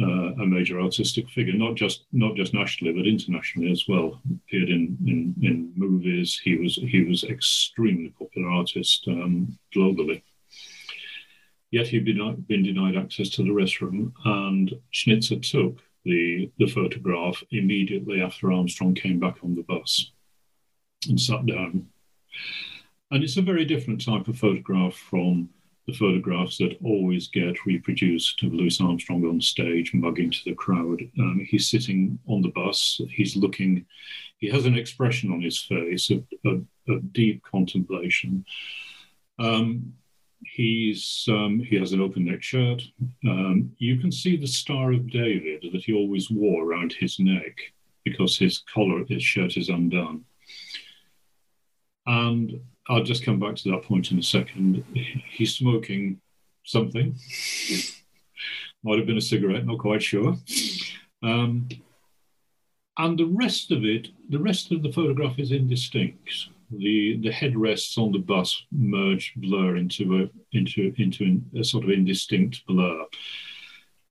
uh, 0.00 0.32
a 0.42 0.46
major 0.46 0.80
artistic 0.80 1.28
figure, 1.30 1.52
not 1.52 1.76
just 1.76 2.06
not 2.12 2.34
just 2.34 2.52
nationally 2.52 2.92
but 2.92 3.06
internationally 3.06 3.70
as 3.70 3.84
well. 3.86 4.20
Appeared 4.46 4.68
in, 4.68 4.96
in, 5.06 5.34
in 5.42 5.72
movies. 5.76 6.40
He 6.42 6.56
was 6.56 6.76
he 6.76 7.04
was 7.04 7.24
extremely 7.24 8.10
popular 8.18 8.48
artist 8.48 9.04
um, 9.08 9.56
globally. 9.74 10.22
Yet 11.70 11.88
he'd 11.88 12.04
been, 12.04 12.44
been 12.48 12.62
denied 12.62 12.96
access 12.96 13.28
to 13.30 13.42
the 13.42 13.50
restroom, 13.50 14.12
and 14.24 14.72
Snitzer 14.92 15.40
took 15.42 15.80
the 16.04 16.50
the 16.58 16.66
photograph 16.66 17.42
immediately 17.50 18.20
after 18.20 18.52
Armstrong 18.52 18.94
came 18.94 19.20
back 19.20 19.36
on 19.42 19.54
the 19.54 19.62
bus 19.62 20.12
and 21.08 21.20
sat 21.20 21.46
down. 21.46 21.86
And 23.10 23.22
it's 23.22 23.36
a 23.36 23.42
very 23.42 23.64
different 23.64 24.04
type 24.04 24.26
of 24.26 24.38
photograph 24.38 24.94
from 24.94 25.50
the 25.86 25.92
photographs 25.92 26.58
that 26.58 26.78
always 26.82 27.28
get 27.28 27.66
reproduced 27.66 28.42
of 28.42 28.54
Louis 28.54 28.80
Armstrong 28.80 29.24
on 29.26 29.40
stage, 29.40 29.92
mugging 29.92 30.30
to 30.30 30.44
the 30.44 30.54
crowd. 30.54 31.00
Um, 31.18 31.46
he's 31.48 31.68
sitting 31.68 32.18
on 32.26 32.42
the 32.42 32.48
bus, 32.48 33.00
he's 33.10 33.36
looking, 33.36 33.84
he 34.38 34.48
has 34.48 34.64
an 34.64 34.76
expression 34.76 35.30
on 35.30 35.42
his 35.42 35.60
face 35.60 36.10
of, 36.10 36.24
of, 36.44 36.64
of 36.88 37.12
deep 37.12 37.42
contemplation. 37.42 38.44
Um, 39.38 39.94
he's 40.44 41.26
um, 41.28 41.58
he 41.60 41.76
has 41.76 41.92
an 41.92 42.00
open 42.00 42.24
neck 42.26 42.42
shirt. 42.42 42.82
Um, 43.26 43.72
you 43.78 43.98
can 43.98 44.12
see 44.12 44.36
the 44.36 44.46
Star 44.46 44.92
of 44.92 45.10
David 45.10 45.66
that 45.72 45.84
he 45.84 45.92
always 45.92 46.30
wore 46.30 46.64
around 46.64 46.92
his 46.92 47.18
neck 47.18 47.56
because 48.04 48.36
his 48.36 48.62
collar, 48.72 49.04
his 49.04 49.22
shirt 49.22 49.56
is 49.56 49.68
undone. 49.68 50.24
And 52.06 52.60
I'll 52.88 53.02
just 53.02 53.24
come 53.24 53.40
back 53.40 53.56
to 53.56 53.70
that 53.70 53.82
point 53.82 54.10
in 54.10 54.18
a 54.18 54.22
second. 54.22 54.84
He's 55.30 55.54
smoking 55.54 56.20
something. 56.64 57.16
Might 58.82 58.98
have 58.98 59.06
been 59.06 59.16
a 59.16 59.22
cigarette, 59.22 59.64
not 59.64 59.78
quite 59.78 60.02
sure. 60.02 60.36
Um, 61.22 61.68
and 62.98 63.18
the 63.18 63.26
rest 63.26 63.72
of 63.72 63.84
it, 63.84 64.08
the 64.28 64.38
rest 64.38 64.70
of 64.70 64.82
the 64.82 64.92
photograph 64.92 65.38
is 65.38 65.50
indistinct. 65.50 66.48
The 66.70 67.18
the 67.22 67.30
headrests 67.30 67.98
on 67.98 68.12
the 68.12 68.18
bus 68.18 68.64
merge, 68.72 69.32
blur 69.36 69.76
into 69.76 70.22
a 70.22 70.56
into 70.56 70.92
into 70.98 71.40
a 71.58 71.64
sort 71.64 71.84
of 71.84 71.90
indistinct 71.90 72.66
blur. 72.66 73.04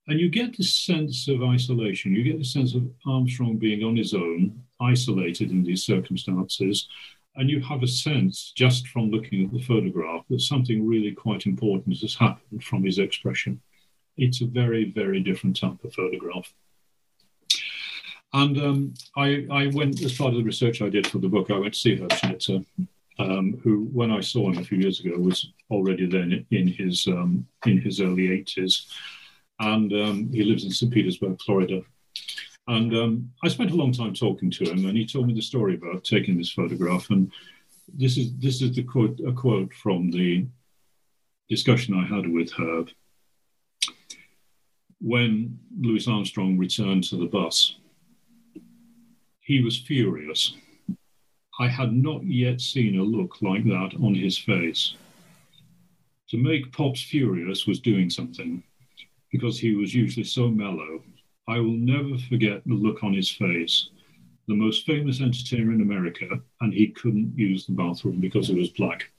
And 0.08 0.20
you 0.20 0.30
get 0.30 0.58
this 0.58 0.74
sense 0.74 1.28
of 1.30 1.44
isolation. 1.44 2.14
You 2.14 2.24
get 2.24 2.38
the 2.38 2.44
sense 2.44 2.76
of 2.76 2.90
Armstrong 3.08 3.58
being 3.58 3.84
on 3.84 3.96
his 3.96 4.14
own, 4.14 4.62
isolated 4.82 5.52
in 5.52 5.64
these 5.64 5.86
circumstances, 5.86 6.90
and 7.36 7.50
you 7.50 7.62
have 7.62 7.82
a 7.84 7.88
sense, 7.88 8.54
just 8.56 8.88
from 8.88 9.10
looking 9.10 9.46
at 9.46 9.52
the 9.52 9.62
photograph, 9.62 10.24
that 10.30 10.42
something 10.42 10.88
really 10.88 11.12
quite 11.12 11.46
important 11.46 12.00
has 12.02 12.16
happened 12.16 12.64
from 12.64 12.84
his 12.84 13.00
expression. 13.00 13.60
It's 14.18 14.42
a 14.42 14.46
very, 14.46 14.92
very 14.92 15.20
different 15.20 15.60
type 15.60 15.84
of 15.84 15.94
photograph. 15.94 16.54
And 18.34 18.58
um, 18.60 18.94
I, 19.16 19.46
I, 19.52 19.68
went, 19.68 20.02
as 20.04 20.18
part 20.18 20.32
of 20.32 20.38
the 20.38 20.44
research 20.44 20.82
I 20.82 20.90
did 20.90 21.08
for 21.08 21.20
the 21.20 21.28
book, 21.28 21.50
I 21.50 21.58
went 21.58 21.74
to 21.74 21.80
see 21.80 21.96
Herb 21.96 22.10
Snitzer, 22.12 22.66
um, 23.20 23.60
who, 23.64 23.86
when 23.94 24.12
I 24.12 24.22
saw 24.22 24.52
him 24.52 24.58
a 24.58 24.64
few 24.64 24.80
years 24.80 25.00
ago, 25.00 25.18
was 25.18 25.52
already 25.70 26.08
then 26.08 26.46
in 26.52 26.68
his, 26.68 27.08
um, 27.08 27.46
in 27.66 27.80
his 27.80 28.00
early 28.00 28.30
80s. 28.30 28.92
And 29.60 29.94
um, 29.94 30.30
he 30.32 30.44
lives 30.44 30.66
in 30.66 30.72
St. 30.72 30.92
Petersburg, 30.92 31.40
Florida. 31.42 31.82
And 32.68 32.96
um, 32.96 33.32
I 33.44 33.50
spent 33.50 33.72
a 33.72 33.76
long 33.76 33.92
time 33.92 34.14
talking 34.14 34.50
to 34.52 34.64
him, 34.64 34.86
and 34.86 34.98
he 34.98 35.06
told 35.06 35.28
me 35.28 35.34
the 35.34 35.42
story 35.42 35.76
about 35.76 36.04
taking 36.04 36.38
this 36.38 36.52
photograph. 36.52 37.10
And 37.10 37.32
this 37.94 38.18
is 38.18 38.34
this 38.38 38.62
is 38.62 38.76
the 38.76 38.84
quote 38.84 39.20
a 39.28 39.34
quote 39.34 39.74
from 39.74 40.12
the 40.12 40.46
discussion 41.50 41.94
I 41.94 42.06
had 42.06 42.28
with 42.28 42.52
Herb 42.52 42.90
when 45.02 45.60
Louis 45.82 46.08
Armstrong 46.08 46.58
returned 46.58 47.04
to 47.04 47.18
the 47.18 47.26
bus. 47.26 47.76
He 49.42 49.62
was 49.62 49.78
furious. 49.78 50.54
I 51.60 51.68
had 51.68 51.94
not 51.94 52.26
yet 52.26 52.62
seen 52.62 52.98
a 52.98 53.04
look 53.04 53.42
like 53.42 53.66
that 53.66 53.92
on 54.02 54.16
his 54.16 54.38
face. 54.38 54.96
To 56.30 56.38
make 56.38 56.72
Pops 56.72 57.04
furious 57.04 57.68
was 57.68 57.82
doing 57.82 58.10
something 58.10 58.64
because 59.30 59.60
he 59.60 59.76
was 59.76 59.94
usually 59.94 60.24
so 60.24 60.48
mellow 60.48 61.04
I 61.48 61.60
will 61.60 61.74
never 61.74 62.18
forget 62.18 62.64
the 62.66 62.74
look 62.74 63.04
on 63.04 63.14
his 63.14 63.30
face. 63.30 63.90
The 64.48 64.56
most 64.56 64.86
famous 64.86 65.22
entertainer 65.22 65.72
in 65.72 65.82
America, 65.82 66.28
and 66.62 66.74
he 66.74 66.88
couldn't 66.88 67.38
use 67.38 67.66
the 67.66 67.74
bathroom 67.74 68.20
because 68.20 68.50
it 68.50 68.58
was 68.58 68.70
black. 68.70 69.10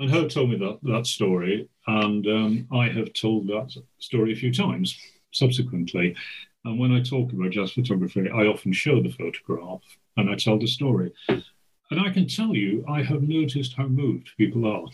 And 0.00 0.10
Herb 0.10 0.30
told 0.30 0.50
me 0.50 0.56
that, 0.56 0.78
that 0.82 1.06
story, 1.06 1.68
and 1.86 2.26
um, 2.26 2.68
I 2.72 2.88
have 2.88 3.12
told 3.12 3.46
that 3.48 3.76
story 3.98 4.32
a 4.32 4.36
few 4.36 4.52
times 4.52 4.98
subsequently. 5.32 6.16
And 6.64 6.78
when 6.78 6.92
I 6.92 7.02
talk 7.02 7.32
about 7.32 7.50
jazz 7.50 7.72
photography, 7.72 8.28
I 8.28 8.46
often 8.46 8.72
show 8.72 9.02
the 9.02 9.10
photograph 9.10 9.80
and 10.16 10.30
I 10.30 10.34
tell 10.36 10.58
the 10.58 10.66
story. 10.66 11.12
And 11.28 12.00
I 12.00 12.10
can 12.10 12.26
tell 12.26 12.54
you, 12.54 12.84
I 12.88 13.02
have 13.02 13.22
noticed 13.22 13.74
how 13.76 13.86
moved 13.86 14.30
people 14.36 14.66
are 14.66 14.84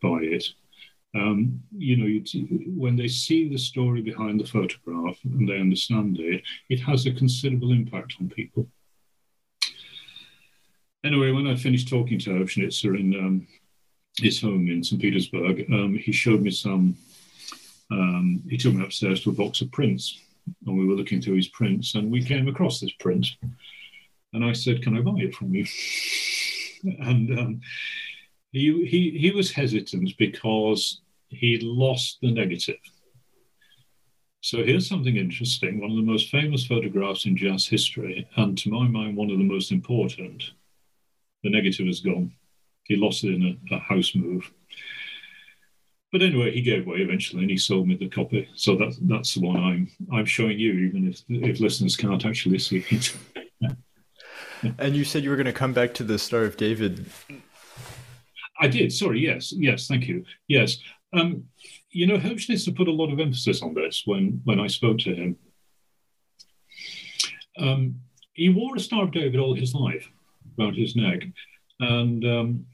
by 0.00 0.18
it. 0.22 0.44
Um, 1.14 1.62
you 1.76 1.96
know, 1.96 2.24
when 2.76 2.96
they 2.96 3.06
see 3.06 3.48
the 3.48 3.58
story 3.58 4.02
behind 4.02 4.40
the 4.40 4.46
photograph 4.46 5.16
and 5.24 5.48
they 5.48 5.60
understand 5.60 6.18
it, 6.18 6.42
it 6.68 6.80
has 6.80 7.06
a 7.06 7.12
considerable 7.12 7.70
impact 7.70 8.16
on 8.20 8.28
people. 8.28 8.66
Anyway, 11.04 11.30
when 11.30 11.46
I 11.46 11.54
finished 11.54 11.88
talking 11.88 12.18
to 12.20 12.30
Herb 12.30 12.48
Snitzer 12.48 12.98
in 12.98 13.14
um, 13.14 13.46
his 14.16 14.40
home 14.40 14.68
in 14.68 14.82
St. 14.82 15.00
Petersburg, 15.00 15.66
um, 15.70 15.94
he 15.94 16.12
showed 16.12 16.40
me 16.40 16.50
some, 16.50 16.96
um, 17.90 18.42
he 18.48 18.56
took 18.56 18.74
me 18.74 18.82
upstairs 18.82 19.22
to 19.22 19.30
a 19.30 19.34
box 19.34 19.60
of 19.60 19.70
prints, 19.70 20.20
and 20.66 20.76
we 20.76 20.86
were 20.86 20.94
looking 20.94 21.20
through 21.20 21.36
his 21.36 21.48
prints, 21.48 21.94
and 21.94 22.10
we 22.10 22.24
came 22.24 22.48
across 22.48 22.80
this 22.80 22.92
print. 22.92 23.26
And 24.32 24.44
I 24.44 24.52
said, 24.52 24.82
Can 24.82 24.96
I 24.96 25.00
buy 25.00 25.18
it 25.18 25.34
from 25.34 25.54
you? 25.54 25.66
and 27.00 27.38
um, 27.38 27.60
he, 28.52 28.86
he, 28.86 29.10
he 29.18 29.30
was 29.30 29.52
hesitant 29.52 30.16
because 30.16 31.02
he 31.28 31.58
lost 31.62 32.18
the 32.22 32.30
negative. 32.30 32.78
So 34.40 34.62
here's 34.62 34.86
something 34.86 35.16
interesting. 35.16 35.80
One 35.80 35.90
of 35.90 35.96
the 35.96 36.02
most 36.02 36.30
famous 36.30 36.66
photographs 36.66 37.24
in 37.24 37.36
jazz 37.36 37.66
history, 37.66 38.28
and 38.36 38.58
to 38.58 38.70
my 38.70 38.86
mind, 38.86 39.16
one 39.16 39.30
of 39.30 39.38
the 39.38 39.44
most 39.44 39.72
important. 39.72 40.50
The 41.42 41.50
negative 41.50 41.88
is 41.88 42.00
gone. 42.00 42.32
He 42.84 42.96
lost 42.96 43.24
it 43.24 43.34
in 43.34 43.58
a, 43.70 43.74
a 43.74 43.78
house 43.78 44.14
move. 44.14 44.50
But 46.12 46.22
anyway, 46.22 46.52
he 46.52 46.62
gave 46.62 46.86
way 46.86 46.98
eventually, 46.98 47.42
and 47.42 47.50
he 47.50 47.56
sold 47.56 47.88
me 47.88 47.96
the 47.96 48.08
copy. 48.08 48.48
So 48.54 48.76
that, 48.76 48.96
that's 49.02 49.34
the 49.34 49.40
one 49.40 49.56
I'm 49.56 49.90
I'm 50.12 50.26
showing 50.26 50.58
you, 50.58 50.74
even 50.74 51.08
if 51.08 51.22
if 51.28 51.58
listeners 51.58 51.96
can't 51.96 52.24
actually 52.24 52.58
see 52.58 52.84
it. 52.90 53.16
and 54.78 54.94
you 54.94 55.04
said 55.04 55.24
you 55.24 55.30
were 55.30 55.36
going 55.36 55.46
to 55.46 55.52
come 55.52 55.72
back 55.72 55.92
to 55.94 56.04
the 56.04 56.18
Star 56.18 56.44
of 56.44 56.56
David. 56.56 57.06
I 58.60 58.68
did. 58.68 58.92
Sorry. 58.92 59.20
Yes. 59.20 59.52
Yes. 59.52 59.88
Thank 59.88 60.06
you. 60.06 60.24
Yes. 60.48 60.78
Um, 61.14 61.44
you 61.90 62.06
know, 62.06 62.18
Herb 62.18 62.38
put 62.76 62.88
a 62.88 62.92
lot 62.92 63.12
of 63.12 63.20
emphasis 63.20 63.62
on 63.62 63.74
this 63.74 64.02
when, 64.04 64.40
when 64.44 64.58
I 64.58 64.66
spoke 64.66 64.98
to 64.98 65.14
him. 65.14 65.36
Um, 67.56 68.00
he 68.32 68.48
wore 68.48 68.74
a 68.74 68.80
Star 68.80 69.04
of 69.04 69.12
David 69.12 69.38
all 69.38 69.54
his 69.54 69.74
life 69.74 70.08
around 70.58 70.74
his 70.74 70.96
neck. 70.96 71.22
And 71.78 72.24
um, 72.24 72.66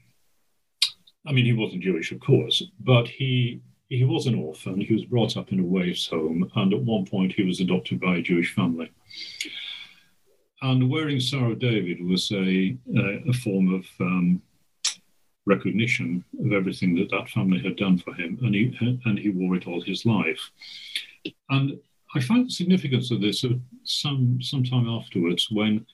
I 1.25 1.31
mean, 1.31 1.45
he 1.45 1.53
wasn't 1.53 1.83
Jewish, 1.83 2.11
of 2.11 2.19
course, 2.19 2.63
but 2.79 3.07
he 3.07 3.61
he 3.89 4.05
was 4.05 4.25
an 4.25 4.35
orphan. 4.35 4.79
He 4.79 4.93
was 4.93 5.03
brought 5.03 5.35
up 5.35 5.51
in 5.51 5.59
a 5.59 5.63
waif's 5.63 6.07
home, 6.07 6.49
and 6.55 6.73
at 6.73 6.81
one 6.81 7.05
point 7.05 7.33
he 7.33 7.43
was 7.43 7.59
adopted 7.59 7.99
by 7.99 8.15
a 8.15 8.21
Jewish 8.21 8.55
family. 8.55 8.89
And 10.61 10.89
wearing 10.89 11.19
Star 11.19 11.51
of 11.51 11.59
David 11.59 12.01
was 12.01 12.31
a, 12.31 12.77
a, 12.95 13.29
a 13.29 13.33
form 13.33 13.73
of 13.73 13.85
um, 13.99 14.41
recognition 15.45 16.23
of 16.39 16.51
everything 16.51 16.95
that 16.95 17.09
that 17.11 17.29
family 17.29 17.61
had 17.61 17.75
done 17.75 17.97
for 17.97 18.13
him, 18.13 18.37
and 18.41 18.55
he 18.55 18.99
and 19.05 19.19
he 19.19 19.29
wore 19.29 19.55
it 19.55 19.67
all 19.67 19.81
his 19.81 20.05
life. 20.05 20.51
And 21.49 21.79
I 22.13 22.19
found 22.19 22.47
the 22.47 22.51
significance 22.51 23.11
of 23.11 23.21
this 23.21 23.43
some 23.83 24.41
some 24.41 24.63
time 24.63 24.87
afterwards 24.87 25.49
when 25.51 25.85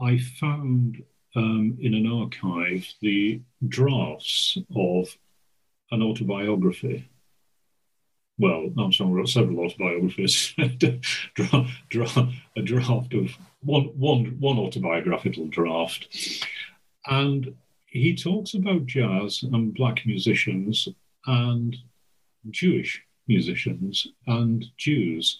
I 0.00 0.18
found 0.18 1.02
um, 1.36 1.76
in 1.80 1.94
an 1.94 2.06
archive 2.06 2.86
the 3.00 3.40
drafts 3.66 4.58
of 4.74 5.16
an 5.90 6.02
autobiography. 6.02 7.08
Well, 8.36 8.70
Armstrong 8.76 9.12
wrote 9.12 9.28
several 9.28 9.60
autobiographies. 9.60 10.54
dra- 11.34 11.68
dra- 11.88 12.32
a 12.56 12.62
draft 12.62 13.14
of 13.14 13.30
one, 13.62 13.84
one, 13.96 14.36
one 14.40 14.58
autobiographical 14.58 15.46
draft, 15.46 16.08
and 17.06 17.54
he 17.94 18.12
talks 18.12 18.54
about 18.54 18.86
jazz 18.86 19.44
and 19.44 19.72
black 19.72 20.04
musicians 20.04 20.88
and 21.26 21.76
Jewish 22.50 23.00
musicians 23.28 24.08
and 24.26 24.64
Jews. 24.76 25.38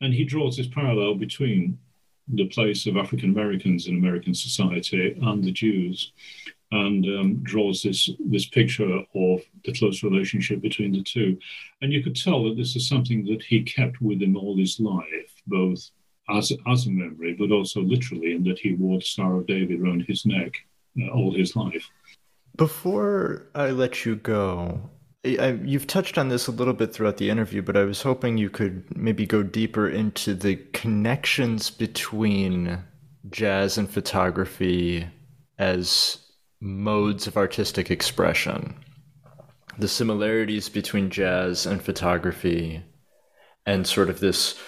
And 0.00 0.14
he 0.14 0.24
draws 0.24 0.56
this 0.56 0.66
parallel 0.66 1.16
between 1.16 1.78
the 2.26 2.46
place 2.46 2.86
of 2.86 2.96
African 2.96 3.30
Americans 3.30 3.86
in 3.86 3.98
American 3.98 4.32
society 4.32 5.14
and 5.20 5.44
the 5.44 5.52
Jews, 5.52 6.12
and 6.72 7.04
um, 7.04 7.42
draws 7.42 7.82
this 7.82 8.08
this 8.18 8.46
picture 8.46 9.00
of 9.14 9.42
the 9.66 9.74
close 9.74 10.02
relationship 10.02 10.62
between 10.62 10.92
the 10.92 11.02
two. 11.02 11.38
And 11.82 11.92
you 11.92 12.02
could 12.02 12.16
tell 12.16 12.44
that 12.44 12.56
this 12.56 12.76
is 12.76 12.88
something 12.88 13.26
that 13.26 13.42
he 13.42 13.62
kept 13.62 14.00
with 14.00 14.22
him 14.22 14.38
all 14.38 14.56
his 14.56 14.80
life, 14.80 15.34
both 15.46 15.90
as 16.30 16.50
as 16.66 16.86
a 16.86 16.90
memory, 16.90 17.34
but 17.34 17.52
also 17.52 17.82
literally, 17.82 18.32
in 18.32 18.42
that 18.44 18.58
he 18.58 18.72
wore 18.72 19.00
the 19.00 19.04
Star 19.04 19.36
of 19.36 19.46
David 19.46 19.82
around 19.82 20.04
his 20.04 20.24
neck 20.24 20.54
all 21.12 21.34
his 21.34 21.56
life. 21.56 21.88
Before 22.56 23.46
I 23.54 23.70
let 23.70 24.04
you 24.04 24.16
go, 24.16 24.90
I, 25.24 25.58
you've 25.64 25.86
touched 25.86 26.18
on 26.18 26.28
this 26.28 26.46
a 26.46 26.52
little 26.52 26.74
bit 26.74 26.92
throughout 26.92 27.16
the 27.16 27.30
interview, 27.30 27.62
but 27.62 27.76
I 27.76 27.84
was 27.84 28.02
hoping 28.02 28.36
you 28.36 28.50
could 28.50 28.84
maybe 28.96 29.26
go 29.26 29.42
deeper 29.42 29.88
into 29.88 30.34
the 30.34 30.56
connections 30.72 31.70
between 31.70 32.78
jazz 33.30 33.78
and 33.78 33.90
photography 33.90 35.06
as 35.58 36.18
modes 36.60 37.26
of 37.26 37.36
artistic 37.36 37.90
expression, 37.90 38.74
the 39.78 39.88
similarities 39.88 40.68
between 40.68 41.10
jazz 41.10 41.66
and 41.66 41.82
photography, 41.82 42.82
and 43.66 43.86
sort 43.86 44.10
of 44.10 44.20
this 44.20 44.58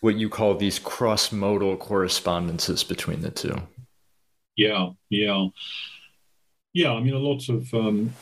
what 0.00 0.16
you 0.16 0.28
call 0.28 0.56
these 0.56 0.78
cross-modal 0.78 1.76
correspondences 1.76 2.84
between 2.84 3.22
the 3.22 3.30
two. 3.30 3.56
Yeah, 4.56 4.90
yeah, 5.08 5.48
yeah. 6.72 6.92
I 6.92 7.00
mean, 7.00 7.14
a 7.14 7.18
lot 7.18 7.48
of 7.48 7.72
um, 7.72 8.12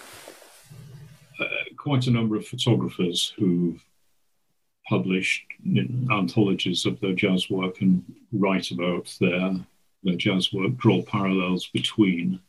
uh, 1.40 1.44
quite 1.76 2.06
a 2.06 2.10
number 2.10 2.36
of 2.36 2.46
photographers 2.46 3.32
who've 3.36 3.82
published 4.88 5.44
anthologies 6.10 6.84
of 6.86 7.00
their 7.00 7.14
jazz 7.14 7.48
work 7.50 7.80
and 7.80 8.04
write 8.32 8.70
about 8.70 9.14
their 9.20 9.54
their 10.02 10.16
jazz 10.16 10.52
work, 10.52 10.76
draw 10.76 11.02
parallels 11.02 11.68
between 11.68 12.40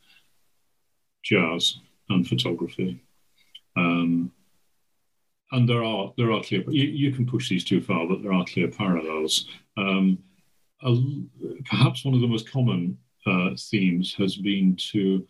jazz 1.22 1.78
and 2.08 2.26
photography. 2.26 3.00
Um, 3.76 4.32
and 5.50 5.68
there 5.68 5.84
are 5.84 6.12
there 6.16 6.32
are 6.32 6.42
clear. 6.42 6.62
You, 6.70 6.84
you, 6.84 7.12
can 7.12 7.26
push 7.26 7.48
these 7.48 7.64
too 7.64 7.82
far, 7.82 8.06
but 8.06 8.22
there 8.22 8.32
are 8.32 8.44
clear 8.44 8.68
parallels. 8.68 9.46
Um, 9.76 10.18
perhaps 11.66 12.04
one 12.04 12.14
of 12.14 12.20
the 12.20 12.26
most 12.26 12.50
common 12.50 12.98
uh, 13.26 13.50
themes 13.56 14.14
has 14.14 14.36
been 14.36 14.76
to 14.92 15.26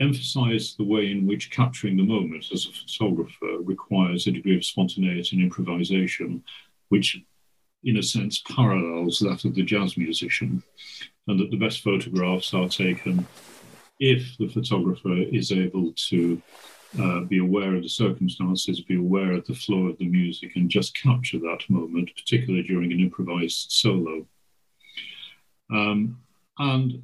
emphasize 0.00 0.74
the 0.76 0.84
way 0.84 1.10
in 1.10 1.26
which 1.26 1.50
capturing 1.50 1.96
the 1.96 2.02
moment 2.02 2.46
as 2.52 2.66
a 2.66 2.72
photographer 2.72 3.58
requires 3.62 4.26
a 4.26 4.32
degree 4.32 4.56
of 4.56 4.64
spontaneity 4.64 5.36
and 5.36 5.42
improvisation, 5.42 6.42
which, 6.88 7.18
in 7.84 7.96
a 7.96 8.02
sense, 8.02 8.42
parallels 8.54 9.18
that 9.20 9.44
of 9.44 9.54
the 9.54 9.62
jazz 9.62 9.96
musician, 9.96 10.62
and 11.28 11.40
that 11.40 11.50
the 11.50 11.56
best 11.56 11.82
photographs 11.82 12.52
are 12.52 12.68
taken 12.68 13.26
if 13.98 14.36
the 14.38 14.48
photographer 14.48 15.14
is 15.14 15.52
able 15.52 15.92
to 15.92 16.40
uh, 17.00 17.20
be 17.20 17.38
aware 17.38 17.74
of 17.74 17.82
the 17.82 17.88
circumstances, 17.88 18.80
be 18.80 18.96
aware 18.96 19.32
of 19.32 19.46
the 19.46 19.54
flow 19.54 19.86
of 19.86 19.98
the 19.98 20.06
music, 20.06 20.52
and 20.56 20.70
just 20.70 20.94
capture 20.94 21.38
that 21.38 21.60
moment, 21.68 22.10
particularly 22.14 22.62
during 22.62 22.92
an 22.92 23.00
improvised 23.00 23.70
solo. 23.70 24.26
Um, 25.70 26.18
and 26.58 27.02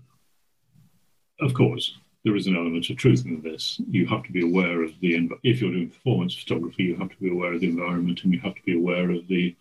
of 1.41 1.55
course, 1.55 1.95
there 2.25 2.37
is 2.37 2.47
an 2.47 2.57
element 2.57 2.89
of 2.89 2.97
truth 2.97 3.25
in 3.27 3.43
this. 3.43 3.81
You 3.89 4.07
have 4.07 4.23
to 4.25 4.33
be 4.33 4.43
aware 4.43 4.83
of 4.83 4.93
the 5.01 5.29
if 5.43 5.61
you're 5.61 5.73
doing 5.73 5.91
performance 5.91 6.35
photography, 6.35 6.85
you 6.85 6.97
have 6.97 7.11
to 7.11 7.17
be 7.17 7.31
aware 7.31 7.53
of 7.53 7.61
the 7.61 7.69
environment, 7.69 8.23
and 8.23 8.33
you 8.33 8.41
have 8.41 8.55
to 8.55 8.63
be 8.65 8.77
aware 8.77 9.11
of 9.11 9.27
the 9.29 9.57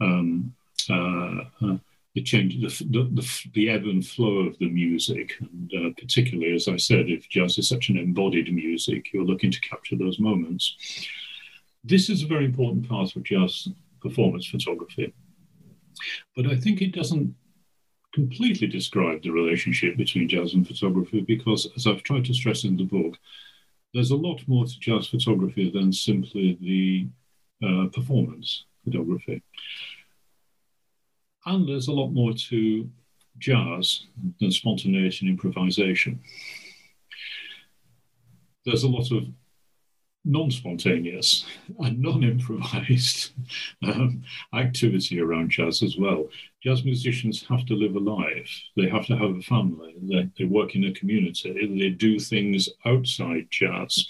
um, 0.00 0.54
uh, 0.88 1.40
uh, 1.62 1.76
the 2.14 2.22
change, 2.22 2.54
the, 2.62 2.84
the, 2.86 3.48
the, 3.52 3.68
ebb 3.68 3.84
and 3.84 4.06
flow 4.06 4.38
of 4.38 4.58
the 4.58 4.70
music, 4.70 5.34
and 5.38 5.72
uh, 5.74 5.90
particularly, 6.00 6.54
as 6.54 6.66
I 6.66 6.78
said, 6.78 7.10
if 7.10 7.28
jazz 7.28 7.58
is 7.58 7.68
such 7.68 7.90
an 7.90 7.98
embodied 7.98 8.52
music, 8.54 9.12
you're 9.12 9.24
looking 9.24 9.50
to 9.50 9.60
capture 9.60 9.96
those 9.96 10.18
moments. 10.18 11.06
This 11.84 12.08
is 12.08 12.22
a 12.22 12.26
very 12.26 12.46
important 12.46 12.88
part 12.88 13.14
of 13.14 13.22
jazz 13.22 13.68
performance 14.00 14.46
photography, 14.46 15.12
but 16.34 16.46
I 16.46 16.56
think 16.56 16.80
it 16.80 16.94
doesn't 16.94 17.34
completely 18.16 18.66
describe 18.66 19.22
the 19.22 19.30
relationship 19.30 19.94
between 19.98 20.26
jazz 20.26 20.54
and 20.54 20.66
photography 20.66 21.20
because, 21.20 21.68
as 21.76 21.86
I've 21.86 22.02
tried 22.02 22.24
to 22.24 22.34
stress 22.34 22.64
in 22.64 22.78
the 22.78 22.90
book, 22.96 23.14
there's 23.92 24.10
a 24.10 24.22
lot 24.28 24.40
more 24.48 24.64
to 24.64 24.80
jazz 24.80 25.06
photography 25.06 25.70
than 25.70 25.92
simply 25.92 26.56
the 26.68 27.06
uh, 27.66 27.88
performance 27.88 28.64
photography. 28.84 29.42
And 31.44 31.68
there's 31.68 31.88
a 31.88 31.98
lot 32.00 32.08
more 32.08 32.32
to 32.48 32.88
jazz 33.38 34.06
than 34.40 34.50
spontaneity 34.50 35.18
and 35.20 35.28
improvisation. 35.28 36.18
There's 38.64 38.84
a 38.84 38.88
lot 38.88 39.12
of 39.12 39.24
non 40.26 40.50
spontaneous 40.50 41.46
and 41.78 42.00
non 42.00 42.24
improvised 42.24 43.30
um, 43.84 44.22
activity 44.54 45.20
around 45.20 45.50
jazz 45.50 45.82
as 45.82 45.96
well. 45.96 46.28
Jazz 46.62 46.84
musicians 46.84 47.46
have 47.48 47.64
to 47.66 47.74
live 47.74 47.94
a 47.94 48.00
life, 48.00 48.50
they 48.76 48.88
have 48.88 49.06
to 49.06 49.16
have 49.16 49.36
a 49.36 49.42
family, 49.42 49.94
they, 50.02 50.28
they 50.36 50.44
work 50.44 50.74
in 50.74 50.84
a 50.84 50.92
community, 50.92 51.52
they 51.78 51.90
do 51.90 52.18
things 52.18 52.68
outside 52.84 53.46
jazz. 53.50 54.06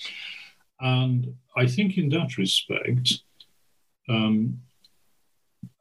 And 0.81 1.35
I 1.57 1.67
think 1.67 1.99
in 1.99 2.09
that 2.11 2.39
respect, 2.39 3.13
um, 4.09 4.61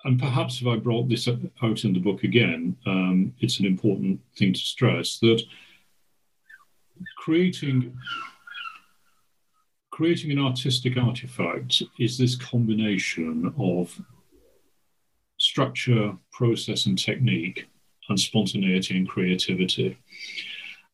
and 0.03 0.19
perhaps 0.19 0.61
if 0.61 0.67
I 0.67 0.75
brought 0.75 1.09
this 1.09 1.27
out 1.27 1.83
in 1.83 1.93
the 1.93 1.99
book 1.99 2.23
again, 2.23 2.75
um, 2.85 3.33
it's 3.39 3.59
an 3.59 3.65
important 3.65 4.19
thing 4.37 4.53
to 4.53 4.59
stress 4.59 5.17
that 5.19 5.41
creating 7.17 7.97
creating 9.95 10.29
an 10.29 10.39
artistic 10.39 10.97
artifact 10.97 11.81
is 11.99 12.17
this 12.17 12.35
combination 12.35 13.53
of 13.57 13.97
structure, 15.37 16.13
process, 16.33 16.85
and 16.85 16.99
technique, 16.99 17.65
and 18.09 18.19
spontaneity 18.19 18.97
and 18.97 19.07
creativity. 19.07 19.97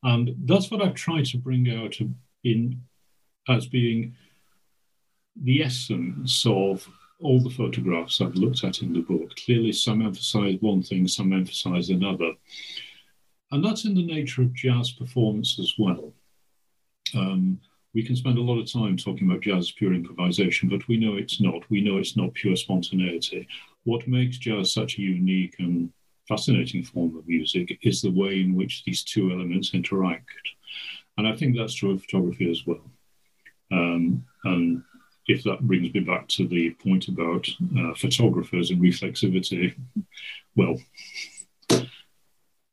And 0.04 0.36
that's 0.45 0.70
what 0.70 0.84
I've 0.84 0.93
tried 0.93 1.26
to 1.26 1.39
bring 1.39 1.68
out 1.72 1.97
in 2.43 2.80
as 3.49 3.66
being 3.66 4.16
the 5.36 5.64
essence 5.64 6.45
of 6.45 6.88
all 7.22 7.41
the 7.41 7.49
photographs 7.49 8.22
I've 8.22 8.36
looked 8.36 8.64
at 8.64 8.84
in 8.84 8.93
the 8.93 8.99
book. 8.99 9.36
Clearly, 9.36 9.72
some 9.72 10.04
emphasize 10.04 10.58
one 10.60 10.84
thing, 10.84 11.08
some 11.08 11.34
emphasize 11.34 11.89
another. 11.89 12.34
And 13.49 13.66
that's 13.66 13.84
in 13.84 13.95
the 13.95 14.06
nature 14.06 14.43
of 14.43 14.54
jazz 14.54 14.91
performance 14.91 15.58
as 15.58 15.74
well. 15.80 16.14
Um, 17.16 17.60
we 17.94 18.04
can 18.04 18.16
spend 18.16 18.38
a 18.38 18.42
lot 18.42 18.60
of 18.60 18.72
time 18.72 18.96
talking 18.96 19.30
about 19.30 19.42
jazz 19.42 19.66
as 19.66 19.72
pure 19.72 19.94
improvisation, 19.94 20.70
but 20.70 20.88
we 20.88 20.98
know 20.98 21.16
it's 21.16 21.42
not. 21.42 21.70
We 21.70 21.82
know 21.82 21.98
it's 21.98 22.16
not 22.16 22.34
pure 22.34 22.56
spontaneity. 22.56 23.48
What 23.84 24.08
makes 24.08 24.38
jazz 24.38 24.74
such 24.74 24.98
a 24.98 25.02
unique 25.02 25.56
and 25.60 25.92
fascinating 26.28 26.84
form 26.84 27.18
of 27.18 27.28
music 27.28 27.78
is 27.82 28.02
the 28.02 28.12
way 28.12 28.39
in 28.39 28.56
which 28.56 28.84
these 28.86 29.04
two 29.04 29.32
elements 29.32 29.74
interact. 29.74 30.30
And 31.18 31.28
I 31.28 31.36
think 31.36 31.58
that's 31.58 31.74
true 31.74 31.92
of 31.92 32.02
photography 32.02 32.50
as 32.50 32.66
well. 32.66 32.89
Um, 33.72 34.26
and 34.46 34.84
if 35.28 35.44
that 35.44 35.62
brings 35.62 35.94
me 35.94 36.00
back 36.00 36.28
to 36.30 36.48
the 36.48 36.72
point 36.72 37.08
about 37.10 37.48
uh, 37.78 37.94
photographers 37.96 38.72
and 38.72 38.82
reflexivity, 38.82 39.76
well, 40.56 40.78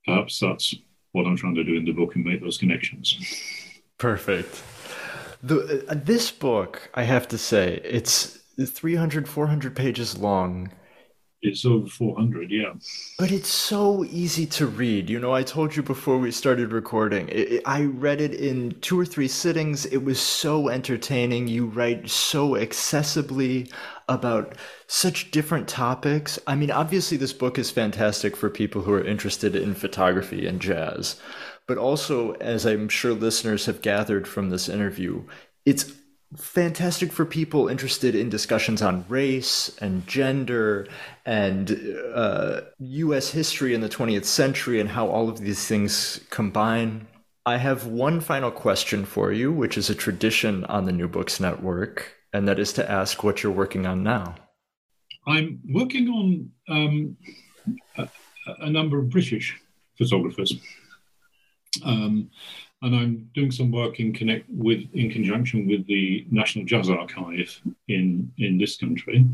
perhaps 0.06 0.38
that's 0.38 0.74
what 1.12 1.26
I'm 1.26 1.36
trying 1.36 1.56
to 1.56 1.64
do 1.64 1.76
in 1.76 1.84
the 1.84 1.92
book 1.92 2.14
and 2.14 2.24
make 2.24 2.40
those 2.40 2.58
connections. 2.58 3.16
Perfect. 3.98 4.62
The, 5.42 5.86
uh, 5.88 5.94
this 5.94 6.30
book, 6.30 6.90
I 6.94 7.04
have 7.04 7.28
to 7.28 7.38
say, 7.38 7.80
it's 7.84 8.38
300, 8.58 9.28
400 9.28 9.76
pages 9.76 10.18
long. 10.18 10.72
It's 11.40 11.64
over 11.64 11.86
400, 11.86 12.50
yeah. 12.50 12.72
But 13.16 13.30
it's 13.30 13.48
so 13.48 14.04
easy 14.04 14.44
to 14.46 14.66
read. 14.66 15.08
You 15.08 15.20
know, 15.20 15.32
I 15.32 15.44
told 15.44 15.76
you 15.76 15.84
before 15.84 16.18
we 16.18 16.32
started 16.32 16.72
recording, 16.72 17.28
it, 17.28 17.52
it, 17.52 17.62
I 17.64 17.84
read 17.84 18.20
it 18.20 18.34
in 18.34 18.72
two 18.80 18.98
or 18.98 19.06
three 19.06 19.28
sittings. 19.28 19.86
It 19.86 19.98
was 19.98 20.20
so 20.20 20.68
entertaining. 20.68 21.46
You 21.46 21.66
write 21.66 22.10
so 22.10 22.50
accessibly 22.50 23.72
about 24.08 24.56
such 24.88 25.30
different 25.30 25.68
topics. 25.68 26.40
I 26.48 26.56
mean, 26.56 26.72
obviously, 26.72 27.16
this 27.16 27.32
book 27.32 27.56
is 27.56 27.70
fantastic 27.70 28.36
for 28.36 28.50
people 28.50 28.82
who 28.82 28.92
are 28.92 29.04
interested 29.04 29.54
in 29.54 29.74
photography 29.74 30.44
and 30.44 30.60
jazz. 30.60 31.20
But 31.68 31.78
also, 31.78 32.32
as 32.32 32.64
I'm 32.64 32.88
sure 32.88 33.12
listeners 33.12 33.66
have 33.66 33.82
gathered 33.82 34.26
from 34.26 34.48
this 34.48 34.70
interview, 34.70 35.22
it's 35.66 35.92
fantastic 36.34 37.12
for 37.12 37.26
people 37.26 37.68
interested 37.68 38.14
in 38.14 38.30
discussions 38.30 38.80
on 38.80 39.04
race 39.08 39.76
and 39.80 40.06
gender 40.06 40.86
and 41.26 41.70
uh, 42.14 42.62
US 42.78 43.30
history 43.30 43.74
in 43.74 43.82
the 43.82 43.88
20th 43.88 44.24
century 44.24 44.80
and 44.80 44.88
how 44.88 45.08
all 45.08 45.28
of 45.28 45.40
these 45.40 45.66
things 45.66 46.20
combine. 46.30 47.06
I 47.44 47.58
have 47.58 47.86
one 47.86 48.20
final 48.20 48.50
question 48.50 49.04
for 49.04 49.30
you, 49.30 49.52
which 49.52 49.76
is 49.76 49.90
a 49.90 49.94
tradition 49.94 50.64
on 50.64 50.86
the 50.86 50.92
New 50.92 51.08
Books 51.08 51.38
Network, 51.38 52.14
and 52.32 52.48
that 52.48 52.58
is 52.58 52.72
to 52.74 52.90
ask 52.90 53.22
what 53.22 53.42
you're 53.42 53.52
working 53.52 53.86
on 53.86 54.02
now. 54.02 54.34
I'm 55.26 55.60
working 55.70 56.08
on 56.08 56.50
um, 56.68 57.16
a, 57.96 58.08
a 58.60 58.70
number 58.70 58.98
of 58.98 59.10
British 59.10 59.54
photographers. 59.98 60.54
Um, 61.84 62.30
and 62.82 62.94
I'm 62.94 63.30
doing 63.34 63.50
some 63.50 63.72
work 63.72 63.98
in 63.98 64.12
connect 64.12 64.48
with 64.48 64.84
in 64.92 65.10
conjunction 65.10 65.66
with 65.66 65.86
the 65.86 66.26
National 66.30 66.64
Jazz 66.64 66.88
Archive 66.88 67.60
in 67.88 68.32
in 68.38 68.58
this 68.58 68.76
country, 68.76 69.24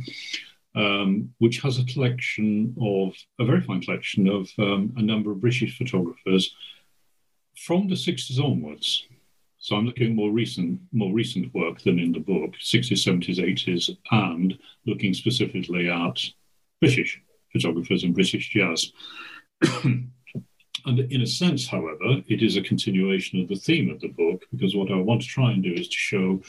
um, 0.74 1.30
which 1.38 1.60
has 1.60 1.78
a 1.78 1.84
collection 1.84 2.74
of 2.80 3.14
a 3.38 3.44
very 3.44 3.60
fine 3.60 3.82
collection 3.82 4.28
of 4.28 4.48
um, 4.58 4.92
a 4.96 5.02
number 5.02 5.30
of 5.30 5.40
British 5.40 5.76
photographers 5.76 6.54
from 7.56 7.86
the 7.88 7.94
60s 7.94 8.42
onwards. 8.42 9.06
So 9.58 9.76
I'm 9.76 9.86
looking 9.86 10.08
at 10.08 10.16
more 10.16 10.30
recent 10.30 10.80
more 10.92 11.12
recent 11.12 11.52
work 11.54 11.80
than 11.82 11.98
in 11.98 12.12
the 12.12 12.20
book, 12.20 12.52
60s, 12.60 12.92
70s, 12.92 13.38
80s, 13.38 13.96
and 14.10 14.58
looking 14.86 15.14
specifically 15.14 15.90
at 15.90 16.18
British 16.80 17.20
photographers 17.52 18.04
and 18.04 18.14
British 18.14 18.48
jazz. 18.50 18.92
and 20.86 20.98
in 20.98 21.22
a 21.22 21.26
sense, 21.26 21.66
however, 21.66 22.22
it 22.28 22.42
is 22.42 22.56
a 22.56 22.62
continuation 22.62 23.40
of 23.40 23.48
the 23.48 23.56
theme 23.56 23.90
of 23.90 24.00
the 24.00 24.08
book 24.08 24.42
because 24.50 24.76
what 24.76 24.90
I 24.90 24.96
want 24.96 25.22
to 25.22 25.28
try 25.28 25.52
and 25.52 25.62
do 25.62 25.72
is 25.72 25.88
to 25.88 25.96
show 25.96 26.40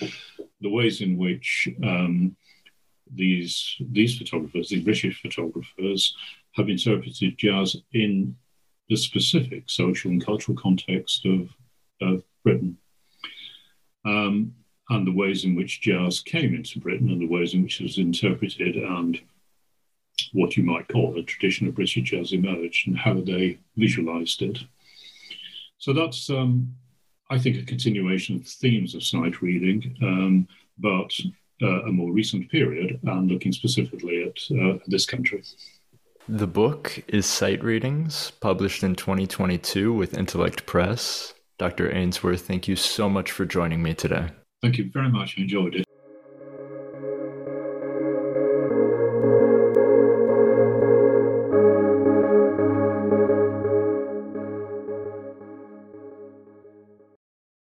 the 0.61 0.69
ways 0.69 1.01
in 1.01 1.17
which 1.17 1.69
um, 1.83 2.35
these 3.13 3.75
these 3.79 4.17
photographers, 4.17 4.69
these 4.69 4.83
British 4.83 5.21
photographers, 5.21 6.15
have 6.53 6.69
interpreted 6.69 7.37
jazz 7.37 7.77
in 7.93 8.35
the 8.89 8.95
specific 8.95 9.63
social 9.67 10.11
and 10.11 10.23
cultural 10.23 10.57
context 10.57 11.25
of, 11.25 11.49
of 12.01 12.23
Britain. 12.43 12.77
Um, 14.05 14.53
and 14.89 15.07
the 15.07 15.11
ways 15.11 15.45
in 15.45 15.55
which 15.55 15.81
jazz 15.81 16.19
came 16.19 16.53
into 16.53 16.79
Britain 16.79 17.09
and 17.09 17.19
the 17.19 17.27
ways 17.27 17.55
in 17.55 17.63
which 17.63 17.79
it 17.79 17.83
was 17.83 17.97
interpreted 17.97 18.75
and 18.75 19.19
what 20.33 20.57
you 20.57 20.63
might 20.63 20.87
call 20.87 21.17
a 21.17 21.23
tradition 21.23 21.67
of 21.67 21.75
British 21.75 21.95
jazz 22.09 22.31
emerged 22.31 22.87
and 22.87 22.97
how 22.97 23.13
they 23.13 23.57
visualized 23.75 24.41
it. 24.41 24.59
So 25.77 25.93
that's, 25.93 26.29
um, 26.29 26.73
I 27.29 27.37
think, 27.37 27.57
a 27.57 27.65
continuation 27.65 28.37
of 28.37 28.43
the 28.43 28.49
themes 28.49 28.95
of 28.95 29.03
sight 29.03 29.41
reading, 29.41 29.95
um, 30.01 30.47
but 30.77 31.11
uh, 31.61 31.83
a 31.83 31.91
more 31.91 32.11
recent 32.11 32.49
period 32.49 32.99
and 33.03 33.29
looking 33.29 33.51
specifically 33.51 34.23
at 34.23 34.57
uh, 34.57 34.77
this 34.87 35.05
country. 35.05 35.43
The 36.27 36.47
book 36.47 37.03
is 37.07 37.25
Sight 37.25 37.63
Readings, 37.63 38.31
published 38.39 38.83
in 38.83 38.95
2022 38.95 39.93
with 39.93 40.17
Intellect 40.17 40.65
Press. 40.65 41.33
Dr. 41.57 41.95
Ainsworth, 41.95 42.41
thank 42.41 42.67
you 42.67 42.75
so 42.75 43.07
much 43.07 43.31
for 43.31 43.45
joining 43.45 43.83
me 43.83 43.93
today. 43.93 44.29
Thank 44.61 44.77
you 44.77 44.89
very 44.91 45.09
much. 45.09 45.35
I 45.37 45.43
enjoyed 45.43 45.75
it. 45.75 45.84